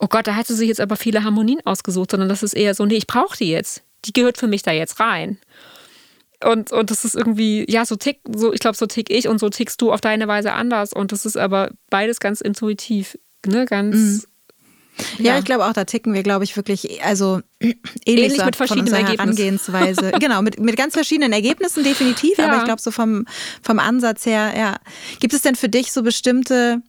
oh 0.00 0.06
Gott, 0.08 0.26
da 0.26 0.34
hat 0.34 0.46
sie 0.46 0.54
sich 0.54 0.68
jetzt 0.68 0.80
aber 0.80 0.96
viele 0.96 1.22
Harmonien 1.22 1.60
ausgesucht, 1.64 2.10
sondern 2.10 2.28
das 2.28 2.42
ist 2.42 2.54
eher 2.54 2.74
so, 2.74 2.86
nee, 2.86 2.96
ich 2.96 3.06
brauche 3.06 3.36
die 3.36 3.50
jetzt. 3.50 3.82
Die 4.06 4.12
gehört 4.12 4.38
für 4.38 4.48
mich 4.48 4.62
da 4.62 4.72
jetzt 4.72 4.98
rein. 4.98 5.38
Und, 6.42 6.72
und 6.72 6.90
das 6.90 7.04
ist 7.04 7.14
irgendwie, 7.14 7.70
ja, 7.70 7.84
so 7.84 7.96
tick, 7.96 8.20
so, 8.34 8.52
ich 8.52 8.60
glaube, 8.60 8.76
so 8.76 8.86
tick 8.86 9.10
ich 9.10 9.28
und 9.28 9.38
so 9.38 9.50
tickst 9.50 9.80
du 9.82 9.92
auf 9.92 10.00
deine 10.00 10.26
Weise 10.26 10.54
anders. 10.54 10.94
Und 10.94 11.12
das 11.12 11.26
ist 11.26 11.36
aber 11.36 11.70
beides 11.90 12.18
ganz 12.18 12.40
intuitiv, 12.40 13.18
ne, 13.46 13.66
ganz. 13.66 13.96
Mhm. 13.96 14.22
Ja, 15.18 15.32
ja, 15.32 15.38
ich 15.38 15.44
glaube 15.44 15.66
auch, 15.66 15.72
da 15.72 15.84
ticken 15.84 16.12
wir, 16.12 16.22
glaube 16.22 16.44
ich, 16.44 16.56
wirklich, 16.56 17.02
also 17.04 17.40
ähnlich, 17.60 17.76
ähnlich 18.06 18.44
mit 18.44 18.56
verschiedenen 18.56 19.06
Herangehensweise. 19.06 20.12
genau, 20.20 20.40
mit, 20.40 20.58
mit 20.58 20.76
ganz 20.76 20.94
verschiedenen 20.94 21.32
Ergebnissen 21.32 21.84
definitiv, 21.84 22.38
ja. 22.38 22.48
aber 22.48 22.58
ich 22.58 22.64
glaube, 22.64 22.80
so 22.80 22.90
vom, 22.90 23.26
vom 23.62 23.78
Ansatz 23.78 24.24
her, 24.24 24.54
ja. 24.56 24.78
Gibt 25.20 25.34
es 25.34 25.42
denn 25.42 25.56
für 25.56 25.68
dich 25.68 25.92
so 25.92 26.02
bestimmte 26.02 26.82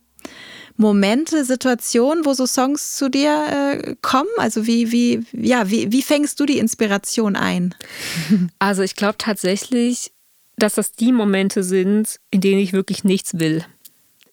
Momente, 0.78 1.46
Situationen, 1.46 2.26
wo 2.26 2.34
so 2.34 2.46
Songs 2.46 2.98
zu 2.98 3.10
dir 3.10 3.46
äh, 3.50 3.96
kommen? 4.02 4.30
Also 4.38 4.66
wie, 4.68 4.92
wie, 4.92 5.24
ja, 5.34 5.70
wie, 5.70 5.92
wie 5.92 6.02
fängst 6.02 6.40
du 6.40 6.46
die 6.46 6.58
Inspiration 6.58 7.36
ein? 7.36 7.76
Also 8.60 8.84
ich 8.84 8.96
glaube 8.96 9.16
tatsächlich, 9.18 10.12
dass 10.58 10.76
das 10.76 10.94
die 10.94 11.12
Momente 11.12 11.64
sind, 11.64 12.18
in 12.30 12.42
denen 12.42 12.60
ich 12.60 12.74
wirklich 12.74 13.04
nichts 13.04 13.40
will. 13.40 13.66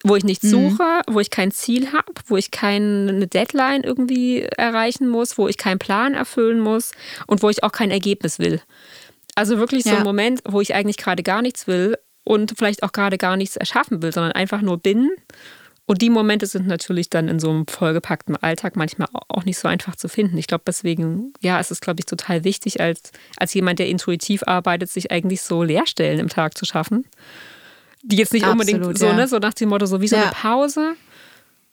Wo 0.04 0.14
ich 0.14 0.24
nichts 0.24 0.44
mhm. 0.44 0.70
suche, 0.70 1.00
wo 1.08 1.18
ich 1.18 1.30
kein 1.30 1.50
Ziel 1.50 1.92
habe, 1.92 2.12
wo 2.26 2.36
ich 2.36 2.50
keine 2.50 3.26
Deadline 3.26 3.82
irgendwie 3.82 4.42
erreichen 4.42 5.08
muss, 5.08 5.38
wo 5.38 5.48
ich 5.48 5.56
keinen 5.56 5.78
Plan 5.78 6.14
erfüllen 6.14 6.60
muss 6.60 6.92
und 7.26 7.42
wo 7.42 7.50
ich 7.50 7.64
auch 7.64 7.72
kein 7.72 7.90
Ergebnis 7.90 8.38
will. 8.38 8.60
Also 9.34 9.58
wirklich 9.58 9.84
so 9.84 9.90
ja. 9.90 9.98
ein 9.98 10.04
Moment, 10.04 10.40
wo 10.44 10.60
ich 10.60 10.74
eigentlich 10.74 10.98
gerade 10.98 11.22
gar 11.22 11.42
nichts 11.42 11.66
will 11.66 11.96
und 12.24 12.54
vielleicht 12.58 12.82
auch 12.82 12.92
gerade 12.92 13.18
gar 13.18 13.36
nichts 13.36 13.56
erschaffen 13.56 14.02
will, 14.02 14.12
sondern 14.12 14.32
einfach 14.32 14.60
nur 14.60 14.78
bin 14.78 15.10
und 15.88 16.02
die 16.02 16.10
Momente 16.10 16.44
sind 16.44 16.66
natürlich 16.66 17.08
dann 17.08 17.28
in 17.28 17.40
so 17.40 17.48
einem 17.48 17.66
vollgepackten 17.66 18.36
Alltag 18.36 18.76
manchmal 18.76 19.08
auch 19.28 19.46
nicht 19.46 19.58
so 19.58 19.68
einfach 19.68 19.96
zu 19.96 20.10
finden. 20.10 20.36
Ich 20.36 20.46
glaube, 20.46 20.64
deswegen, 20.66 21.32
ja, 21.40 21.58
es 21.58 21.70
ist, 21.70 21.80
glaube 21.80 22.00
ich, 22.00 22.04
total 22.04 22.44
wichtig, 22.44 22.82
als, 22.82 23.10
als 23.38 23.54
jemand, 23.54 23.78
der 23.78 23.88
intuitiv 23.88 24.42
arbeitet, 24.46 24.90
sich 24.90 25.10
eigentlich 25.10 25.40
so 25.40 25.62
Leerstellen 25.62 26.20
im 26.20 26.28
Tag 26.28 26.58
zu 26.58 26.66
schaffen. 26.66 27.06
Die 28.02 28.16
jetzt 28.16 28.34
nicht 28.34 28.44
Absolut, 28.44 28.68
unbedingt 28.68 28.98
so, 28.98 29.06
ja. 29.06 29.14
ne, 29.14 29.26
so 29.28 29.38
nach 29.38 29.54
dem 29.54 29.70
Motto, 29.70 29.86
so 29.86 30.02
wie 30.02 30.08
so 30.08 30.16
ja. 30.16 30.24
eine 30.24 30.32
Pause, 30.32 30.92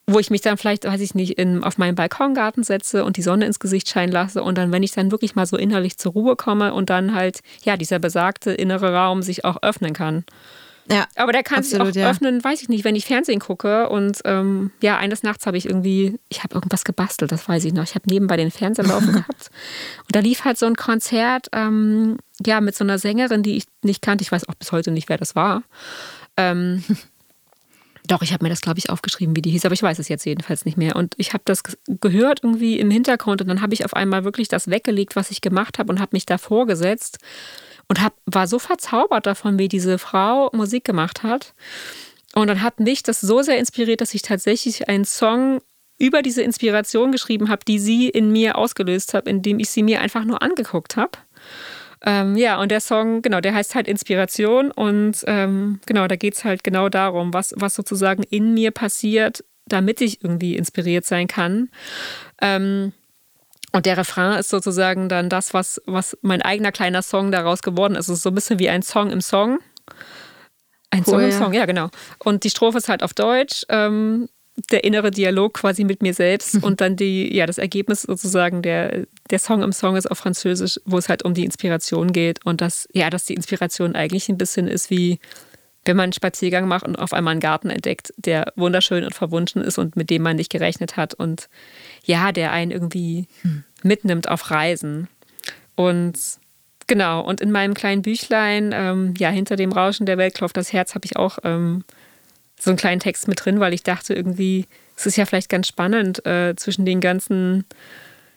wo 0.07 0.17
ich 0.17 0.29
mich 0.29 0.39
dann 0.39 0.55
vielleicht, 0.55 0.85
weiß 0.85 1.01
ich 1.01 1.13
nicht, 1.13 1.37
in, 1.37 1.65
auf 1.65 1.77
meinen 1.77 1.95
Balkongarten 1.95 2.63
setze 2.63 3.03
und 3.03 3.17
die 3.17 3.21
Sonne 3.21 3.45
ins 3.45 3.59
Gesicht 3.59 3.89
scheinen 3.89 4.13
lasse 4.13 4.41
und 4.41 4.57
dann, 4.57 4.71
wenn 4.71 4.83
ich 4.83 4.93
dann 4.93 5.11
wirklich 5.11 5.35
mal 5.35 5.45
so 5.45 5.57
innerlich 5.57 5.97
zur 5.97 6.13
Ruhe 6.13 6.37
komme 6.37 6.73
und 6.73 6.89
dann 6.89 7.13
halt, 7.13 7.41
ja, 7.65 7.75
dieser 7.75 7.99
besagte 7.99 8.53
innere 8.53 8.93
Raum 8.93 9.21
sich 9.21 9.43
auch 9.43 9.61
öffnen 9.61 9.91
kann. 9.91 10.23
Ja, 10.91 11.07
aber 11.15 11.31
der 11.31 11.41
kann 11.41 11.59
absolut, 11.59 11.93
sich 11.93 12.03
auch 12.03 12.05
ja. 12.05 12.11
öffnen, 12.11 12.43
weiß 12.43 12.61
ich 12.61 12.69
nicht, 12.69 12.83
wenn 12.83 12.95
ich 12.95 13.05
Fernsehen 13.05 13.39
gucke. 13.39 13.89
Und 13.89 14.19
ähm, 14.23 14.71
ja, 14.81 14.97
eines 14.97 15.23
Nachts 15.23 15.47
habe 15.47 15.57
ich 15.57 15.65
irgendwie, 15.65 16.19
ich 16.29 16.43
habe 16.43 16.53
irgendwas 16.53 16.83
gebastelt, 16.83 17.31
das 17.31 17.49
weiß 17.49 17.65
ich 17.65 17.73
noch. 17.73 17.83
Ich 17.83 17.95
habe 17.95 18.07
nebenbei 18.07 18.37
den 18.37 18.51
Fernseher 18.51 18.85
laufen 18.85 19.13
gehabt. 19.13 19.49
Und 19.99 20.15
da 20.15 20.19
lief 20.19 20.45
halt 20.45 20.59
so 20.59 20.67
ein 20.67 20.75
Konzert, 20.75 21.47
ähm, 21.53 22.17
ja, 22.45 22.61
mit 22.61 22.75
so 22.75 22.83
einer 22.83 22.99
Sängerin, 22.99 23.41
die 23.41 23.57
ich 23.57 23.65
nicht 23.81 24.01
kannte. 24.01 24.21
Ich 24.21 24.31
weiß 24.31 24.47
auch 24.47 24.55
bis 24.55 24.71
heute 24.71 24.91
nicht, 24.91 25.09
wer 25.09 25.17
das 25.17 25.35
war. 25.35 25.63
Ähm, 26.37 26.83
doch, 28.07 28.21
ich 28.21 28.31
habe 28.31 28.43
mir 28.43 28.49
das, 28.49 28.61
glaube 28.61 28.77
ich, 28.77 28.91
aufgeschrieben, 28.91 29.35
wie 29.35 29.41
die 29.41 29.51
hieß, 29.51 29.65
aber 29.65 29.73
ich 29.73 29.81
weiß 29.81 29.97
es 29.97 30.07
jetzt 30.07 30.25
jedenfalls 30.25 30.65
nicht 30.65 30.77
mehr. 30.77 30.95
Und 30.95 31.15
ich 31.17 31.33
habe 31.33 31.43
das 31.45 31.63
gehört 31.87 32.41
irgendwie 32.43 32.79
im 32.79 32.91
Hintergrund 32.91 33.41
und 33.41 33.47
dann 33.47 33.61
habe 33.61 33.73
ich 33.73 33.85
auf 33.85 33.95
einmal 33.95 34.23
wirklich 34.23 34.49
das 34.49 34.69
weggelegt, 34.69 35.15
was 35.15 35.31
ich 35.31 35.41
gemacht 35.41 35.79
habe 35.79 35.91
und 35.91 35.99
habe 35.99 36.11
mich 36.13 36.27
davor 36.27 36.67
gesetzt 36.67 37.17
und 37.87 38.01
hab, 38.01 38.13
war 38.25 38.47
so 38.47 38.59
verzaubert 38.59 39.25
davon, 39.25 39.59
wie 39.59 39.67
diese 39.67 39.97
Frau 39.97 40.49
Musik 40.53 40.83
gemacht 40.83 41.23
hat. 41.23 41.53
Und 42.33 42.47
dann 42.47 42.61
hat 42.61 42.79
mich 42.79 43.03
das 43.03 43.21
so 43.21 43.41
sehr 43.41 43.57
inspiriert, 43.57 44.01
dass 44.01 44.13
ich 44.13 44.21
tatsächlich 44.21 44.89
einen 44.89 45.05
Song 45.05 45.61
über 45.97 46.21
diese 46.21 46.41
Inspiration 46.41 47.11
geschrieben 47.11 47.49
habe, 47.49 47.63
die 47.65 47.79
sie 47.79 48.09
in 48.09 48.31
mir 48.31 48.57
ausgelöst 48.57 49.13
hat, 49.13 49.27
indem 49.27 49.59
ich 49.59 49.69
sie 49.69 49.83
mir 49.83 50.01
einfach 50.01 50.25
nur 50.25 50.41
angeguckt 50.41 50.97
habe. 50.97 51.11
Ähm, 52.05 52.35
ja, 52.35 52.59
und 52.59 52.69
der 52.69 52.81
Song, 52.81 53.21
genau, 53.21 53.39
der 53.39 53.53
heißt 53.53 53.73
halt 53.73 53.87
Inspiration 53.87 54.71
und 54.71 55.23
ähm, 55.25 55.79
genau, 55.85 56.07
da 56.07 56.15
geht 56.15 56.35
es 56.35 56.43
halt 56.43 56.63
genau 56.63 56.89
darum, 56.89 57.33
was, 57.33 57.53
was 57.57 57.73
sozusagen 57.73 58.23
in 58.23 58.53
mir 58.53 58.71
passiert, 58.71 59.43
damit 59.65 60.01
ich 60.01 60.23
irgendwie 60.23 60.55
inspiriert 60.55 61.05
sein 61.05 61.27
kann. 61.27 61.69
Ähm, 62.41 62.91
Und 63.75 63.85
der 63.85 63.97
Refrain 63.97 64.39
ist 64.39 64.49
sozusagen 64.49 65.09
dann 65.09 65.27
das, 65.29 65.53
was, 65.53 65.81
was 65.85 66.17
mein 66.21 66.41
eigener 66.41 66.71
kleiner 66.71 67.01
Song 67.01 67.29
daraus 67.29 67.61
geworden 67.61 67.95
ist. 67.95 68.07
Es 68.07 68.19
ist 68.19 68.23
so 68.23 68.29
ein 68.29 68.35
bisschen 68.35 68.57
wie 68.57 68.69
ein 68.69 68.81
Song 68.81 69.11
im 69.11 69.19
Song. 69.19 69.59
Ein 70.91 70.99
cool, 70.99 71.05
Song 71.05 71.19
im 71.19 71.29
ja. 71.29 71.37
Song, 71.37 71.53
ja, 71.53 71.65
genau. 71.65 71.89
Und 72.19 72.45
die 72.45 72.49
Strophe 72.49 72.77
ist 72.77 72.87
halt 72.87 73.03
auf 73.03 73.13
Deutsch. 73.13 73.65
Ähm, 73.67 74.29
der 74.71 74.85
innere 74.85 75.11
Dialog 75.11 75.55
quasi 75.55 75.83
mit 75.83 76.01
mir 76.01 76.13
selbst 76.13 76.53
mhm. 76.53 76.63
und 76.63 76.79
dann 76.79 76.95
die, 76.95 77.35
ja, 77.35 77.45
das 77.45 77.57
Ergebnis 77.57 78.03
sozusagen, 78.03 78.61
der, 78.61 79.07
der 79.29 79.39
Song 79.39 79.61
im 79.61 79.73
Song 79.73 79.97
ist 79.97 80.09
auf 80.09 80.19
Französisch, 80.19 80.79
wo 80.85 80.97
es 80.97 81.09
halt 81.09 81.23
um 81.23 81.33
die 81.33 81.43
Inspiration 81.43 82.13
geht 82.13 82.45
und 82.45 82.61
dass, 82.61 82.87
ja, 82.93 83.09
dass 83.09 83.25
die 83.25 83.33
Inspiration 83.33 83.93
eigentlich 83.93 84.29
ein 84.29 84.37
bisschen 84.37 84.69
ist 84.69 84.89
wie, 84.89 85.19
wenn 85.85 85.95
man 85.95 86.05
einen 86.05 86.13
Spaziergang 86.13 86.67
macht 86.67 86.85
und 86.85 86.97
auf 86.97 87.13
einmal 87.13 87.31
einen 87.31 87.39
Garten 87.39 87.69
entdeckt, 87.69 88.13
der 88.17 88.51
wunderschön 88.55 89.03
und 89.03 89.13
verwunschen 89.13 89.61
ist 89.61 89.77
und 89.77 89.95
mit 89.95 90.09
dem 90.09 90.21
man 90.21 90.35
nicht 90.35 90.51
gerechnet 90.51 90.97
hat 90.97 91.13
und 91.13 91.49
ja, 92.03 92.31
der 92.31 92.51
einen 92.51 92.71
irgendwie 92.71 93.27
hm. 93.41 93.63
mitnimmt 93.83 94.27
auf 94.27 94.51
Reisen. 94.51 95.07
Und 95.75 96.17
genau, 96.87 97.21
und 97.21 97.41
in 97.41 97.51
meinem 97.51 97.73
kleinen 97.73 98.01
Büchlein, 98.01 98.71
ähm, 98.73 99.13
ja, 99.17 99.29
hinter 99.29 99.55
dem 99.55 99.71
Rauschen 99.71 100.05
der 100.05 100.17
Welt 100.17 100.35
klopft 100.35 100.57
das 100.57 100.73
Herz, 100.73 100.95
habe 100.95 101.05
ich 101.05 101.17
auch 101.17 101.39
ähm, 101.43 101.83
so 102.59 102.69
einen 102.69 102.77
kleinen 102.77 102.99
Text 102.99 103.27
mit 103.27 103.43
drin, 103.43 103.59
weil 103.59 103.73
ich 103.73 103.83
dachte 103.83 104.13
irgendwie, 104.13 104.65
es 104.95 105.05
ist 105.05 105.17
ja 105.17 105.25
vielleicht 105.25 105.49
ganz 105.49 105.67
spannend 105.67 106.25
äh, 106.25 106.55
zwischen 106.55 106.85
den 106.85 107.01
ganzen 107.01 107.65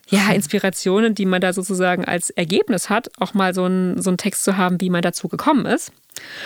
ja, 0.09 0.31
Inspirationen, 0.33 1.15
die 1.15 1.27
man 1.27 1.41
da 1.41 1.53
sozusagen 1.53 2.05
als 2.05 2.31
Ergebnis 2.31 2.89
hat, 2.89 3.11
auch 3.19 3.35
mal 3.35 3.55
so 3.55 3.65
einen, 3.65 4.01
so 4.01 4.11
einen 4.11 4.17
Text 4.17 4.43
zu 4.43 4.57
haben, 4.57 4.81
wie 4.81 4.91
man 4.91 5.03
dazu 5.03 5.29
gekommen 5.29 5.67
ist. 5.67 5.93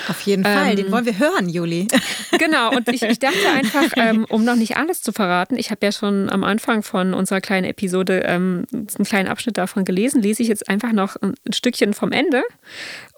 Auf 0.09 0.21
jeden 0.23 0.45
Fall, 0.45 0.71
ähm, 0.71 0.77
den 0.77 0.93
wollen 0.93 1.07
wir 1.07 1.19
hören, 1.19 1.49
Juli. 1.49 1.89
Genau, 2.39 2.75
und 2.75 2.89
ich, 2.89 3.03
ich 3.03 3.19
dachte 3.19 3.49
einfach, 3.55 3.85
ähm, 3.97 4.27
um 4.29 4.45
noch 4.45 4.57
nicht 4.57 4.77
alles 4.77 5.03
zu 5.03 5.13
verraten, 5.13 5.57
ich 5.57 5.71
habe 5.71 5.85
ja 5.85 5.93
schon 5.93 6.31
am 6.31 6.45
Anfang 6.45 6.83
von 6.83 7.15
unserer 7.15 7.41
kleinen 7.41 7.67
Episode 7.67 8.23
ähm, 8.25 8.65
einen 8.73 9.05
kleinen 9.05 9.29
Abschnitt 9.29 9.59
davon 9.59 9.85
gelesen, 9.85 10.23
lese 10.23 10.43
ich 10.43 10.49
jetzt 10.49 10.69
einfach 10.69 10.93
noch 10.93 11.17
ein 11.17 11.35
Stückchen 11.53 11.95
vom 11.95 12.11
Ende. 12.11 12.43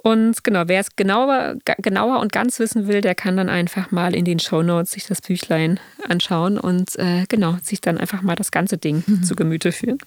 Und 0.02 0.44
genau, 0.44 0.64
wer 0.66 0.80
es 0.80 0.96
genauer, 0.96 1.56
genauer 1.78 2.20
und 2.20 2.30
ganz 2.30 2.58
wissen 2.58 2.88
will, 2.88 3.00
der 3.00 3.14
kann 3.14 3.38
dann 3.38 3.48
einfach 3.48 3.90
mal 3.90 4.14
in 4.14 4.26
den 4.26 4.38
Show 4.38 4.62
Notes 4.62 4.90
sich 4.90 5.06
das 5.06 5.22
Büchlein 5.22 5.80
anschauen 6.06 6.58
und 6.58 6.96
äh, 6.98 7.24
genau, 7.28 7.56
sich 7.62 7.80
dann 7.80 7.96
einfach 7.96 8.20
mal 8.20 8.36
das 8.36 8.50
ganze 8.50 8.76
Ding 8.76 9.02
mhm. 9.06 9.22
zu 9.24 9.34
Gemüte 9.34 9.72
führen. 9.72 9.98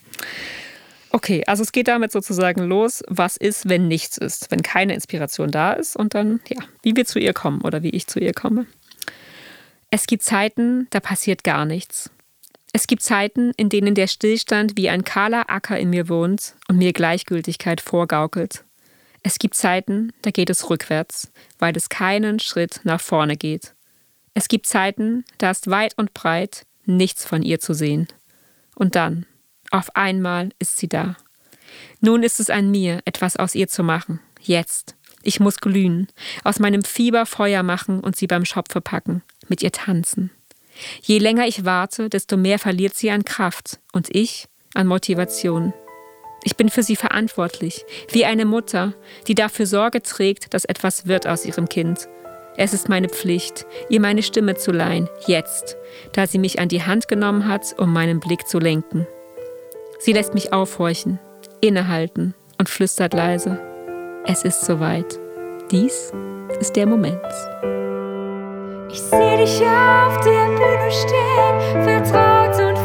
Okay, 1.17 1.43
also 1.47 1.63
es 1.63 1.71
geht 1.71 1.87
damit 1.87 2.11
sozusagen 2.11 2.61
los, 2.61 3.03
was 3.07 3.37
ist, 3.37 3.67
wenn 3.67 3.87
nichts 3.87 4.19
ist, 4.19 4.51
wenn 4.51 4.61
keine 4.61 4.93
Inspiration 4.93 5.49
da 5.49 5.73
ist 5.73 5.95
und 5.95 6.13
dann, 6.13 6.41
ja, 6.47 6.63
wie 6.83 6.95
wir 6.95 7.07
zu 7.07 7.17
ihr 7.17 7.33
kommen 7.33 7.61
oder 7.61 7.81
wie 7.81 7.89
ich 7.89 8.05
zu 8.05 8.19
ihr 8.19 8.33
komme. 8.33 8.67
Es 9.89 10.05
gibt 10.05 10.21
Zeiten, 10.21 10.85
da 10.91 10.99
passiert 10.99 11.43
gar 11.43 11.65
nichts. 11.65 12.11
Es 12.71 12.85
gibt 12.85 13.01
Zeiten, 13.01 13.51
in 13.57 13.69
denen 13.69 13.95
der 13.95 14.05
Stillstand 14.05 14.77
wie 14.77 14.89
ein 14.89 15.03
kahler 15.03 15.49
Acker 15.49 15.79
in 15.79 15.89
mir 15.89 16.07
wohnt 16.07 16.53
und 16.67 16.77
mir 16.77 16.93
Gleichgültigkeit 16.93 17.81
vorgaukelt. 17.81 18.63
Es 19.23 19.39
gibt 19.39 19.55
Zeiten, 19.55 20.13
da 20.21 20.29
geht 20.29 20.51
es 20.51 20.69
rückwärts, 20.69 21.31
weil 21.57 21.75
es 21.75 21.89
keinen 21.89 22.37
Schritt 22.37 22.81
nach 22.83 23.01
vorne 23.01 23.37
geht. 23.37 23.73
Es 24.35 24.49
gibt 24.49 24.67
Zeiten, 24.67 25.25
da 25.39 25.49
ist 25.49 25.67
weit 25.71 25.97
und 25.97 26.13
breit 26.13 26.67
nichts 26.85 27.25
von 27.25 27.41
ihr 27.41 27.59
zu 27.59 27.73
sehen. 27.73 28.07
Und 28.75 28.93
dann, 28.93 29.25
auf 29.71 29.95
einmal 29.95 30.49
ist 30.59 30.77
sie 30.77 30.87
da. 30.87 31.15
Nun 31.99 32.23
ist 32.23 32.39
es 32.39 32.49
an 32.49 32.71
mir, 32.71 33.01
etwas 33.05 33.37
aus 33.37 33.55
ihr 33.55 33.67
zu 33.67 33.83
machen. 33.83 34.19
Jetzt. 34.41 34.95
Ich 35.23 35.39
muss 35.39 35.59
glühen, 35.59 36.07
aus 36.43 36.59
meinem 36.59 36.83
Fieber 36.83 37.25
Feuer 37.25 37.63
machen 37.63 37.99
und 37.99 38.15
sie 38.15 38.27
beim 38.27 38.45
Schopfe 38.45 38.79
packen, 38.79 39.23
mit 39.49 39.61
ihr 39.61 39.71
tanzen. 39.71 40.31
Je 41.01 41.17
länger 41.17 41.47
ich 41.47 41.65
warte, 41.65 42.09
desto 42.09 42.37
mehr 42.37 42.59
verliert 42.59 42.95
sie 42.95 43.11
an 43.11 43.25
Kraft 43.25 43.79
und 43.91 44.13
ich 44.15 44.47
an 44.73 44.87
Motivation. 44.87 45.73
Ich 46.43 46.55
bin 46.55 46.69
für 46.69 46.83
sie 46.83 46.95
verantwortlich, 46.95 47.83
wie 48.11 48.25
eine 48.25 48.45
Mutter, 48.45 48.93
die 49.27 49.35
dafür 49.35 49.65
Sorge 49.65 50.01
trägt, 50.01 50.53
dass 50.53 50.65
etwas 50.65 51.07
wird 51.07 51.27
aus 51.27 51.45
ihrem 51.45 51.67
Kind. 51.67 52.07
Es 52.55 52.73
ist 52.73 52.87
meine 52.89 53.09
Pflicht, 53.09 53.65
ihr 53.89 53.99
meine 53.99 54.23
Stimme 54.23 54.55
zu 54.55 54.71
leihen, 54.71 55.09
jetzt, 55.25 55.77
da 56.13 56.25
sie 56.25 56.39
mich 56.39 56.59
an 56.59 56.69
die 56.69 56.83
Hand 56.83 57.07
genommen 57.07 57.47
hat, 57.47 57.75
um 57.77 57.91
meinen 57.91 58.19
Blick 58.19 58.47
zu 58.47 58.59
lenken. 58.59 59.07
Sie 59.99 60.13
lässt 60.13 60.33
mich 60.33 60.53
aufhorchen, 60.53 61.19
innehalten 61.61 62.35
und 62.59 62.69
flüstert 62.69 63.13
leise. 63.13 63.59
Es 64.25 64.43
ist 64.43 64.65
soweit. 64.65 65.19
Dies 65.71 66.11
ist 66.59 66.75
der 66.75 66.85
Moment. 66.85 67.21
Ich 68.89 69.01
sehe 69.01 69.37
dich 69.37 69.61
auf 69.61 70.19
der 70.21 70.47
Bühne 70.47 70.91
stehen, 70.91 71.83
vertraut 71.83 72.59
und 72.59 72.76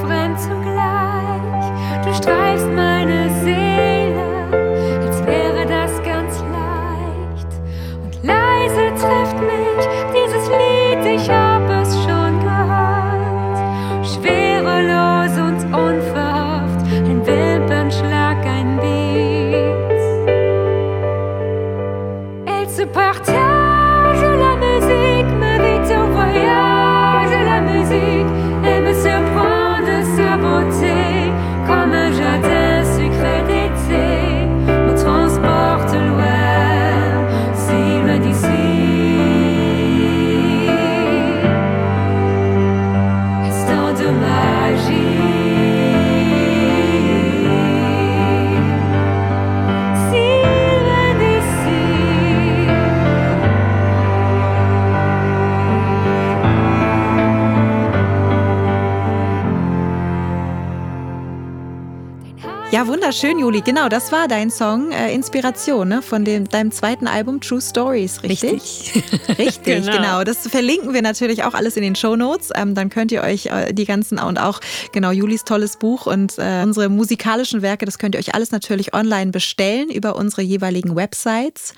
wunderschön, 63.02 63.40
Juli. 63.40 63.62
Genau, 63.62 63.88
das 63.88 64.12
war 64.12 64.28
dein 64.28 64.48
Song, 64.48 64.92
äh, 64.92 65.12
Inspiration 65.12 65.88
ne? 65.88 66.02
von 66.02 66.24
dem, 66.24 66.48
deinem 66.48 66.70
zweiten 66.70 67.08
Album 67.08 67.40
True 67.40 67.60
Stories, 67.60 68.22
richtig? 68.22 68.52
Richtig, 68.52 69.02
richtig 69.38 69.64
genau. 69.64 69.96
genau. 69.96 70.22
Das 70.22 70.46
verlinken 70.46 70.94
wir 70.94 71.02
natürlich 71.02 71.42
auch 71.42 71.54
alles 71.54 71.76
in 71.76 71.82
den 71.82 71.96
Show 71.96 72.14
Notes. 72.14 72.50
Ähm, 72.54 72.76
dann 72.76 72.90
könnt 72.90 73.10
ihr 73.10 73.24
euch 73.24 73.46
äh, 73.46 73.72
die 73.72 73.86
ganzen 73.86 74.20
und 74.20 74.38
auch 74.38 74.60
genau 74.92 75.10
Julis 75.10 75.42
tolles 75.42 75.78
Buch 75.78 76.06
und 76.06 76.38
äh, 76.38 76.62
unsere 76.62 76.88
musikalischen 76.88 77.60
Werke, 77.60 77.86
das 77.86 77.98
könnt 77.98 78.14
ihr 78.14 78.20
euch 78.20 78.36
alles 78.36 78.52
natürlich 78.52 78.94
online 78.94 79.32
bestellen 79.32 79.90
über 79.90 80.14
unsere 80.14 80.42
jeweiligen 80.42 80.94
Websites. 80.94 81.74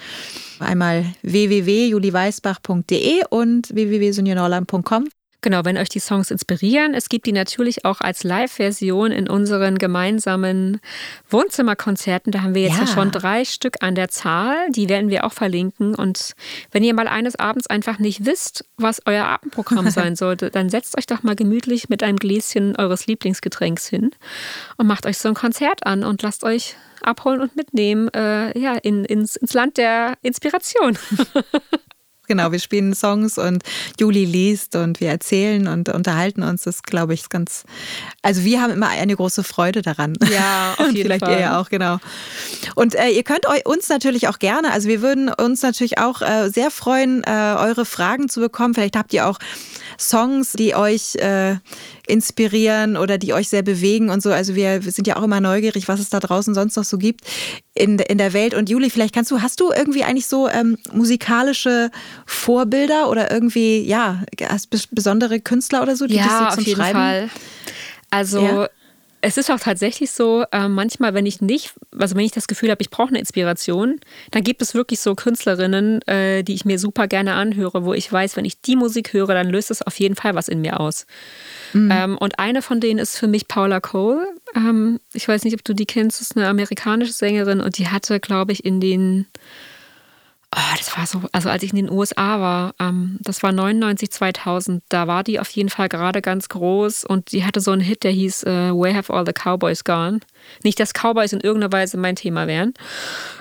Einmal 0.58 1.06
www.juliweisbach.de 1.22 3.22
und 3.30 3.74
www.sunjanorland.com. 3.74 5.08
Genau, 5.44 5.66
wenn 5.66 5.76
euch 5.76 5.90
die 5.90 6.00
Songs 6.00 6.30
inspirieren. 6.30 6.94
Es 6.94 7.10
gibt 7.10 7.26
die 7.26 7.32
natürlich 7.32 7.84
auch 7.84 8.00
als 8.00 8.24
Live-Version 8.24 9.12
in 9.12 9.28
unseren 9.28 9.76
gemeinsamen 9.76 10.80
Wohnzimmerkonzerten. 11.28 12.32
Da 12.32 12.40
haben 12.40 12.54
wir 12.54 12.62
jetzt 12.62 12.78
ja. 12.78 12.84
ja. 12.84 12.86
schon 12.86 13.10
drei 13.10 13.44
Stück 13.44 13.76
an 13.82 13.94
der 13.94 14.08
Zahl. 14.08 14.56
Die 14.70 14.88
werden 14.88 15.10
wir 15.10 15.26
auch 15.26 15.34
verlinken. 15.34 15.94
Und 15.94 16.32
wenn 16.72 16.82
ihr 16.82 16.94
mal 16.94 17.08
eines 17.08 17.36
Abends 17.36 17.66
einfach 17.66 17.98
nicht 17.98 18.24
wisst, 18.24 18.64
was 18.78 19.02
euer 19.04 19.26
Abendprogramm 19.26 19.90
sein 19.90 20.16
sollte, 20.16 20.48
dann 20.48 20.70
setzt 20.70 20.96
euch 20.96 21.04
doch 21.04 21.22
mal 21.22 21.36
gemütlich 21.36 21.90
mit 21.90 22.02
einem 22.02 22.16
Gläschen 22.16 22.74
eures 22.76 23.06
Lieblingsgetränks 23.06 23.86
hin 23.86 24.12
und 24.78 24.86
macht 24.86 25.04
euch 25.04 25.18
so 25.18 25.28
ein 25.28 25.34
Konzert 25.34 25.84
an 25.84 26.04
und 26.04 26.22
lasst 26.22 26.42
euch 26.44 26.74
abholen 27.02 27.42
und 27.42 27.54
mitnehmen 27.54 28.08
äh, 28.14 28.58
ja, 28.58 28.76
in, 28.76 29.04
ins, 29.04 29.36
ins 29.36 29.52
Land 29.52 29.76
der 29.76 30.14
Inspiration. 30.22 30.96
Genau, 32.26 32.52
wir 32.52 32.58
spielen 32.58 32.94
Songs 32.94 33.38
und 33.38 33.62
Juli 34.00 34.24
liest 34.24 34.76
und 34.76 35.00
wir 35.00 35.08
erzählen 35.08 35.68
und 35.68 35.88
unterhalten 35.88 36.42
uns. 36.42 36.62
Das 36.62 36.82
glaube 36.82 37.14
ich 37.14 37.28
ganz. 37.28 37.64
Also 38.22 38.44
wir 38.44 38.62
haben 38.62 38.72
immer 38.72 38.88
eine 38.88 39.14
große 39.14 39.44
Freude 39.44 39.82
daran. 39.82 40.14
Ja, 40.32 40.74
auf 40.78 40.86
jeden 40.86 41.02
Vielleicht 41.02 41.24
Fall. 41.24 41.34
ihr 41.34 41.40
ja 41.40 41.60
auch, 41.60 41.68
genau. 41.68 41.98
Und 42.74 42.94
äh, 42.94 43.10
ihr 43.10 43.22
könnt 43.22 43.46
uns 43.64 43.88
natürlich 43.88 44.28
auch 44.28 44.38
gerne, 44.38 44.72
also 44.72 44.88
wir 44.88 45.02
würden 45.02 45.28
uns 45.28 45.62
natürlich 45.62 45.98
auch 45.98 46.22
äh, 46.22 46.48
sehr 46.48 46.70
freuen, 46.70 47.22
äh, 47.24 47.56
eure 47.58 47.84
Fragen 47.84 48.28
zu 48.28 48.40
bekommen. 48.40 48.74
Vielleicht 48.74 48.96
habt 48.96 49.12
ihr 49.12 49.26
auch 49.26 49.38
Songs, 49.98 50.52
die 50.52 50.74
euch 50.74 51.16
äh, 51.16 51.56
inspirieren 52.06 52.96
oder 52.96 53.18
die 53.18 53.32
euch 53.32 53.48
sehr 53.48 53.62
bewegen 53.62 54.10
und 54.10 54.22
so. 54.22 54.30
Also 54.30 54.54
wir, 54.54 54.82
sind 54.82 55.06
ja 55.06 55.16
auch 55.16 55.22
immer 55.22 55.40
neugierig, 55.40 55.88
was 55.88 56.00
es 56.00 56.10
da 56.10 56.20
draußen 56.20 56.54
sonst 56.54 56.76
noch 56.76 56.84
so 56.84 56.98
gibt 56.98 57.22
in, 57.74 57.98
in 57.98 58.18
der 58.18 58.32
Welt. 58.32 58.54
Und 58.54 58.68
Juli, 58.68 58.90
vielleicht 58.90 59.14
kannst 59.14 59.30
du, 59.30 59.40
hast 59.40 59.60
du 59.60 59.70
irgendwie 59.72 60.04
eigentlich 60.04 60.26
so 60.26 60.48
ähm, 60.48 60.78
musikalische 60.92 61.90
Vorbilder 62.26 63.08
oder 63.08 63.30
irgendwie, 63.30 63.80
ja, 63.80 64.22
besondere 64.90 65.40
Künstler 65.40 65.82
oder 65.82 65.96
so, 65.96 66.06
die 66.06 66.16
ja, 66.16 66.24
das 66.24 66.32
so 66.32 66.38
zum 66.38 66.60
auf 66.60 66.66
jeden 66.66 66.80
Schreiben? 66.80 66.98
Fall. 66.98 67.30
Also 68.10 68.40
ja 68.40 68.68
es 69.24 69.38
ist 69.38 69.50
auch 69.50 69.58
tatsächlich 69.58 70.10
so, 70.10 70.44
äh, 70.52 70.68
manchmal, 70.68 71.14
wenn 71.14 71.24
ich 71.24 71.40
nicht, 71.40 71.72
also 71.98 72.14
wenn 72.14 72.26
ich 72.26 72.32
das 72.32 72.46
Gefühl 72.46 72.70
habe, 72.70 72.82
ich 72.82 72.90
brauche 72.90 73.08
eine 73.08 73.18
Inspiration, 73.18 73.98
dann 74.32 74.44
gibt 74.44 74.60
es 74.60 74.74
wirklich 74.74 75.00
so 75.00 75.14
Künstlerinnen, 75.14 76.02
äh, 76.02 76.42
die 76.42 76.52
ich 76.52 76.66
mir 76.66 76.78
super 76.78 77.08
gerne 77.08 77.32
anhöre, 77.32 77.86
wo 77.86 77.94
ich 77.94 78.12
weiß, 78.12 78.36
wenn 78.36 78.44
ich 78.44 78.60
die 78.60 78.76
Musik 78.76 79.14
höre, 79.14 79.28
dann 79.28 79.48
löst 79.48 79.70
es 79.70 79.80
auf 79.80 79.98
jeden 79.98 80.14
Fall 80.14 80.34
was 80.34 80.48
in 80.48 80.60
mir 80.60 80.78
aus. 80.78 81.06
Mhm. 81.72 81.90
Ähm, 81.90 82.18
und 82.18 82.38
eine 82.38 82.60
von 82.60 82.80
denen 82.80 82.98
ist 82.98 83.16
für 83.16 83.26
mich 83.26 83.48
Paula 83.48 83.80
Cole. 83.80 84.26
Ähm, 84.54 85.00
ich 85.14 85.26
weiß 85.26 85.44
nicht, 85.44 85.54
ob 85.54 85.64
du 85.64 85.72
die 85.72 85.86
kennst, 85.86 86.20
das 86.20 86.28
ist 86.28 86.36
eine 86.36 86.46
amerikanische 86.46 87.14
Sängerin 87.14 87.62
und 87.62 87.78
die 87.78 87.88
hatte, 87.88 88.20
glaube 88.20 88.52
ich, 88.52 88.62
in 88.62 88.78
den 88.78 89.26
Oh, 90.56 90.76
das 90.78 90.96
war 90.96 91.04
so, 91.06 91.22
also 91.32 91.48
als 91.48 91.64
ich 91.64 91.70
in 91.70 91.76
den 91.76 91.90
USA 91.90 92.40
war, 92.40 92.74
ähm, 92.78 93.18
das 93.20 93.42
war 93.42 93.50
99, 93.50 94.10
2000, 94.10 94.84
da 94.88 95.08
war 95.08 95.24
die 95.24 95.40
auf 95.40 95.50
jeden 95.50 95.68
Fall 95.68 95.88
gerade 95.88 96.22
ganz 96.22 96.48
groß 96.48 97.04
und 97.04 97.32
die 97.32 97.44
hatte 97.44 97.60
so 97.60 97.72
einen 97.72 97.80
Hit, 97.80 98.04
der 98.04 98.12
hieß 98.12 98.44
uh, 98.44 98.80
Where 98.80 98.94
Have 98.94 99.12
All 99.12 99.26
the 99.26 99.32
Cowboys 99.32 99.82
Gone? 99.82 100.20
Nicht, 100.62 100.78
dass 100.78 100.92
Cowboys 100.92 101.32
in 101.32 101.40
irgendeiner 101.40 101.72
Weise 101.72 101.96
mein 101.96 102.14
Thema 102.16 102.46
wären. 102.46 102.74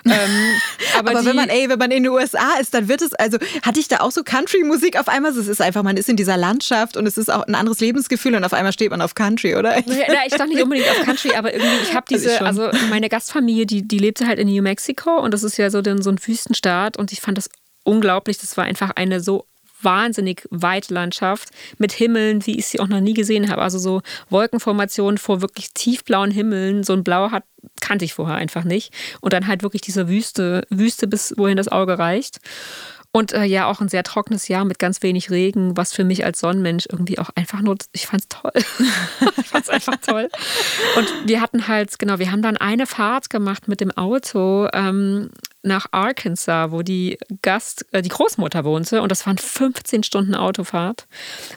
Ähm, 0.05 0.59
aber, 0.99 1.11
aber 1.11 1.21
die, 1.21 1.27
wenn 1.27 1.35
man, 1.37 1.47
ey, 1.47 1.69
wenn 1.69 1.79
man 1.79 1.89
in 1.89 2.03
den 2.03 2.11
USA 2.11 2.57
ist, 2.59 2.73
dann 2.73 2.89
wird 2.89 3.01
es, 3.01 3.13
also 3.13 3.37
hatte 3.61 3.79
ich 3.79 3.87
da 3.87 4.01
auch 4.01 4.11
so 4.11 4.21
Country-Musik 4.21 4.99
auf 4.99 5.07
einmal? 5.07 5.31
Es 5.31 5.47
ist 5.47 5.61
einfach, 5.61 5.81
man 5.81 5.95
ist 5.95 6.09
in 6.09 6.17
dieser 6.17 6.35
Landschaft 6.35 6.97
und 6.97 7.07
es 7.07 7.17
ist 7.17 7.31
auch 7.31 7.47
ein 7.47 7.55
anderes 7.55 7.79
Lebensgefühl 7.79 8.35
und 8.35 8.43
auf 8.43 8.51
einmal 8.51 8.73
steht 8.73 8.91
man 8.91 9.01
auf 9.01 9.15
Country, 9.15 9.55
oder? 9.55 9.77
Ja, 9.87 10.17
ich 10.27 10.33
dachte 10.33 10.49
nicht 10.49 10.61
unbedingt 10.61 10.89
auf 10.89 11.05
Country, 11.05 11.35
aber 11.35 11.53
irgendwie, 11.53 11.83
ich 11.83 11.95
habe 11.95 12.05
diese, 12.09 12.41
also, 12.41 12.69
meine 12.89 13.07
Gastfamilie, 13.07 13.65
die, 13.65 13.87
die 13.87 13.97
lebte 13.97 14.27
halt 14.27 14.39
in 14.39 14.49
New 14.49 14.61
Mexico 14.61 15.21
und 15.21 15.33
das 15.33 15.43
ist 15.43 15.55
ja 15.55 15.69
so, 15.69 15.81
so 15.81 16.09
ein 16.09 16.19
Wüstenstaat 16.21 16.97
und 17.03 17.11
ich 17.11 17.21
fand 17.21 17.37
das 17.37 17.49
unglaublich. 17.83 18.37
Das 18.37 18.55
war 18.57 18.63
einfach 18.63 18.91
eine 18.95 19.19
so 19.19 19.45
wahnsinnig 19.81 20.47
weite 20.49 20.93
Landschaft 20.93 21.49
mit 21.77 21.91
Himmeln, 21.91 22.45
wie 22.45 22.57
ich 22.57 22.67
sie 22.67 22.79
auch 22.79 22.87
noch 22.87 23.01
nie 23.01 23.13
gesehen 23.13 23.49
habe. 23.49 23.61
Also 23.61 23.77
so 23.77 24.01
Wolkenformationen 24.29 25.17
vor 25.17 25.41
wirklich 25.41 25.73
tiefblauen 25.73 26.31
Himmeln. 26.31 26.83
So 26.85 26.93
ein 26.93 27.03
Blau 27.03 27.31
hat, 27.31 27.43
kannte 27.81 28.05
ich 28.05 28.13
vorher 28.13 28.35
einfach 28.35 28.63
nicht. 28.63 28.93
Und 29.19 29.33
dann 29.33 29.47
halt 29.47 29.61
wirklich 29.61 29.81
diese 29.81 30.07
Wüste, 30.07 30.65
Wüste 30.69 31.07
bis 31.07 31.33
wohin 31.37 31.57
das 31.57 31.67
Auge 31.67 31.99
reicht. 31.99 32.39
Und 33.15 33.31
äh, 33.31 33.43
ja, 33.43 33.67
auch 33.67 33.79
ein 33.79 33.89
sehr 33.89 34.01
trockenes 34.01 34.47
Jahr 34.47 34.65
mit 34.65 34.79
ganz 34.79 35.03
wenig 35.03 35.29
Regen, 35.29 35.77
was 35.77 35.93
für 35.93 36.03
mich 36.03 36.25
als 36.25 36.39
Sonnenmensch 36.39 36.87
irgendwie 36.91 37.19
auch 37.19 37.29
einfach 37.35 37.61
nur, 37.61 37.77
ich 37.91 38.07
fand 38.07 38.23
es 38.23 38.29
toll. 38.29 38.51
ich 39.37 39.47
fand 39.47 39.65
es 39.65 39.69
einfach 39.69 39.97
toll. 39.97 40.29
Und 40.97 41.07
wir 41.27 41.39
hatten 41.39 41.67
halt, 41.67 41.99
genau, 41.99 42.17
wir 42.17 42.31
haben 42.31 42.41
dann 42.41 42.57
eine 42.57 42.87
Fahrt 42.87 43.29
gemacht 43.29 43.67
mit 43.67 43.81
dem 43.81 43.91
Auto 43.91 44.67
ähm, 44.73 45.29
nach 45.63 45.87
Arkansas, 45.91 46.71
wo 46.71 46.81
die 46.81 47.17
Gast, 47.41 47.85
äh, 47.91 48.01
die 48.01 48.09
Großmutter 48.09 48.63
wohnte. 48.65 49.01
Und 49.01 49.11
das 49.11 49.25
waren 49.25 49.37
15 49.37 50.03
Stunden 50.03 50.35
Autofahrt. 50.35 51.07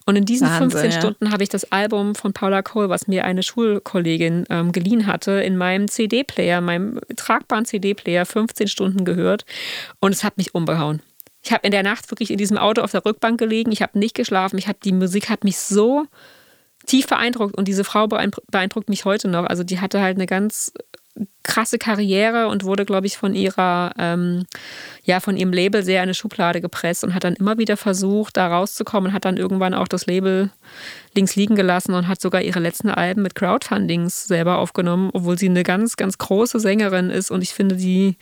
Und 0.06 0.16
in 0.16 0.24
diesen 0.24 0.48
Wahnsinn, 0.48 0.70
15 0.70 0.90
ja. 0.90 0.98
Stunden 0.98 1.32
habe 1.32 1.42
ich 1.42 1.48
das 1.48 1.70
Album 1.72 2.14
von 2.14 2.32
Paula 2.32 2.62
Cole, 2.62 2.88
was 2.88 3.08
mir 3.08 3.24
eine 3.24 3.42
Schulkollegin 3.42 4.46
ähm, 4.48 4.72
geliehen 4.72 5.06
hatte, 5.06 5.32
in 5.32 5.56
meinem 5.56 5.88
CD-Player, 5.88 6.60
meinem 6.60 7.00
tragbaren 7.16 7.64
CD-Player 7.64 8.24
15 8.24 8.68
Stunden 8.68 9.04
gehört. 9.04 9.44
Und 10.00 10.12
es 10.12 10.24
hat 10.24 10.36
mich 10.38 10.54
umbehauen. 10.54 11.02
Ich 11.42 11.52
habe 11.52 11.64
in 11.64 11.70
der 11.70 11.82
Nacht 11.82 12.10
wirklich 12.10 12.30
in 12.30 12.38
diesem 12.38 12.58
Auto 12.58 12.82
auf 12.82 12.92
der 12.92 13.04
Rückbank 13.04 13.38
gelegen. 13.38 13.70
Ich 13.70 13.82
habe 13.82 13.98
nicht 13.98 14.14
geschlafen. 14.14 14.58
Ich 14.58 14.66
habe 14.66 14.78
die 14.82 14.92
Musik 14.92 15.28
hat 15.28 15.44
mich 15.44 15.58
so 15.58 16.06
tief 16.86 17.06
beeindruckt 17.06 17.56
und 17.56 17.68
diese 17.68 17.84
Frau 17.84 18.06
beeindruckt 18.06 18.88
mich 18.88 19.04
heute 19.04 19.28
noch. 19.28 19.44
Also 19.44 19.62
die 19.64 19.80
hatte 19.80 20.00
halt 20.00 20.16
eine 20.16 20.26
ganz 20.26 20.72
krasse 21.42 21.78
Karriere 21.78 22.48
und 22.48 22.64
wurde, 22.64 22.84
glaube 22.84 23.06
ich, 23.06 23.16
von 23.16 23.34
ihrer, 23.34 23.92
ähm, 23.98 24.44
ja, 25.04 25.20
von 25.20 25.36
ihrem 25.36 25.52
Label 25.52 25.82
sehr 25.82 26.02
in 26.02 26.04
eine 26.04 26.14
Schublade 26.14 26.60
gepresst 26.60 27.04
und 27.04 27.14
hat 27.14 27.24
dann 27.24 27.34
immer 27.34 27.58
wieder 27.58 27.76
versucht, 27.76 28.36
da 28.36 28.48
rauszukommen, 28.48 29.12
hat 29.12 29.24
dann 29.24 29.36
irgendwann 29.36 29.74
auch 29.74 29.88
das 29.88 30.06
Label 30.06 30.50
links 31.14 31.36
liegen 31.36 31.54
gelassen 31.54 31.94
und 31.94 32.08
hat 32.08 32.20
sogar 32.20 32.42
ihre 32.42 32.60
letzten 32.60 32.90
Alben 32.90 33.22
mit 33.22 33.34
Crowdfundings 33.34 34.26
selber 34.26 34.58
aufgenommen, 34.58 35.10
obwohl 35.12 35.38
sie 35.38 35.48
eine 35.48 35.62
ganz, 35.62 35.96
ganz 35.96 36.18
große 36.18 36.60
Sängerin 36.60 37.10
ist 37.10 37.30
und 37.30 37.42
ich 37.42 37.54
finde, 37.54 37.76
die 37.76 38.16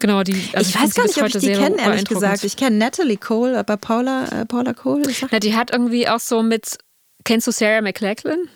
Genau, 0.00 0.22
die. 0.22 0.32
Also 0.54 0.70
ich, 0.70 0.74
ich 0.74 0.82
weiß 0.82 0.94
gar 0.94 1.02
nicht, 1.04 1.22
ob 1.22 1.26
ich 1.26 1.36
die 1.36 1.52
kenne, 1.52 1.76
ehrlich 1.78 2.06
gesagt. 2.06 2.42
Ich 2.42 2.56
kenne 2.56 2.76
Natalie 2.76 3.18
Cole, 3.18 3.58
aber 3.58 3.76
Paula, 3.76 4.28
äh, 4.28 4.46
Paula 4.46 4.72
Cole. 4.72 5.02
Na, 5.30 5.38
die 5.38 5.54
hat 5.54 5.70
irgendwie 5.70 6.08
auch 6.08 6.20
so 6.20 6.42
mit. 6.42 6.78
Kennst 7.24 7.46
du 7.46 7.52
Sarah 7.52 7.82
McLachlan? 7.82 8.48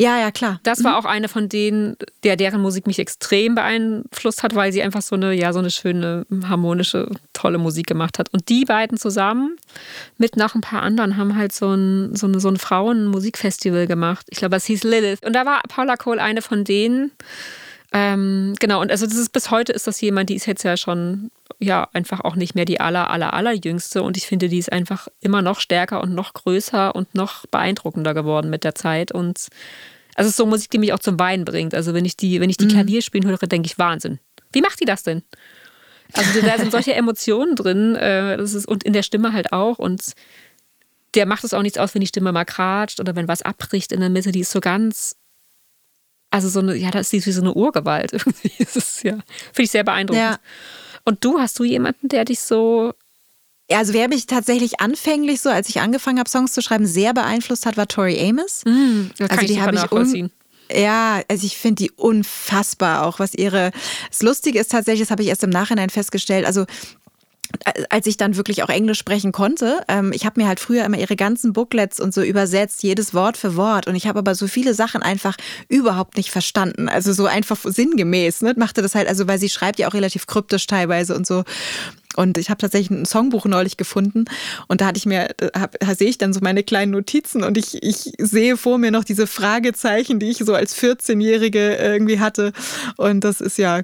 Ja, 0.00 0.18
ja, 0.18 0.30
klar. 0.30 0.60
Das 0.62 0.82
war 0.82 0.92
mhm. 0.92 0.96
auch 0.96 1.04
eine 1.04 1.28
von 1.28 1.50
denen, 1.50 1.94
der 2.24 2.36
deren 2.36 2.62
Musik 2.62 2.86
mich 2.86 2.98
extrem 2.98 3.54
beeinflusst 3.54 4.42
hat, 4.42 4.54
weil 4.54 4.72
sie 4.72 4.82
einfach 4.82 5.02
so 5.02 5.14
eine, 5.14 5.34
ja, 5.34 5.52
so 5.52 5.58
eine 5.58 5.70
schöne, 5.70 6.24
harmonische, 6.48 7.10
tolle 7.34 7.58
Musik 7.58 7.86
gemacht 7.86 8.18
hat. 8.18 8.32
Und 8.32 8.48
die 8.48 8.64
beiden 8.64 8.96
zusammen 8.96 9.58
mit 10.16 10.38
noch 10.38 10.54
ein 10.54 10.62
paar 10.62 10.80
anderen 10.80 11.18
haben 11.18 11.36
halt 11.36 11.52
so 11.52 11.74
ein, 11.74 12.16
so 12.16 12.26
eine, 12.26 12.40
so 12.40 12.48
ein 12.48 12.56
Frauenmusikfestival 12.56 13.86
gemacht. 13.86 14.26
Ich 14.30 14.38
glaube, 14.38 14.56
es 14.56 14.64
hieß 14.64 14.84
Lilith. 14.84 15.22
Und 15.22 15.34
da 15.34 15.44
war 15.44 15.60
Paula 15.68 15.96
Cole 15.96 16.22
eine 16.22 16.40
von 16.40 16.64
denen. 16.64 17.12
Ähm, 17.92 18.54
genau, 18.58 18.80
und 18.80 18.90
also 18.90 19.04
das 19.04 19.16
ist 19.16 19.34
bis 19.34 19.50
heute 19.50 19.72
ist 19.72 19.86
das 19.86 20.00
jemand, 20.00 20.30
die 20.30 20.36
ist 20.36 20.46
jetzt 20.46 20.62
ja 20.62 20.78
schon 20.78 21.30
ja 21.60 21.88
einfach 21.92 22.20
auch 22.20 22.36
nicht 22.36 22.54
mehr 22.54 22.64
die 22.64 22.80
aller, 22.80 23.10
aller, 23.10 23.34
aller 23.34 23.52
jüngste 23.52 24.02
und 24.02 24.16
ich 24.16 24.26
finde, 24.26 24.48
die 24.48 24.58
ist 24.58 24.72
einfach 24.72 25.08
immer 25.20 25.42
noch 25.42 25.60
stärker 25.60 26.02
und 26.02 26.14
noch 26.14 26.32
größer 26.32 26.94
und 26.94 27.14
noch 27.14 27.46
beeindruckender 27.46 28.14
geworden 28.14 28.50
mit 28.50 28.64
der 28.64 28.74
Zeit 28.74 29.12
und 29.12 29.48
also 30.16 30.26
es 30.26 30.32
ist 30.32 30.36
so 30.36 30.46
Musik, 30.46 30.70
die 30.70 30.78
mich 30.78 30.92
auch 30.92 30.98
zum 30.98 31.18
Weinen 31.18 31.44
bringt. 31.44 31.74
Also 31.74 31.94
wenn 31.94 32.04
ich 32.04 32.16
die, 32.16 32.40
wenn 32.40 32.50
ich 32.50 32.56
die 32.56 32.64
mhm. 32.64 32.70
Klavier 32.70 33.00
spielen 33.00 33.26
höre, 33.26 33.38
denke 33.38 33.66
ich 33.66 33.78
Wahnsinn. 33.78 34.18
Wie 34.52 34.60
macht 34.60 34.80
die 34.80 34.84
das 34.84 35.02
denn? 35.02 35.22
Also 36.12 36.40
da 36.42 36.58
sind 36.58 36.72
solche 36.72 36.94
Emotionen 36.94 37.54
drin, 37.54 37.94
äh, 37.94 38.36
das 38.36 38.54
ist, 38.54 38.66
und 38.66 38.82
in 38.82 38.92
der 38.92 39.04
Stimme 39.04 39.32
halt 39.32 39.52
auch 39.52 39.78
und 39.78 40.14
der 41.14 41.26
macht 41.26 41.44
es 41.44 41.54
auch 41.54 41.62
nichts 41.62 41.78
aus, 41.78 41.94
wenn 41.94 42.00
die 42.00 42.06
Stimme 42.06 42.32
mal 42.32 42.44
kratscht 42.44 43.00
oder 43.00 43.14
wenn 43.14 43.28
was 43.28 43.42
abbricht 43.42 43.92
in 43.92 44.00
der 44.00 44.10
Mitte. 44.10 44.32
Die 44.32 44.40
ist 44.40 44.50
so 44.50 44.60
ganz 44.60 45.16
also 46.30 46.48
so 46.48 46.60
eine, 46.60 46.76
ja, 46.76 46.90
das 46.90 47.12
ist 47.12 47.26
wie 47.26 47.32
so 47.32 47.40
eine 47.40 47.54
Urgewalt 47.54 48.12
irgendwie. 48.12 48.52
Ist 48.58 49.02
ja, 49.02 49.12
finde 49.12 49.62
ich 49.62 49.70
sehr 49.70 49.84
beeindruckend. 49.84 50.22
Ja. 50.22 50.38
Und 51.04 51.24
du, 51.24 51.38
hast 51.38 51.58
du 51.58 51.64
jemanden, 51.64 52.08
der 52.08 52.24
dich 52.24 52.40
so 52.40 52.94
also 53.72 53.92
wer 53.92 54.08
mich 54.08 54.26
tatsächlich 54.26 54.80
anfänglich 54.80 55.40
so, 55.40 55.48
als 55.48 55.68
ich 55.68 55.80
angefangen 55.80 56.18
habe, 56.18 56.28
Songs 56.28 56.52
zu 56.52 56.60
schreiben, 56.60 56.86
sehr 56.86 57.14
beeinflusst 57.14 57.66
hat, 57.66 57.76
war 57.76 57.86
Tori 57.86 58.18
Amos. 58.18 58.64
Mm, 58.64 59.10
also 59.28 59.46
die 59.46 59.60
habe 59.60 59.76
ich 59.76 59.92
un 59.92 60.30
ja, 60.72 61.22
also 61.28 61.46
ich 61.46 61.56
finde 61.56 61.82
die 61.82 61.90
unfassbar, 61.90 63.04
auch 63.04 63.18
was 63.18 63.34
ihre. 63.34 63.72
Das 64.08 64.22
Lustige 64.22 64.60
ist 64.60 64.70
tatsächlich, 64.70 65.08
das 65.08 65.10
habe 65.10 65.22
ich 65.22 65.28
erst 65.28 65.42
im 65.42 65.50
Nachhinein 65.50 65.90
festgestellt. 65.90 66.46
Also 66.46 66.64
als 67.90 68.06
ich 68.06 68.16
dann 68.16 68.36
wirklich 68.36 68.62
auch 68.62 68.68
Englisch 68.68 68.98
sprechen 68.98 69.32
konnte, 69.32 69.82
ähm, 69.88 70.12
ich 70.12 70.26
habe 70.26 70.40
mir 70.40 70.48
halt 70.48 70.60
früher 70.60 70.84
immer 70.84 70.98
ihre 70.98 71.16
ganzen 71.16 71.52
Booklets 71.52 72.00
und 72.00 72.14
so 72.14 72.22
übersetzt, 72.22 72.82
jedes 72.82 73.14
Wort 73.14 73.36
für 73.36 73.56
Wort. 73.56 73.86
Und 73.86 73.94
ich 73.94 74.06
habe 74.06 74.18
aber 74.18 74.34
so 74.34 74.46
viele 74.46 74.74
Sachen 74.74 75.02
einfach 75.02 75.36
überhaupt 75.68 76.16
nicht 76.16 76.30
verstanden. 76.30 76.88
Also 76.88 77.12
so 77.12 77.26
einfach 77.26 77.58
sinngemäß, 77.62 78.42
ne? 78.42 78.54
Machte 78.56 78.82
das 78.82 78.94
halt, 78.94 79.08
also 79.08 79.26
weil 79.28 79.38
sie 79.38 79.48
schreibt 79.48 79.78
ja 79.78 79.88
auch 79.88 79.94
relativ 79.94 80.26
kryptisch 80.26 80.66
teilweise 80.66 81.14
und 81.14 81.26
so. 81.26 81.44
Und 82.16 82.38
ich 82.38 82.50
habe 82.50 82.58
tatsächlich 82.58 82.90
ein 82.90 83.06
Songbuch 83.06 83.44
neulich 83.44 83.76
gefunden 83.76 84.24
und 84.66 84.80
da 84.80 84.86
hatte 84.86 84.98
ich 84.98 85.06
mir, 85.06 85.28
hab, 85.54 85.78
da 85.78 85.94
sehe 85.94 86.08
ich 86.08 86.18
dann 86.18 86.32
so 86.32 86.40
meine 86.42 86.64
kleinen 86.64 86.90
Notizen 86.90 87.44
und 87.44 87.56
ich, 87.56 87.82
ich 87.82 88.12
sehe 88.18 88.56
vor 88.56 88.78
mir 88.78 88.90
noch 88.90 89.04
diese 89.04 89.28
Fragezeichen, 89.28 90.18
die 90.18 90.30
ich 90.30 90.38
so 90.38 90.54
als 90.54 90.76
14-Jährige 90.76 91.76
irgendwie 91.76 92.18
hatte. 92.18 92.52
Und 92.96 93.22
das 93.22 93.40
ist 93.40 93.58
ja, 93.58 93.82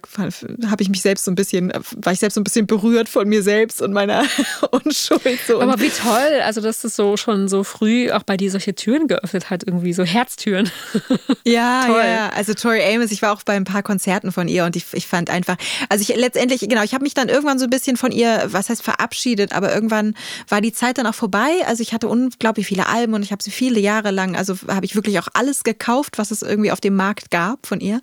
habe 0.67 0.83
ich 0.83 0.89
mich 0.89 1.03
selbst 1.03 1.25
so 1.25 1.31
ein 1.31 1.37
bisschen, 1.37 1.73
war 1.97 2.13
ich 2.13 2.19
selbst 2.19 2.35
so 2.35 2.41
ein 2.41 2.45
bisschen 2.45 2.67
berührt 2.67 3.09
von 3.09 3.29
mir 3.29 3.45
selbst 3.45 3.81
und 3.81 3.93
meiner 3.93 4.25
Unschuld. 4.73 5.39
So. 5.47 5.61
Aber 5.61 5.81
wie 5.81 5.91
toll, 5.91 6.41
also 6.45 6.61
dass 6.61 6.81
das 6.81 6.97
so 6.97 7.17
schon 7.17 7.47
so 7.47 7.63
früh 7.63 8.11
auch 8.11 8.25
bei 8.25 8.37
dir 8.37 8.51
solche 8.51 8.75
Türen 8.75 9.07
geöffnet 9.07 9.51
hat, 9.51 9.63
irgendwie 9.65 9.93
so 9.93 10.03
Herztüren. 10.03 10.69
ja, 11.45 11.87
ja, 11.89 12.31
also 12.31 12.55
Tori 12.55 12.83
Amos, 12.83 13.13
ich 13.13 13.23
war 13.23 13.33
auch 13.33 13.43
bei 13.45 13.55
ein 13.55 13.65
paar 13.65 13.85
Konzerten 13.85 14.33
von 14.33 14.49
ihr 14.49 14.65
und 14.65 14.75
ich, 14.75 14.85
ich 14.93 15.07
fand 15.07 15.31
einfach, 15.31 15.57
also 15.89 16.03
ich 16.03 16.17
letztendlich, 16.17 16.61
genau, 16.61 16.83
ich 16.83 16.93
habe 16.93 17.05
mich 17.05 17.15
dann 17.15 17.29
irgendwann 17.29 17.59
so 17.59 17.65
ein 17.65 17.71
bisschen 17.71 17.97
von 17.97 18.11
ihr, 18.11 18.16
was 18.25 18.69
heißt 18.69 18.83
verabschiedet, 18.83 19.53
aber 19.53 19.75
irgendwann 19.75 20.15
war 20.49 20.61
die 20.61 20.73
Zeit 20.73 20.99
dann 20.99 21.07
auch 21.07 21.15
vorbei. 21.15 21.63
Also 21.67 21.83
ich 21.83 21.93
hatte 21.93 22.09
unglaublich 22.09 22.67
viele 22.67 22.87
Alben 22.87 23.15
und 23.15 23.23
ich 23.23 23.33
habe 23.33 23.43
sie 23.43 23.51
viele 23.51 23.81
Jahre 23.81 24.11
lang, 24.11 24.37
also 24.37 24.57
habe 24.69 24.87
ich 24.87 24.95
wirklich 24.95 25.19
auch 25.19 25.29
alles 25.35 25.65
gekauft, 25.65 26.19
was 26.19 26.31
es 26.31 26.43
irgendwie 26.43 26.71
auf 26.71 26.81
dem 26.81 26.97
Markt 26.97 27.31
gab 27.31 27.67
von 27.67 27.81
ihr. 27.81 28.01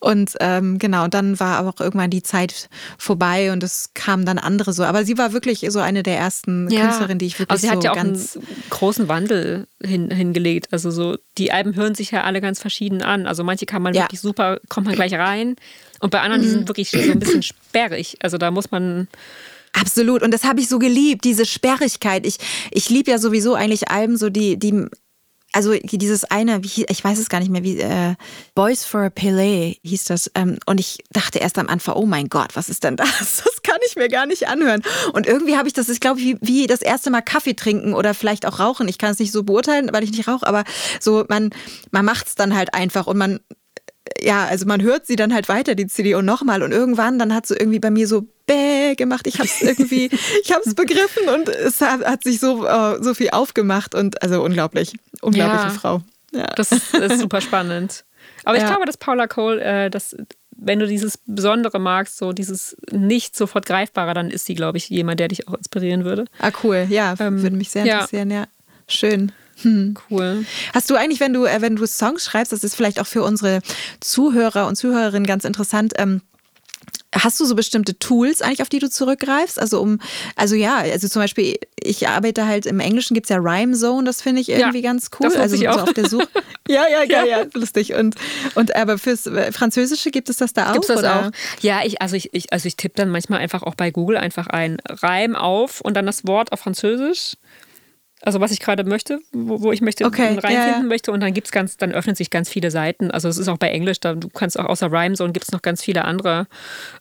Und 0.00 0.34
ähm, 0.40 0.78
genau, 0.78 1.04
und 1.04 1.14
dann 1.14 1.38
war 1.40 1.58
aber 1.58 1.70
auch 1.70 1.80
irgendwann 1.80 2.10
die 2.10 2.22
Zeit 2.22 2.68
vorbei 2.98 3.52
und 3.52 3.62
es 3.62 3.90
kamen 3.94 4.26
dann 4.26 4.38
andere 4.38 4.72
so. 4.72 4.84
Aber 4.84 5.04
sie 5.04 5.18
war 5.18 5.32
wirklich 5.32 5.66
so 5.68 5.80
eine 5.80 6.02
der 6.02 6.16
ersten 6.16 6.70
ja. 6.70 6.82
Künstlerinnen, 6.82 7.18
die 7.18 7.26
ich 7.26 7.38
wirklich 7.38 7.50
also 7.50 7.62
sie 7.62 7.68
so 7.68 7.76
hat 7.76 7.84
ja 7.84 7.90
auch 7.92 7.96
ganz 7.96 8.36
einen 8.36 8.46
großen 8.70 9.08
Wandel 9.08 9.66
hin, 9.82 10.10
hingelegt. 10.10 10.68
Also 10.72 10.90
so 10.90 11.16
die 11.38 11.52
Alben 11.52 11.74
hören 11.74 11.94
sich 11.94 12.10
ja 12.10 12.24
alle 12.24 12.40
ganz 12.40 12.60
verschieden 12.60 13.02
an. 13.02 13.26
Also 13.26 13.44
manche 13.44 13.66
kann 13.66 13.82
man 13.82 13.94
ja. 13.94 14.02
wirklich 14.02 14.20
super, 14.20 14.58
kommt 14.68 14.86
man 14.86 14.94
gleich 14.94 15.14
rein. 15.14 15.56
Und 16.02 16.10
bei 16.10 16.20
anderen, 16.20 16.42
die 16.42 16.48
sind 16.48 16.62
mhm. 16.62 16.68
wirklich 16.68 16.90
so 16.90 16.98
ein 16.98 17.18
bisschen 17.18 17.42
sperrig. 17.42 18.16
Also 18.20 18.36
da 18.36 18.50
muss 18.50 18.70
man 18.70 19.08
Absolut. 19.74 20.22
Und 20.22 20.32
das 20.32 20.44
habe 20.44 20.60
ich 20.60 20.68
so 20.68 20.78
geliebt, 20.78 21.24
diese 21.24 21.46
Sperrigkeit. 21.46 22.26
Ich, 22.26 22.36
ich 22.70 22.90
liebe 22.90 23.10
ja 23.10 23.18
sowieso 23.18 23.54
eigentlich 23.54 23.88
Alben, 23.88 24.18
so 24.18 24.28
die, 24.28 24.58
die 24.58 24.86
also 25.54 25.74
dieses 25.74 26.24
eine, 26.24 26.64
wie, 26.64 26.84
ich 26.88 27.04
weiß 27.04 27.18
es 27.18 27.28
gar 27.28 27.38
nicht 27.38 27.50
mehr, 27.50 27.62
wie 27.62 27.78
äh, 27.78 28.14
Boys 28.54 28.84
for 28.84 29.02
a 29.02 29.06
Pelé 29.06 29.78
hieß 29.82 30.04
das. 30.04 30.30
Ähm, 30.34 30.58
und 30.66 30.80
ich 30.80 30.98
dachte 31.10 31.38
erst 31.38 31.58
am 31.58 31.68
Anfang, 31.68 31.94
oh 31.94 32.06
mein 32.06 32.28
Gott, 32.28 32.56
was 32.56 32.68
ist 32.68 32.84
denn 32.84 32.96
das? 32.96 33.42
Das 33.62 33.62
kann 33.62 33.78
ich 33.86 33.96
mir 33.96 34.08
gar 34.08 34.26
nicht 34.26 34.48
anhören. 34.48 34.82
Und 35.12 35.26
irgendwie 35.26 35.56
habe 35.56 35.68
ich 35.68 35.72
das, 35.72 35.88
ich 35.88 36.00
glaube, 36.00 36.20
wie, 36.20 36.36
wie 36.40 36.66
das 36.66 36.82
erste 36.82 37.10
Mal 37.10 37.22
Kaffee 37.22 37.54
trinken 37.54 37.94
oder 37.94 38.12
vielleicht 38.12 38.44
auch 38.44 38.58
rauchen. 38.58 38.88
Ich 38.88 38.98
kann 38.98 39.12
es 39.12 39.20
nicht 39.20 39.30
so 39.30 39.44
beurteilen, 39.44 39.90
weil 39.92 40.02
ich 40.02 40.10
nicht 40.10 40.26
rauche, 40.26 40.46
aber 40.46 40.64
so, 41.00 41.24
man, 41.28 41.50
man 41.92 42.04
macht 42.04 42.26
es 42.26 42.34
dann 42.34 42.56
halt 42.56 42.74
einfach 42.74 43.06
und 43.06 43.16
man 43.16 43.40
ja, 44.20 44.46
also 44.46 44.66
man 44.66 44.82
hört 44.82 45.06
sie 45.06 45.16
dann 45.16 45.32
halt 45.32 45.48
weiter, 45.48 45.74
die 45.74 45.86
CD 45.86 46.14
und 46.14 46.24
nochmal. 46.24 46.62
Und 46.62 46.72
irgendwann, 46.72 47.18
dann 47.18 47.34
hat 47.34 47.46
sie 47.46 47.54
irgendwie 47.54 47.78
bei 47.78 47.90
mir 47.90 48.06
so 48.06 48.26
bäh 48.46 48.94
gemacht. 48.94 49.26
Ich 49.26 49.38
habe 49.38 49.48
es 49.48 49.62
irgendwie, 49.62 50.10
ich 50.42 50.52
habe 50.52 50.62
es 50.64 50.74
begriffen 50.76 51.28
und 51.28 51.48
es 51.48 51.80
hat, 51.80 52.04
hat 52.04 52.24
sich 52.24 52.40
so, 52.40 52.66
uh, 52.66 53.02
so 53.02 53.14
viel 53.14 53.30
aufgemacht 53.30 53.94
und 53.94 54.22
also 54.22 54.42
unglaublich, 54.42 54.94
unglaubliche 55.20 55.64
ja, 55.64 55.70
Frau. 55.70 56.02
Ja. 56.32 56.46
Das, 56.56 56.72
ist, 56.72 57.20
super 57.20 57.40
spannend. 57.40 58.04
Aber 58.44 58.56
ich 58.56 58.64
glaube, 58.64 58.86
dass 58.86 58.96
Paula 58.96 59.26
Cole, 59.26 59.60
äh, 59.60 59.90
das, 59.90 60.16
wenn 60.50 60.78
du 60.78 60.86
dieses 60.86 61.18
Besondere 61.26 61.78
magst, 61.78 62.16
so 62.16 62.32
dieses 62.32 62.76
nicht 62.90 63.36
sofort 63.36 63.66
greifbare, 63.66 64.14
dann 64.14 64.30
ist 64.30 64.46
sie, 64.46 64.54
glaube 64.54 64.78
ich, 64.78 64.88
jemand, 64.88 65.20
der 65.20 65.28
dich 65.28 65.48
auch 65.48 65.54
inspirieren 65.54 66.04
würde. 66.04 66.24
Ah, 66.38 66.50
cool. 66.62 66.86
Ja, 66.88 67.14
ähm, 67.18 67.42
würde 67.42 67.56
mich 67.56 67.70
sehr 67.70 67.84
interessieren. 67.84 68.30
Ja, 68.30 68.40
ja. 68.40 68.46
schön. 68.88 69.32
Hm. 69.62 69.96
Cool. 70.10 70.44
Hast 70.74 70.90
du 70.90 70.94
eigentlich, 70.94 71.20
wenn 71.20 71.32
du, 71.32 71.44
äh, 71.44 71.60
wenn 71.60 71.76
du 71.76 71.86
Songs 71.86 72.24
schreibst, 72.24 72.52
das 72.52 72.64
ist 72.64 72.74
vielleicht 72.74 73.00
auch 73.00 73.06
für 73.06 73.22
unsere 73.22 73.60
Zuhörer 74.00 74.66
und 74.66 74.76
Zuhörerinnen 74.76 75.26
ganz 75.26 75.44
interessant, 75.44 75.94
ähm, 75.96 76.20
Hast 77.14 77.38
du 77.40 77.44
so 77.44 77.54
bestimmte 77.54 77.98
Tools 77.98 78.40
eigentlich, 78.40 78.62
auf 78.62 78.70
die 78.70 78.78
du 78.78 78.88
zurückgreifst? 78.88 79.60
Also 79.60 79.82
um, 79.82 80.00
also 80.34 80.54
ja, 80.54 80.76
also 80.78 81.08
zum 81.08 81.20
Beispiel, 81.20 81.58
ich 81.78 82.08
arbeite 82.08 82.46
halt 82.46 82.64
im 82.64 82.80
Englischen 82.80 83.12
gibt 83.12 83.26
es 83.26 83.28
ja 83.28 83.36
Rhyme 83.36 83.74
Zone, 83.74 84.06
das 84.06 84.22
finde 84.22 84.40
ich 84.40 84.48
irgendwie 84.48 84.80
ja, 84.80 84.90
ganz 84.90 85.10
cool. 85.20 85.28
Das 85.28 85.36
also 85.36 85.54
ich 85.54 85.68
auch. 85.68 85.74
So 85.74 85.82
auf 85.82 85.92
der 85.92 86.08
Suche. 86.08 86.28
ja, 86.68 86.84
ja, 86.88 87.02
ja, 87.02 87.24
ja, 87.24 87.44
lustig. 87.52 87.92
Und, 87.92 88.14
und 88.54 88.74
aber 88.74 88.96
fürs 88.96 89.28
Französische 89.52 90.10
gibt 90.10 90.30
es 90.30 90.38
das 90.38 90.54
da 90.54 90.70
auch? 90.70 90.72
Gibt 90.72 90.84
es 90.84 90.88
das 90.88 91.00
oder? 91.00 91.26
auch? 91.26 91.30
Ja, 91.60 91.80
ich, 91.84 92.00
also 92.00 92.16
ich, 92.16 92.32
ich, 92.32 92.50
also 92.50 92.66
ich 92.66 92.76
tippe 92.76 92.94
dann 92.96 93.10
manchmal 93.10 93.40
einfach 93.40 93.62
auch 93.62 93.74
bei 93.74 93.90
Google 93.90 94.16
einfach 94.16 94.46
ein 94.46 94.78
Reim 94.88 95.36
auf 95.36 95.82
und 95.82 95.94
dann 95.94 96.06
das 96.06 96.26
Wort 96.26 96.50
auf 96.52 96.60
Französisch 96.60 97.34
also 98.24 98.40
was 98.40 98.52
ich 98.52 98.60
gerade 98.60 98.84
möchte, 98.84 99.20
wo, 99.32 99.62
wo, 99.62 99.72
ich 99.72 99.80
möchte 99.80 100.04
okay, 100.04 100.38
reinfinden 100.38 100.82
ja, 100.82 100.82
möchte 100.82 101.10
und 101.10 101.20
dann 101.20 101.34
gibt's 101.34 101.50
ganz, 101.50 101.76
dann 101.76 101.92
öffnen 101.92 102.14
sich 102.14 102.30
ganz 102.30 102.48
viele 102.48 102.70
Seiten. 102.70 103.10
Also 103.10 103.28
es 103.28 103.36
ist 103.36 103.48
auch 103.48 103.58
bei 103.58 103.68
Englisch, 103.68 103.98
da 104.00 104.14
du 104.14 104.28
kannst 104.28 104.58
auch 104.58 104.66
außer 104.66 104.92
Rhymezone 104.92 105.32
gibt 105.32 105.44
es 105.44 105.52
noch 105.52 105.62
ganz 105.62 105.82
viele 105.82 106.04
andere. 106.04 106.46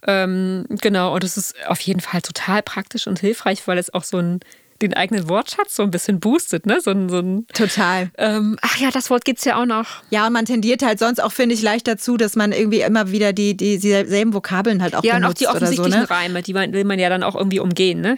Ähm, 0.07 0.65
genau, 0.81 1.13
und 1.13 1.23
es 1.23 1.37
ist 1.37 1.55
auf 1.67 1.79
jeden 1.81 1.99
Fall 1.99 2.21
total 2.21 2.63
praktisch 2.63 3.05
und 3.07 3.19
hilfreich, 3.19 3.67
weil 3.67 3.77
es 3.77 3.93
auch 3.93 4.03
so 4.03 4.17
ein 4.17 4.39
den 4.81 4.93
eigenen 4.93 5.29
Wortschatz 5.29 5.75
so 5.75 5.83
ein 5.83 5.91
bisschen 5.91 6.19
boostet, 6.19 6.65
ne? 6.65 6.79
So 6.81 6.91
ein, 6.91 7.09
so 7.09 7.19
ein 7.19 7.47
Total. 7.53 8.11
Ähm, 8.17 8.57
ach 8.61 8.77
ja, 8.77 8.91
das 8.91 9.09
Wort 9.09 9.25
gibt 9.25 9.39
es 9.39 9.45
ja 9.45 9.61
auch 9.61 9.65
noch. 9.65 10.03
Ja, 10.09 10.27
und 10.27 10.33
man 10.33 10.45
tendiert 10.45 10.83
halt 10.83 10.99
sonst 10.99 11.21
auch, 11.21 11.31
finde 11.31 11.55
ich, 11.55 11.61
leicht 11.61 11.87
dazu, 11.87 12.17
dass 12.17 12.35
man 12.35 12.51
irgendwie 12.51 12.81
immer 12.81 13.11
wieder 13.11 13.33
die, 13.33 13.55
die 13.55 13.79
dieselben 13.79 14.33
Vokabeln 14.33 14.81
halt 14.81 14.95
auch 14.95 15.03
ja, 15.03 15.15
benutzt. 15.15 15.41
Ja, 15.41 15.49
und 15.49 15.55
auch 15.55 15.59
die 15.59 15.65
offensichtlichen 15.65 16.07
so, 16.07 16.07
ne? 16.07 16.09
Reime, 16.09 16.41
die 16.41 16.53
will 16.55 16.83
man 16.83 16.99
ja 16.99 17.09
dann 17.09 17.23
auch 17.23 17.35
irgendwie 17.35 17.59
umgehen, 17.59 18.01
ne? 18.01 18.17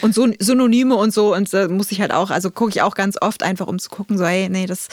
Und 0.00 0.14
so 0.14 0.28
Synonyme 0.38 0.96
und 0.96 1.12
so, 1.12 1.34
und 1.34 1.52
äh, 1.54 1.68
muss 1.68 1.92
ich 1.92 2.00
halt 2.00 2.12
auch, 2.12 2.30
also 2.30 2.50
gucke 2.50 2.70
ich 2.70 2.82
auch 2.82 2.94
ganz 2.94 3.16
oft 3.20 3.42
einfach, 3.42 3.66
um 3.66 3.78
zu 3.78 3.90
gucken, 3.90 4.18
so, 4.18 4.26
hey, 4.26 4.48
nee, 4.48 4.66
das 4.66 4.88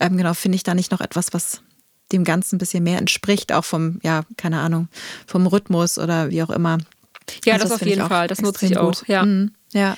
ähm, 0.00 0.16
genau, 0.16 0.34
finde 0.34 0.56
ich 0.56 0.62
da 0.62 0.74
nicht 0.74 0.90
noch 0.90 1.00
etwas, 1.00 1.32
was 1.32 1.62
dem 2.12 2.24
Ganzen 2.24 2.56
ein 2.56 2.58
bisschen 2.58 2.84
mehr 2.84 2.98
entspricht, 2.98 3.52
auch 3.52 3.64
vom, 3.64 3.98
ja, 4.02 4.22
keine 4.36 4.60
Ahnung, 4.60 4.88
vom 5.26 5.46
Rhythmus 5.46 5.98
oder 5.98 6.30
wie 6.30 6.42
auch 6.42 6.50
immer. 6.50 6.78
Ja, 7.44 7.54
also 7.54 7.64
das, 7.64 7.72
das 7.72 7.82
auf 7.82 7.88
jeden 7.88 8.06
Fall, 8.06 8.28
das 8.28 8.42
nutze 8.42 8.66
ich 8.66 8.76
auch, 8.76 9.06
ja. 9.06 9.24
Mhm. 9.24 9.52
Ja. 9.72 9.96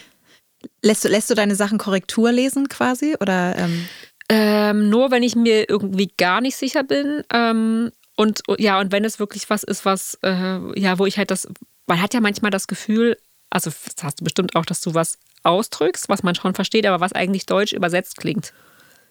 Lässt 0.83 1.05
du, 1.05 1.09
lässt 1.09 1.31
du 1.31 1.35
deine 1.35 1.55
Sachen 1.55 1.79
Korrektur 1.79 2.33
lesen 2.33 2.69
quasi? 2.69 3.17
Oder, 3.21 3.57
ähm? 3.57 3.87
Ähm, 4.29 4.89
nur 4.89 5.11
wenn 5.11 5.23
ich 5.23 5.37
mir 5.37 5.69
irgendwie 5.69 6.11
gar 6.17 6.41
nicht 6.41 6.57
sicher 6.57 6.83
bin. 6.83 7.23
Ähm, 7.33 7.93
und 8.17 8.43
ja, 8.59 8.81
und 8.81 8.93
wenn 8.93 9.05
es 9.05 9.19
wirklich 9.19 9.49
was 9.51 9.63
ist, 9.63 9.85
was, 9.85 10.19
äh, 10.23 10.81
ja, 10.81 10.99
wo 10.99 11.07
ich 11.07 11.19
halt 11.19 11.31
das, 11.31 11.47
man 11.87 12.01
hat 12.01 12.15
ja 12.15 12.21
manchmal 12.21 12.51
das 12.51 12.67
Gefühl, 12.67 13.17
also 13.51 13.71
das 13.71 14.03
hast 14.03 14.21
du 14.21 14.25
bestimmt 14.25 14.57
auch, 14.57 14.67
dass 14.67 14.81
du 14.81 14.95
was 14.95 15.19
ausdrückst, 15.45 16.09
was 16.09 16.23
man 16.23 16.35
schon 16.35 16.55
versteht, 16.55 16.87
aber 16.87 17.01
was 17.01 17.13
eigentlich 17.13 17.47
deutsch 17.47 17.73
übersetzt 17.73 18.17
klingt. 18.17 18.53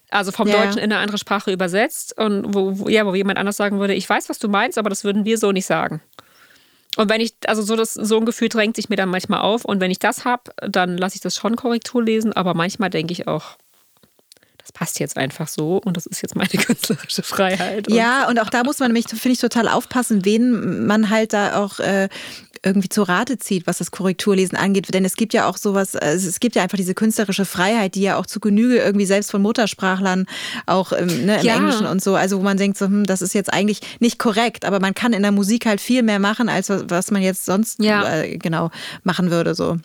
Also 0.09 0.31
vom 0.31 0.47
ja. 0.47 0.57
Deutschen 0.57 0.79
in 0.79 0.91
eine 0.91 0.97
andere 0.97 1.17
Sprache 1.17 1.51
übersetzt 1.51 2.17
und 2.17 2.53
wo, 2.53 2.79
wo, 2.79 2.89
ja, 2.89 3.05
wo 3.05 3.15
jemand 3.15 3.37
anders 3.39 3.57
sagen 3.57 3.79
würde, 3.79 3.93
ich 3.93 4.09
weiß, 4.09 4.29
was 4.29 4.39
du 4.39 4.47
meinst, 4.47 4.77
aber 4.77 4.89
das 4.89 5.03
würden 5.03 5.25
wir 5.25 5.37
so 5.37 5.51
nicht 5.51 5.65
sagen. 5.65 6.01
Und 6.97 7.09
wenn 7.09 7.21
ich, 7.21 7.35
also 7.47 7.61
so, 7.61 7.75
das, 7.75 7.93
so 7.93 8.17
ein 8.17 8.25
Gefühl 8.25 8.49
drängt 8.49 8.75
sich 8.75 8.89
mir 8.89 8.95
dann 8.95 9.09
manchmal 9.09 9.41
auf. 9.41 9.65
Und 9.65 9.81
wenn 9.81 9.91
ich 9.91 9.99
das 9.99 10.25
habe, 10.25 10.51
dann 10.57 10.97
lasse 10.97 11.15
ich 11.15 11.21
das 11.21 11.35
schon 11.35 11.55
Korrektur 11.55 12.03
lesen. 12.03 12.33
Aber 12.33 12.53
manchmal 12.53 12.89
denke 12.89 13.11
ich 13.13 13.27
auch, 13.27 13.57
passt 14.75 14.99
jetzt 14.99 15.17
einfach 15.17 15.47
so 15.47 15.77
und 15.77 15.97
das 15.97 16.05
ist 16.05 16.21
jetzt 16.21 16.35
meine 16.35 16.49
künstlerische 16.49 17.23
Freiheit. 17.23 17.87
Und 17.87 17.95
ja, 17.95 18.27
und 18.27 18.39
auch 18.39 18.51
da 18.51 18.63
muss 18.63 18.77
man 18.77 18.89
nämlich, 18.89 19.07
finde 19.07 19.31
ich, 19.31 19.39
total 19.39 19.67
aufpassen, 19.67 20.23
wen 20.25 20.85
man 20.85 21.09
halt 21.09 21.33
da 21.33 21.63
auch 21.63 21.79
äh, 21.79 22.09
irgendwie 22.65 22.89
zu 22.89 23.03
Rate 23.03 23.37
zieht, 23.37 23.67
was 23.67 23.77
das 23.77 23.91
Korrekturlesen 23.91 24.57
angeht. 24.57 24.93
Denn 24.93 25.05
es 25.05 25.15
gibt 25.15 25.33
ja 25.33 25.47
auch 25.47 25.57
sowas, 25.57 25.95
also 25.95 26.27
es 26.27 26.39
gibt 26.39 26.55
ja 26.55 26.63
einfach 26.63 26.77
diese 26.77 26.93
künstlerische 26.93 27.45
Freiheit, 27.45 27.95
die 27.95 28.01
ja 28.01 28.17
auch 28.17 28.25
zu 28.25 28.39
Genüge 28.39 28.77
irgendwie 28.77 29.05
selbst 29.05 29.31
von 29.31 29.41
Muttersprachlern 29.41 30.25
auch 30.65 30.91
ähm, 30.91 31.25
ne, 31.25 31.39
im 31.39 31.45
ja. 31.45 31.55
Englischen 31.55 31.85
und 31.85 32.03
so, 32.03 32.15
also 32.15 32.39
wo 32.39 32.43
man 32.43 32.57
denkt, 32.57 32.77
so, 32.77 32.85
hm, 32.85 33.05
das 33.05 33.21
ist 33.21 33.33
jetzt 33.33 33.53
eigentlich 33.53 33.81
nicht 33.99 34.19
korrekt, 34.19 34.65
aber 34.65 34.79
man 34.79 34.93
kann 34.93 35.13
in 35.13 35.21
der 35.21 35.31
Musik 35.31 35.65
halt 35.65 35.79
viel 35.79 36.03
mehr 36.03 36.19
machen, 36.19 36.49
als 36.49 36.69
was 36.69 37.11
man 37.11 37.21
jetzt 37.21 37.45
sonst 37.45 37.81
ja. 37.81 38.21
äh, 38.21 38.37
genau 38.37 38.71
machen 39.03 39.31
würde. 39.31 39.55
So. 39.55 39.77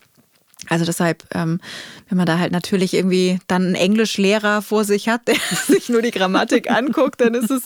Also 0.70 0.84
deshalb, 0.84 1.24
ähm, 1.34 1.60
wenn 2.08 2.16
man 2.16 2.26
da 2.26 2.38
halt 2.38 2.52
natürlich 2.52 2.94
irgendwie 2.94 3.40
dann 3.48 3.66
einen 3.66 3.74
Englischlehrer 3.74 4.62
vor 4.62 4.84
sich 4.84 5.08
hat, 5.08 5.22
der 5.28 5.34
sich 5.66 5.88
nur 5.88 6.00
die 6.00 6.12
Grammatik 6.12 6.70
anguckt, 6.70 7.20
dann 7.20 7.34
ist 7.34 7.50
es 7.50 7.64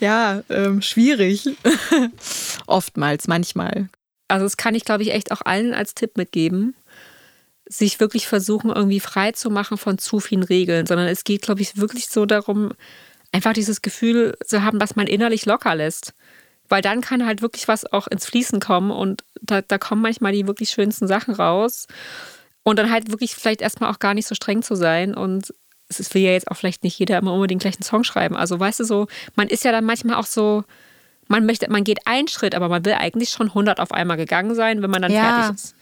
ja 0.00 0.42
ähm, 0.48 0.80
schwierig. 0.80 1.50
Oftmals, 2.66 3.28
manchmal. 3.28 3.90
Also 4.28 4.46
das 4.46 4.56
kann 4.56 4.74
ich, 4.74 4.86
glaube 4.86 5.02
ich, 5.02 5.12
echt 5.12 5.32
auch 5.32 5.42
allen 5.44 5.74
als 5.74 5.94
Tipp 5.94 6.16
mitgeben, 6.16 6.74
sich 7.68 8.00
wirklich 8.00 8.26
versuchen, 8.26 8.70
irgendwie 8.70 9.00
frei 9.00 9.32
zu 9.32 9.50
machen 9.50 9.76
von 9.76 9.98
zu 9.98 10.18
vielen 10.18 10.42
Regeln, 10.42 10.86
sondern 10.86 11.08
es 11.08 11.24
geht, 11.24 11.42
glaube 11.42 11.60
ich, 11.60 11.76
wirklich 11.76 12.08
so 12.08 12.24
darum, 12.24 12.72
einfach 13.32 13.52
dieses 13.52 13.82
Gefühl 13.82 14.34
zu 14.44 14.62
haben, 14.62 14.78
dass 14.78 14.96
man 14.96 15.06
innerlich 15.06 15.44
locker 15.44 15.74
lässt. 15.74 16.14
Weil 16.68 16.80
dann 16.80 17.02
kann 17.02 17.26
halt 17.26 17.42
wirklich 17.42 17.68
was 17.68 17.92
auch 17.92 18.08
ins 18.08 18.24
Fließen 18.24 18.60
kommen 18.60 18.90
und 18.90 19.24
da, 19.42 19.60
da 19.60 19.76
kommen 19.76 20.00
manchmal 20.00 20.32
die 20.32 20.46
wirklich 20.46 20.70
schönsten 20.70 21.06
Sachen 21.06 21.34
raus. 21.34 21.86
Und 22.66 22.80
dann 22.80 22.90
halt 22.90 23.12
wirklich 23.12 23.36
vielleicht 23.36 23.60
erstmal 23.60 23.92
auch 23.92 24.00
gar 24.00 24.12
nicht 24.12 24.26
so 24.26 24.34
streng 24.34 24.60
zu 24.60 24.74
sein 24.74 25.14
und 25.14 25.54
es 25.86 26.12
will 26.12 26.22
ja 26.22 26.32
jetzt 26.32 26.50
auch 26.50 26.56
vielleicht 26.56 26.82
nicht 26.82 26.98
jeder 26.98 27.16
immer 27.16 27.32
unbedingt 27.32 27.62
gleich 27.62 27.76
einen 27.76 27.84
Song 27.84 28.02
schreiben. 28.02 28.34
Also 28.34 28.58
weißt 28.58 28.80
du 28.80 28.84
so, 28.84 29.06
man 29.36 29.46
ist 29.46 29.62
ja 29.62 29.70
dann 29.70 29.84
manchmal 29.84 30.16
auch 30.16 30.26
so, 30.26 30.64
man 31.28 31.46
möchte, 31.46 31.70
man 31.70 31.84
geht 31.84 32.08
einen 32.08 32.26
Schritt, 32.26 32.56
aber 32.56 32.68
man 32.68 32.84
will 32.84 32.94
eigentlich 32.94 33.28
schon 33.28 33.50
100 33.50 33.78
auf 33.78 33.92
einmal 33.92 34.16
gegangen 34.16 34.56
sein, 34.56 34.82
wenn 34.82 34.90
man 34.90 35.00
dann 35.00 35.12
ja. 35.12 35.44
fertig 35.44 35.54
ist. 35.54 35.76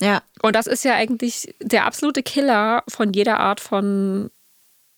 Ja. 0.00 0.20
Und 0.42 0.56
das 0.56 0.66
ist 0.66 0.84
ja 0.84 0.94
eigentlich 0.94 1.54
der 1.60 1.84
absolute 1.84 2.24
Killer 2.24 2.82
von 2.88 3.12
jeder 3.12 3.38
Art 3.38 3.60
von, 3.60 4.32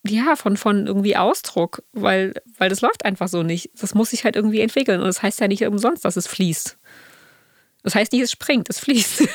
ja, 0.06 0.34
von, 0.34 0.56
von 0.56 0.86
irgendwie 0.86 1.18
Ausdruck, 1.18 1.82
weil, 1.92 2.32
weil 2.56 2.70
das 2.70 2.80
läuft 2.80 3.04
einfach 3.04 3.28
so 3.28 3.42
nicht. 3.42 3.68
Das 3.78 3.94
muss 3.94 4.10
sich 4.10 4.24
halt 4.24 4.34
irgendwie 4.34 4.62
entwickeln. 4.62 5.00
Und 5.00 5.08
das 5.08 5.22
heißt 5.22 5.40
ja 5.40 5.48
nicht 5.48 5.66
umsonst, 5.66 6.06
dass 6.06 6.16
es 6.16 6.26
fließt. 6.26 6.77
Das 7.88 7.94
heißt 7.94 8.12
nicht, 8.12 8.20
es 8.20 8.30
springt, 8.30 8.68
es 8.68 8.80
fließt. 8.80 9.20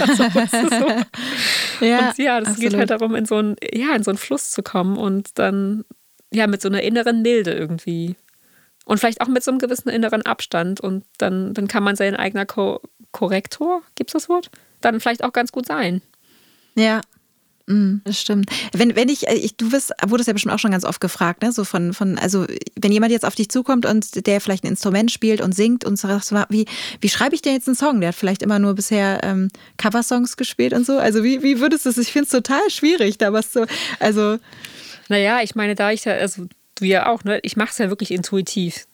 also, 0.00 0.24
so. 0.24 1.84
ja, 1.84 2.10
und 2.10 2.18
ja, 2.18 2.40
das 2.40 2.50
absolut. 2.50 2.58
geht 2.58 2.74
halt 2.78 2.90
darum, 2.90 3.14
in 3.14 3.24
so, 3.24 3.36
einen, 3.36 3.56
ja, 3.72 3.96
in 3.96 4.02
so 4.02 4.10
einen 4.10 4.18
Fluss 4.18 4.50
zu 4.50 4.62
kommen 4.62 4.98
und 4.98 5.38
dann 5.38 5.86
ja 6.30 6.46
mit 6.46 6.60
so 6.60 6.68
einer 6.68 6.82
inneren 6.82 7.22
Milde 7.22 7.52
irgendwie 7.52 8.16
und 8.84 8.98
vielleicht 8.98 9.22
auch 9.22 9.28
mit 9.28 9.42
so 9.42 9.50
einem 9.50 9.60
gewissen 9.60 9.88
inneren 9.88 10.26
Abstand. 10.26 10.80
Und 10.80 11.06
dann, 11.16 11.54
dann 11.54 11.68
kann 11.68 11.82
man 11.82 11.96
sein 11.96 12.16
eigener 12.16 12.44
Ko 12.44 12.80
Korrektor, 13.12 13.80
gibt 13.94 14.10
es 14.10 14.12
das 14.12 14.28
Wort? 14.28 14.50
Dann 14.82 15.00
vielleicht 15.00 15.24
auch 15.24 15.32
ganz 15.32 15.52
gut 15.52 15.64
sein. 15.64 16.02
Ja, 16.74 17.00
das 18.04 18.20
stimmt. 18.20 18.50
Wenn, 18.72 18.96
wenn 18.96 19.08
ich, 19.08 19.28
äh, 19.28 19.34
ich, 19.34 19.56
du 19.56 19.70
wirst, 19.70 19.92
wurdest 20.06 20.26
ja 20.26 20.32
bestimmt 20.32 20.54
auch 20.54 20.58
schon 20.58 20.72
ganz 20.72 20.84
oft 20.84 21.00
gefragt, 21.00 21.42
ne? 21.42 21.52
So 21.52 21.64
von, 21.64 21.92
von, 21.92 22.18
also 22.18 22.46
wenn 22.80 22.90
jemand 22.90 23.12
jetzt 23.12 23.24
auf 23.24 23.34
dich 23.34 23.48
zukommt 23.48 23.86
und 23.86 24.26
der 24.26 24.40
vielleicht 24.40 24.64
ein 24.64 24.68
Instrument 24.68 25.10
spielt 25.10 25.40
und 25.40 25.54
singt 25.54 25.84
und 25.84 25.96
sagst, 25.96 26.32
wie, 26.48 26.66
wie 27.00 27.08
schreibe 27.08 27.34
ich 27.34 27.42
denn 27.42 27.54
jetzt 27.54 27.68
einen 27.68 27.76
Song? 27.76 28.00
Der 28.00 28.08
hat 28.08 28.16
vielleicht 28.16 28.42
immer 28.42 28.58
nur 28.58 28.74
bisher 28.74 29.20
ähm, 29.22 29.48
Coversongs 29.76 30.36
gespielt 30.36 30.72
und 30.72 30.84
so. 30.84 30.98
Also 30.98 31.22
wie, 31.22 31.42
wie 31.42 31.60
würdest 31.60 31.86
du 31.86 31.90
es? 31.90 31.98
Ich 31.98 32.12
finde 32.12 32.24
es 32.24 32.30
total 32.30 32.68
schwierig, 32.70 33.18
da 33.18 33.32
was 33.32 33.52
zu. 33.52 33.66
Also. 33.98 34.38
Naja, 35.08 35.40
ich 35.42 35.54
meine, 35.54 35.74
da 35.74 35.90
ich 35.90 36.04
ja, 36.04 36.14
also 36.14 36.46
du 36.76 36.84
ja 36.84 37.08
auch, 37.08 37.24
ne? 37.24 37.40
Ich 37.42 37.56
mache 37.56 37.70
es 37.70 37.78
ja 37.78 37.88
wirklich 37.88 38.10
intuitiv. 38.10 38.86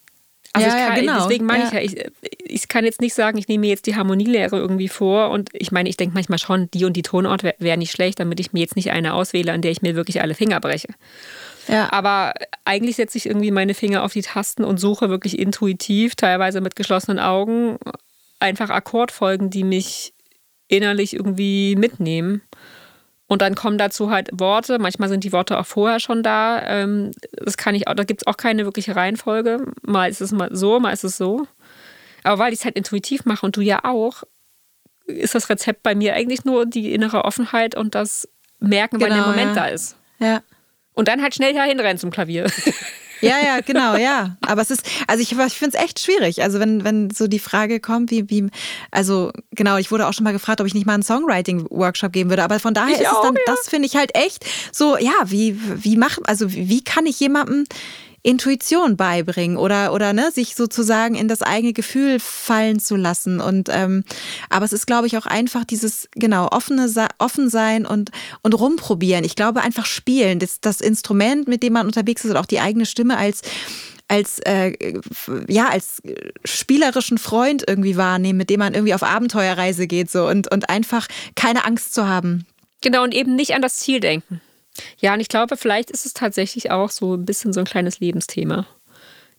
Also 0.56 0.68
ja, 0.68 0.86
kann, 0.86 0.96
ja, 0.96 1.00
genau. 1.00 1.22
deswegen 1.22 1.46
meine 1.46 1.64
ja. 1.64 1.80
ich 1.80 1.92
ja, 1.92 2.00
ich, 2.00 2.12
ich 2.44 2.68
kann 2.68 2.84
jetzt 2.84 3.00
nicht 3.00 3.14
sagen, 3.14 3.38
ich 3.38 3.48
nehme 3.48 3.62
mir 3.62 3.70
jetzt 3.70 3.86
die 3.86 3.96
Harmonielehre 3.96 4.56
irgendwie 4.56 4.88
vor 4.88 5.30
und 5.30 5.50
ich 5.52 5.72
meine, 5.72 5.88
ich 5.88 5.96
denke 5.96 6.14
manchmal 6.14 6.38
schon, 6.38 6.70
die 6.70 6.84
und 6.84 6.94
die 6.94 7.02
Tonort 7.02 7.42
wäre 7.42 7.54
wär 7.58 7.76
nicht 7.76 7.92
schlecht, 7.92 8.20
damit 8.20 8.40
ich 8.40 8.52
mir 8.52 8.60
jetzt 8.60 8.76
nicht 8.76 8.90
eine 8.90 9.14
auswähle, 9.14 9.52
an 9.52 9.62
der 9.62 9.70
ich 9.70 9.82
mir 9.82 9.94
wirklich 9.94 10.22
alle 10.22 10.34
Finger 10.34 10.60
breche. 10.60 10.88
Ja. 11.68 11.92
Aber 11.92 12.34
eigentlich 12.64 12.96
setze 12.96 13.18
ich 13.18 13.26
irgendwie 13.26 13.50
meine 13.50 13.74
Finger 13.74 14.04
auf 14.04 14.12
die 14.12 14.22
Tasten 14.22 14.64
und 14.64 14.78
suche 14.78 15.10
wirklich 15.10 15.38
intuitiv, 15.38 16.14
teilweise 16.14 16.60
mit 16.60 16.76
geschlossenen 16.76 17.18
Augen, 17.18 17.78
einfach 18.38 18.70
Akkordfolgen, 18.70 19.50
die 19.50 19.64
mich 19.64 20.14
innerlich 20.68 21.14
irgendwie 21.14 21.76
mitnehmen. 21.76 22.42
Und 23.28 23.42
dann 23.42 23.56
kommen 23.56 23.76
dazu 23.76 24.10
halt 24.10 24.30
Worte. 24.32 24.78
Manchmal 24.78 25.08
sind 25.08 25.24
die 25.24 25.32
Worte 25.32 25.58
auch 25.58 25.66
vorher 25.66 25.98
schon 25.98 26.22
da. 26.22 26.62
Ähm, 26.62 27.10
das 27.32 27.56
kann 27.56 27.74
ich 27.74 27.88
auch, 27.88 27.94
da 27.94 28.04
gibt 28.04 28.22
es 28.22 28.26
auch 28.26 28.36
keine 28.36 28.64
wirkliche 28.64 28.94
Reihenfolge. 28.94 29.72
Mal 29.82 30.10
ist 30.10 30.20
es 30.20 30.30
mal 30.30 30.54
so, 30.54 30.78
mal 30.78 30.92
ist 30.92 31.04
es 31.04 31.16
so. 31.16 31.46
Aber 32.22 32.38
weil 32.38 32.52
ich 32.52 32.60
es 32.60 32.64
halt 32.64 32.76
intuitiv 32.76 33.24
mache 33.24 33.44
und 33.44 33.56
du 33.56 33.60
ja 33.60 33.84
auch, 33.84 34.22
ist 35.06 35.34
das 35.34 35.50
Rezept 35.50 35.82
bei 35.82 35.94
mir 35.94 36.14
eigentlich 36.14 36.44
nur 36.44 36.66
die 36.66 36.92
innere 36.94 37.24
Offenheit 37.24 37.76
und 37.76 37.94
das 37.94 38.28
Merken, 38.58 38.98
genau, 38.98 39.10
wenn 39.10 39.16
der 39.16 39.24
genau, 39.24 39.36
Moment 39.36 39.56
ja. 39.56 39.62
da 39.62 39.68
ist. 39.68 39.96
Ja. 40.18 40.42
Und 40.94 41.08
dann 41.08 41.22
halt 41.22 41.34
schnell 41.34 41.54
hinrennen 41.54 41.98
zum 41.98 42.10
Klavier. 42.10 42.46
Ja, 43.20 43.36
ja, 43.42 43.60
genau, 43.60 43.96
ja. 43.96 44.36
Aber 44.46 44.62
es 44.62 44.70
ist, 44.70 44.82
also 45.06 45.22
ich, 45.22 45.32
ich 45.32 45.58
finde 45.58 45.76
es 45.76 45.82
echt 45.82 46.00
schwierig. 46.00 46.42
Also 46.42 46.60
wenn, 46.60 46.84
wenn 46.84 47.10
so 47.10 47.26
die 47.26 47.38
Frage 47.38 47.80
kommt, 47.80 48.10
wie, 48.10 48.28
wie, 48.28 48.48
also 48.90 49.32
genau, 49.52 49.76
ich 49.76 49.90
wurde 49.90 50.06
auch 50.06 50.12
schon 50.12 50.24
mal 50.24 50.32
gefragt, 50.32 50.60
ob 50.60 50.66
ich 50.66 50.74
nicht 50.74 50.86
mal 50.86 50.94
einen 50.94 51.02
Songwriting-Workshop 51.02 52.12
geben 52.12 52.30
würde. 52.30 52.44
Aber 52.44 52.60
von 52.60 52.74
daher 52.74 52.94
ich 52.94 53.00
ist 53.00 53.08
auch, 53.08 53.22
es 53.22 53.22
dann, 53.22 53.34
ja. 53.34 53.42
das 53.46 53.68
finde 53.68 53.86
ich 53.86 53.96
halt 53.96 54.14
echt 54.14 54.44
so, 54.72 54.96
ja, 54.98 55.14
wie, 55.24 55.58
wie 55.82 55.96
machen, 55.96 56.24
also 56.26 56.52
wie 56.52 56.82
kann 56.84 57.06
ich 57.06 57.18
jemandem 57.20 57.64
Intuition 58.26 58.96
beibringen 58.96 59.56
oder, 59.56 59.92
oder 59.92 60.12
ne, 60.12 60.32
sich 60.32 60.56
sozusagen 60.56 61.14
in 61.14 61.28
das 61.28 61.42
eigene 61.42 61.72
Gefühl 61.72 62.18
fallen 62.18 62.80
zu 62.80 62.96
lassen. 62.96 63.40
Und 63.40 63.68
ähm, 63.70 64.02
aber 64.50 64.64
es 64.64 64.72
ist, 64.72 64.86
glaube 64.86 65.06
ich, 65.06 65.16
auch 65.16 65.26
einfach 65.26 65.64
dieses, 65.64 66.08
genau, 66.16 66.48
offene, 66.50 66.88
offen 67.18 67.48
sein 67.48 67.86
und, 67.86 68.10
und 68.42 68.52
rumprobieren. 68.54 69.24
Ich 69.24 69.36
glaube, 69.36 69.62
einfach 69.62 69.86
spielen. 69.86 70.40
Das, 70.40 70.60
das 70.60 70.80
Instrument, 70.80 71.46
mit 71.46 71.62
dem 71.62 71.74
man 71.74 71.86
unterwegs 71.86 72.24
ist, 72.24 72.32
und 72.32 72.36
auch 72.36 72.46
die 72.46 72.60
eigene 72.60 72.84
Stimme 72.84 73.16
als 73.16 73.42
als 74.08 74.38
äh, 74.40 74.72
ja 75.48 75.68
als 75.68 76.00
spielerischen 76.44 77.18
Freund 77.18 77.64
irgendwie 77.66 77.96
wahrnehmen, 77.96 78.36
mit 78.36 78.50
dem 78.50 78.60
man 78.60 78.72
irgendwie 78.72 78.94
auf 78.94 79.02
Abenteuerreise 79.02 79.88
geht 79.88 80.10
so 80.12 80.28
und 80.28 80.50
und 80.52 80.68
einfach 80.70 81.08
keine 81.34 81.64
Angst 81.64 81.92
zu 81.92 82.06
haben. 82.06 82.46
Genau 82.82 83.02
und 83.02 83.14
eben 83.14 83.34
nicht 83.34 83.54
an 83.54 83.62
das 83.62 83.78
Ziel 83.78 83.98
denken. 83.98 84.40
Ja, 84.98 85.14
und 85.14 85.20
ich 85.20 85.28
glaube, 85.28 85.56
vielleicht 85.56 85.90
ist 85.90 86.06
es 86.06 86.14
tatsächlich 86.14 86.70
auch 86.70 86.90
so 86.90 87.14
ein 87.14 87.24
bisschen 87.24 87.52
so 87.52 87.60
ein 87.60 87.66
kleines 87.66 88.00
Lebensthema. 88.00 88.66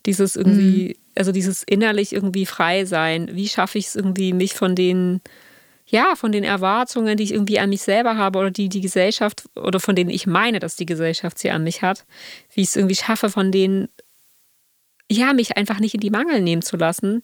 Dieses 0.06 0.36
irgendwie, 0.36 0.90
mhm. 0.90 1.12
also 1.16 1.32
dieses 1.32 1.64
innerlich 1.64 2.14
irgendwie 2.14 2.46
frei 2.46 2.86
sein. 2.86 3.30
Wie 3.34 3.48
schaffe 3.48 3.78
ich 3.78 3.88
es 3.88 3.96
irgendwie, 3.96 4.34
mich 4.34 4.54
von 4.54 4.76
den, 4.76 5.22
ja, 5.86 6.16
von 6.16 6.32
den 6.32 6.44
Erwartungen, 6.44 7.18
die 7.18 7.24
ich 7.24 7.34
irgendwie 7.34 7.60
an 7.60 7.70
mich 7.70 7.82
selber 7.82 8.18
habe 8.18 8.40
oder 8.40 8.52
die 8.52 8.70
die 8.70 8.82
Gesellschaft 8.82 9.50
oder 9.56 9.80
von 9.80 9.96
denen 9.96 10.10
ich 10.10 10.28
meine, 10.28 10.60
dass 10.60 10.76
die 10.76 10.86
Gesellschaft 10.86 11.40
sie 11.40 11.50
an 11.50 11.64
mich 11.64 11.82
hat, 11.82 12.06
wie 12.54 12.62
ich 12.62 12.70
es 12.70 12.76
irgendwie 12.76 12.96
schaffe, 12.96 13.30
von 13.30 13.52
denen, 13.52 13.90
ja, 15.10 15.34
mich 15.34 15.56
einfach 15.58 15.80
nicht 15.80 15.94
in 15.94 16.02
die 16.02 16.10
Mangel 16.10 16.42
nehmen 16.42 16.62
zu 16.62 16.76
lassen, 16.76 17.22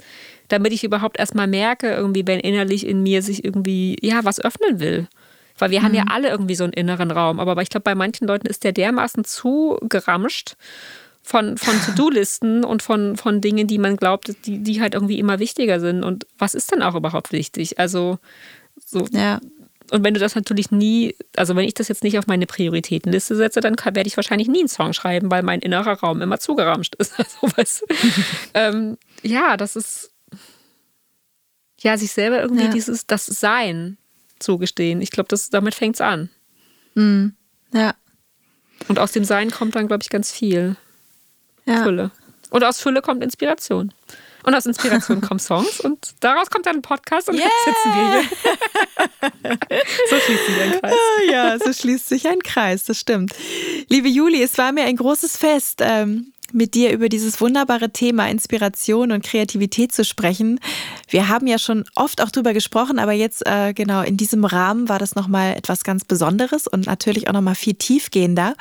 damit 0.47 0.71
ich 0.71 0.83
überhaupt 0.83 1.19
erstmal 1.19 1.47
merke, 1.47 1.91
irgendwie, 1.91 2.25
wenn 2.25 2.39
innerlich 2.39 2.85
in 2.87 3.03
mir 3.03 3.21
sich 3.21 3.43
irgendwie, 3.43 3.97
ja, 4.01 4.23
was 4.23 4.39
öffnen 4.39 4.79
will. 4.79 5.07
Weil 5.57 5.71
wir 5.71 5.79
mhm. 5.79 5.83
haben 5.83 5.93
ja 5.93 6.03
mhm. 6.03 6.11
alle 6.11 6.29
irgendwie 6.29 6.55
so 6.55 6.63
einen 6.63 6.73
inneren 6.73 7.11
Raum. 7.11 7.39
Aber 7.39 7.61
ich 7.61 7.69
glaube, 7.69 7.83
bei 7.83 7.95
manchen 7.95 8.27
Leuten 8.27 8.47
ist 8.47 8.63
der 8.63 8.71
dermaßen 8.71 9.23
zu 9.23 9.77
geramscht 9.81 10.55
von, 11.21 11.57
von 11.57 11.73
To-Do-Listen 11.85 12.63
und 12.63 12.83
von, 12.83 13.15
von 13.17 13.41
Dingen, 13.41 13.67
die 13.67 13.79
man 13.79 13.97
glaubt, 13.97 14.33
die, 14.45 14.59
die 14.59 14.81
halt 14.81 14.93
irgendwie 14.93 15.19
immer 15.19 15.39
wichtiger 15.39 15.79
sind. 15.79 16.03
Und 16.03 16.27
was 16.37 16.53
ist 16.53 16.71
denn 16.71 16.81
auch 16.81 16.95
überhaupt 16.95 17.31
wichtig? 17.31 17.79
Also 17.79 18.19
so. 18.85 19.05
Ja. 19.11 19.39
Und 19.91 20.03
wenn 20.03 20.13
du 20.13 20.19
das 20.19 20.35
natürlich 20.35 20.71
nie, 20.71 21.15
also 21.35 21.55
wenn 21.55 21.65
ich 21.65 21.73
das 21.73 21.87
jetzt 21.87 22.03
nicht 22.03 22.17
auf 22.17 22.25
meine 22.25 22.47
Prioritätenliste 22.47 23.35
setze, 23.35 23.59
dann 23.59 23.75
kann, 23.75 23.95
werde 23.95 24.07
ich 24.07 24.17
wahrscheinlich 24.17 24.47
nie 24.47 24.59
einen 24.59 24.67
Song 24.67 24.93
schreiben, 24.93 25.29
weil 25.29 25.43
mein 25.43 25.59
innerer 25.59 25.99
Raum 25.99 26.21
immer 26.21 26.39
zugeramscht 26.39 26.95
ist. 26.95 27.13
Also, 27.17 27.57
weißt, 27.57 27.83
ähm, 28.53 28.97
ja, 29.21 29.57
das 29.57 29.75
ist 29.75 30.11
ja 31.79 31.97
sich 31.97 32.11
selber 32.11 32.41
irgendwie 32.41 32.63
ja. 32.63 32.71
dieses, 32.71 33.05
das 33.05 33.25
Sein, 33.25 33.97
zugestehen. 34.43 35.01
Ich 35.01 35.11
glaube, 35.11 35.35
damit 35.51 35.75
fängt 35.75 35.95
es 35.95 36.01
an. 36.01 36.29
Mhm. 36.95 37.35
Ja. 37.73 37.95
Und 38.87 38.99
aus 38.99 39.11
dem 39.11 39.23
Sein 39.23 39.51
kommt 39.51 39.75
dann, 39.75 39.87
glaube 39.87 40.03
ich, 40.03 40.09
ganz 40.09 40.31
viel. 40.31 40.75
Ja. 41.65 41.83
Fülle. 41.83 42.11
Und 42.49 42.63
aus 42.63 42.79
Fülle 42.79 43.01
kommt 43.01 43.23
Inspiration. 43.23 43.93
Und 44.43 44.53
aus 44.53 44.65
Inspiration 44.65 45.21
kommen 45.27 45.39
Songs 45.39 45.79
und 45.79 46.15
daraus 46.19 46.49
kommt 46.49 46.65
dann 46.65 46.77
ein 46.77 46.81
Podcast 46.81 47.29
und 47.29 47.35
yeah. 47.35 47.45
jetzt 47.45 47.65
sitzen 47.65 47.93
wir 47.95 48.11
hier. 49.49 49.79
so 50.09 50.15
schließt 50.19 50.45
sich 50.45 50.61
ein 50.61 50.81
Kreis. 50.81 50.95
Ja, 51.31 51.59
so 51.59 51.73
schließt 51.73 52.09
sich 52.09 52.27
ein 52.27 52.39
Kreis, 52.39 52.83
das 52.83 52.99
stimmt. 52.99 53.33
Liebe 53.87 54.09
Juli, 54.09 54.43
es 54.43 54.57
war 54.57 54.73
mir 54.73 54.83
ein 54.83 54.97
großes 54.97 55.37
Fest. 55.37 55.81
Mit 56.55 56.75
dir 56.75 56.91
über 56.91 57.09
dieses 57.09 57.41
wunderbare 57.41 57.91
Thema 57.91 58.29
Inspiration 58.29 59.11
und 59.11 59.23
Kreativität 59.23 59.91
zu 59.91 60.05
sprechen. 60.05 60.59
Wir 61.09 61.27
haben 61.27 61.47
ja 61.47 61.57
schon 61.57 61.83
oft 61.95 62.21
auch 62.21 62.29
drüber 62.29 62.53
gesprochen, 62.53 62.99
aber 62.99 63.11
jetzt 63.11 63.45
äh, 63.47 63.73
genau 63.73 64.01
in 64.03 64.17
diesem 64.17 64.45
Rahmen 64.45 64.87
war 64.87 64.99
das 64.99 65.15
nochmal 65.15 65.55
etwas 65.55 65.83
ganz 65.83 66.05
Besonderes 66.05 66.67
und 66.67 66.85
natürlich 66.85 67.27
auch 67.27 67.33
nochmal 67.33 67.55
viel 67.55 67.73
tiefgehender. 67.73 68.55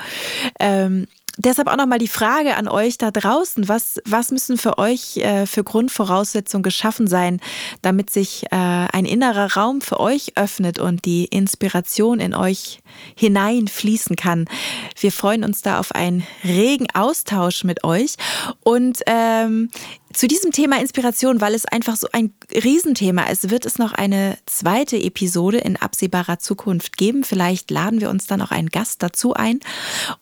Ähm, 0.58 1.06
Deshalb 1.38 1.68
auch 1.68 1.76
nochmal 1.76 1.98
die 1.98 2.08
Frage 2.08 2.56
an 2.56 2.68
euch 2.68 2.98
da 2.98 3.10
draußen. 3.10 3.66
Was, 3.66 4.00
was 4.04 4.30
müssen 4.30 4.58
für 4.58 4.76
euch 4.76 5.16
äh, 5.16 5.46
für 5.46 5.64
Grundvoraussetzungen 5.64 6.62
geschaffen 6.62 7.06
sein, 7.06 7.40
damit 7.80 8.10
sich 8.10 8.44
äh, 8.50 8.56
ein 8.56 9.06
innerer 9.06 9.54
Raum 9.54 9.80
für 9.80 9.98
euch 9.98 10.32
öffnet 10.36 10.78
und 10.78 11.06
die 11.06 11.24
Inspiration 11.24 12.20
in 12.20 12.34
euch 12.34 12.80
hineinfließen 13.16 14.16
kann? 14.16 14.46
Wir 15.00 15.10
freuen 15.10 15.42
uns 15.42 15.62
da 15.62 15.80
auf 15.80 15.94
einen 15.94 16.26
regen 16.44 16.88
Austausch 16.92 17.64
mit 17.64 17.82
euch. 17.82 18.16
Und 18.62 18.98
ähm, 19.06 19.70
zu 20.12 20.28
diesem 20.28 20.52
Thema 20.52 20.80
Inspiration, 20.80 21.40
weil 21.40 21.54
es 21.54 21.64
einfach 21.64 21.96
so 21.96 22.06
ein 22.12 22.32
Riesenthema 22.52 23.24
ist, 23.24 23.50
wird 23.50 23.66
es 23.66 23.78
noch 23.78 23.92
eine 23.92 24.38
zweite 24.46 24.96
Episode 24.96 25.58
in 25.58 25.76
absehbarer 25.76 26.38
Zukunft 26.38 26.96
geben. 26.96 27.24
Vielleicht 27.24 27.70
laden 27.70 28.00
wir 28.00 28.10
uns 28.10 28.26
dann 28.26 28.42
auch 28.42 28.50
einen 28.50 28.68
Gast 28.68 29.02
dazu 29.02 29.34
ein. 29.34 29.60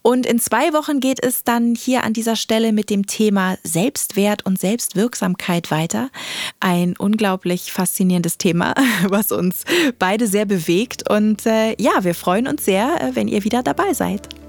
Und 0.02 0.26
in 0.26 0.38
zwei 0.38 0.72
Wochen 0.72 1.00
geht 1.00 1.22
es 1.22 1.44
dann 1.44 1.74
hier 1.74 2.04
an 2.04 2.12
dieser 2.12 2.36
Stelle 2.36 2.72
mit 2.72 2.90
dem 2.90 3.06
Thema 3.06 3.56
Selbstwert 3.62 4.46
und 4.46 4.58
Selbstwirksamkeit 4.58 5.70
weiter. 5.70 6.10
Ein 6.60 6.96
unglaublich 6.96 7.72
faszinierendes 7.72 8.38
Thema, 8.38 8.74
was 9.08 9.32
uns 9.32 9.64
beide 9.98 10.26
sehr 10.26 10.46
bewegt. 10.46 11.10
Und 11.10 11.46
äh, 11.46 11.74
ja, 11.80 12.04
wir 12.04 12.14
freuen 12.14 12.46
uns 12.46 12.64
sehr, 12.64 13.00
äh, 13.02 13.14
wenn 13.14 13.28
ihr 13.28 13.44
wieder 13.44 13.62
dabei 13.62 13.92
seid. 13.92 14.39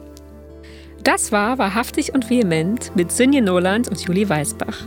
Das 1.03 1.31
war 1.31 1.57
Wahrhaftig 1.57 2.13
und 2.13 2.29
Vehement 2.29 2.95
mit 2.95 3.11
Sünje 3.11 3.41
Noland 3.41 3.87
und 3.87 3.99
Julie 3.99 4.29
Weißbach. 4.29 4.85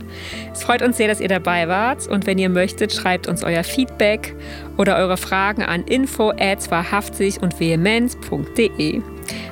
Es 0.53 0.63
freut 0.63 0.81
uns 0.81 0.95
sehr, 0.95 1.09
dass 1.09 1.19
ihr 1.19 1.27
dabei 1.27 1.67
wart 1.67 2.07
und 2.07 2.25
wenn 2.25 2.37
ihr 2.37 2.49
möchtet, 2.49 2.93
schreibt 2.93 3.27
uns 3.27 3.43
euer 3.43 3.63
Feedback 3.63 4.33
oder 4.77 4.95
eure 4.97 5.17
Fragen 5.17 5.63
an 5.63 5.83
info 5.83 6.31
at 6.31 6.71
wahrhaftig 6.71 7.41
und 7.41 7.59
vehement.de. 7.59 9.01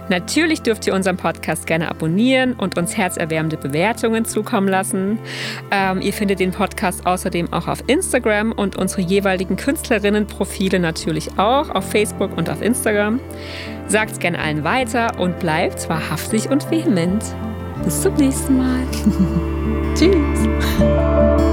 Natürlich 0.10 0.62
dürft 0.62 0.86
ihr 0.88 0.94
unseren 0.94 1.18
Podcast 1.18 1.68
gerne 1.68 1.90
abonnieren 1.90 2.54
und 2.54 2.78
uns 2.78 2.98
herzerwärmende 2.98 3.58
Bewertungen 3.58 4.26
zukommen 4.26 4.68
lassen. 4.68 5.20
Ähm, 5.72 6.02
ihr 6.02 6.14
findet 6.14 6.40
den 6.40 6.52
Podcast 6.52 7.06
außerdem 7.06 7.52
auch 7.54 7.68
auf 7.68 7.84
Instagram 7.88 8.52
und 8.52 8.76
unsere 8.76 9.02
jeweiligen 9.02 9.56
Künstlerinnenprofile 9.56 10.80
natürlich 10.80 11.38
auch 11.38 11.70
auf 11.70 11.90
Facebook 11.90 12.38
und 12.38 12.50
auf 12.50 12.62
Instagram. 12.62 13.20
Sagt 13.88 14.20
gerne 14.20 14.40
allen 14.40 14.64
weiter 14.64 15.20
und 15.20 15.40
bleibt 15.40 15.90
wahrhaftig 15.90 16.50
und 16.50 16.70
vehement. 16.72 17.24
Bis 17.84 18.02
zum 18.02 18.16
nächsten 18.16 18.58
Mal. 18.58 18.84
Tschüss. 19.96 21.53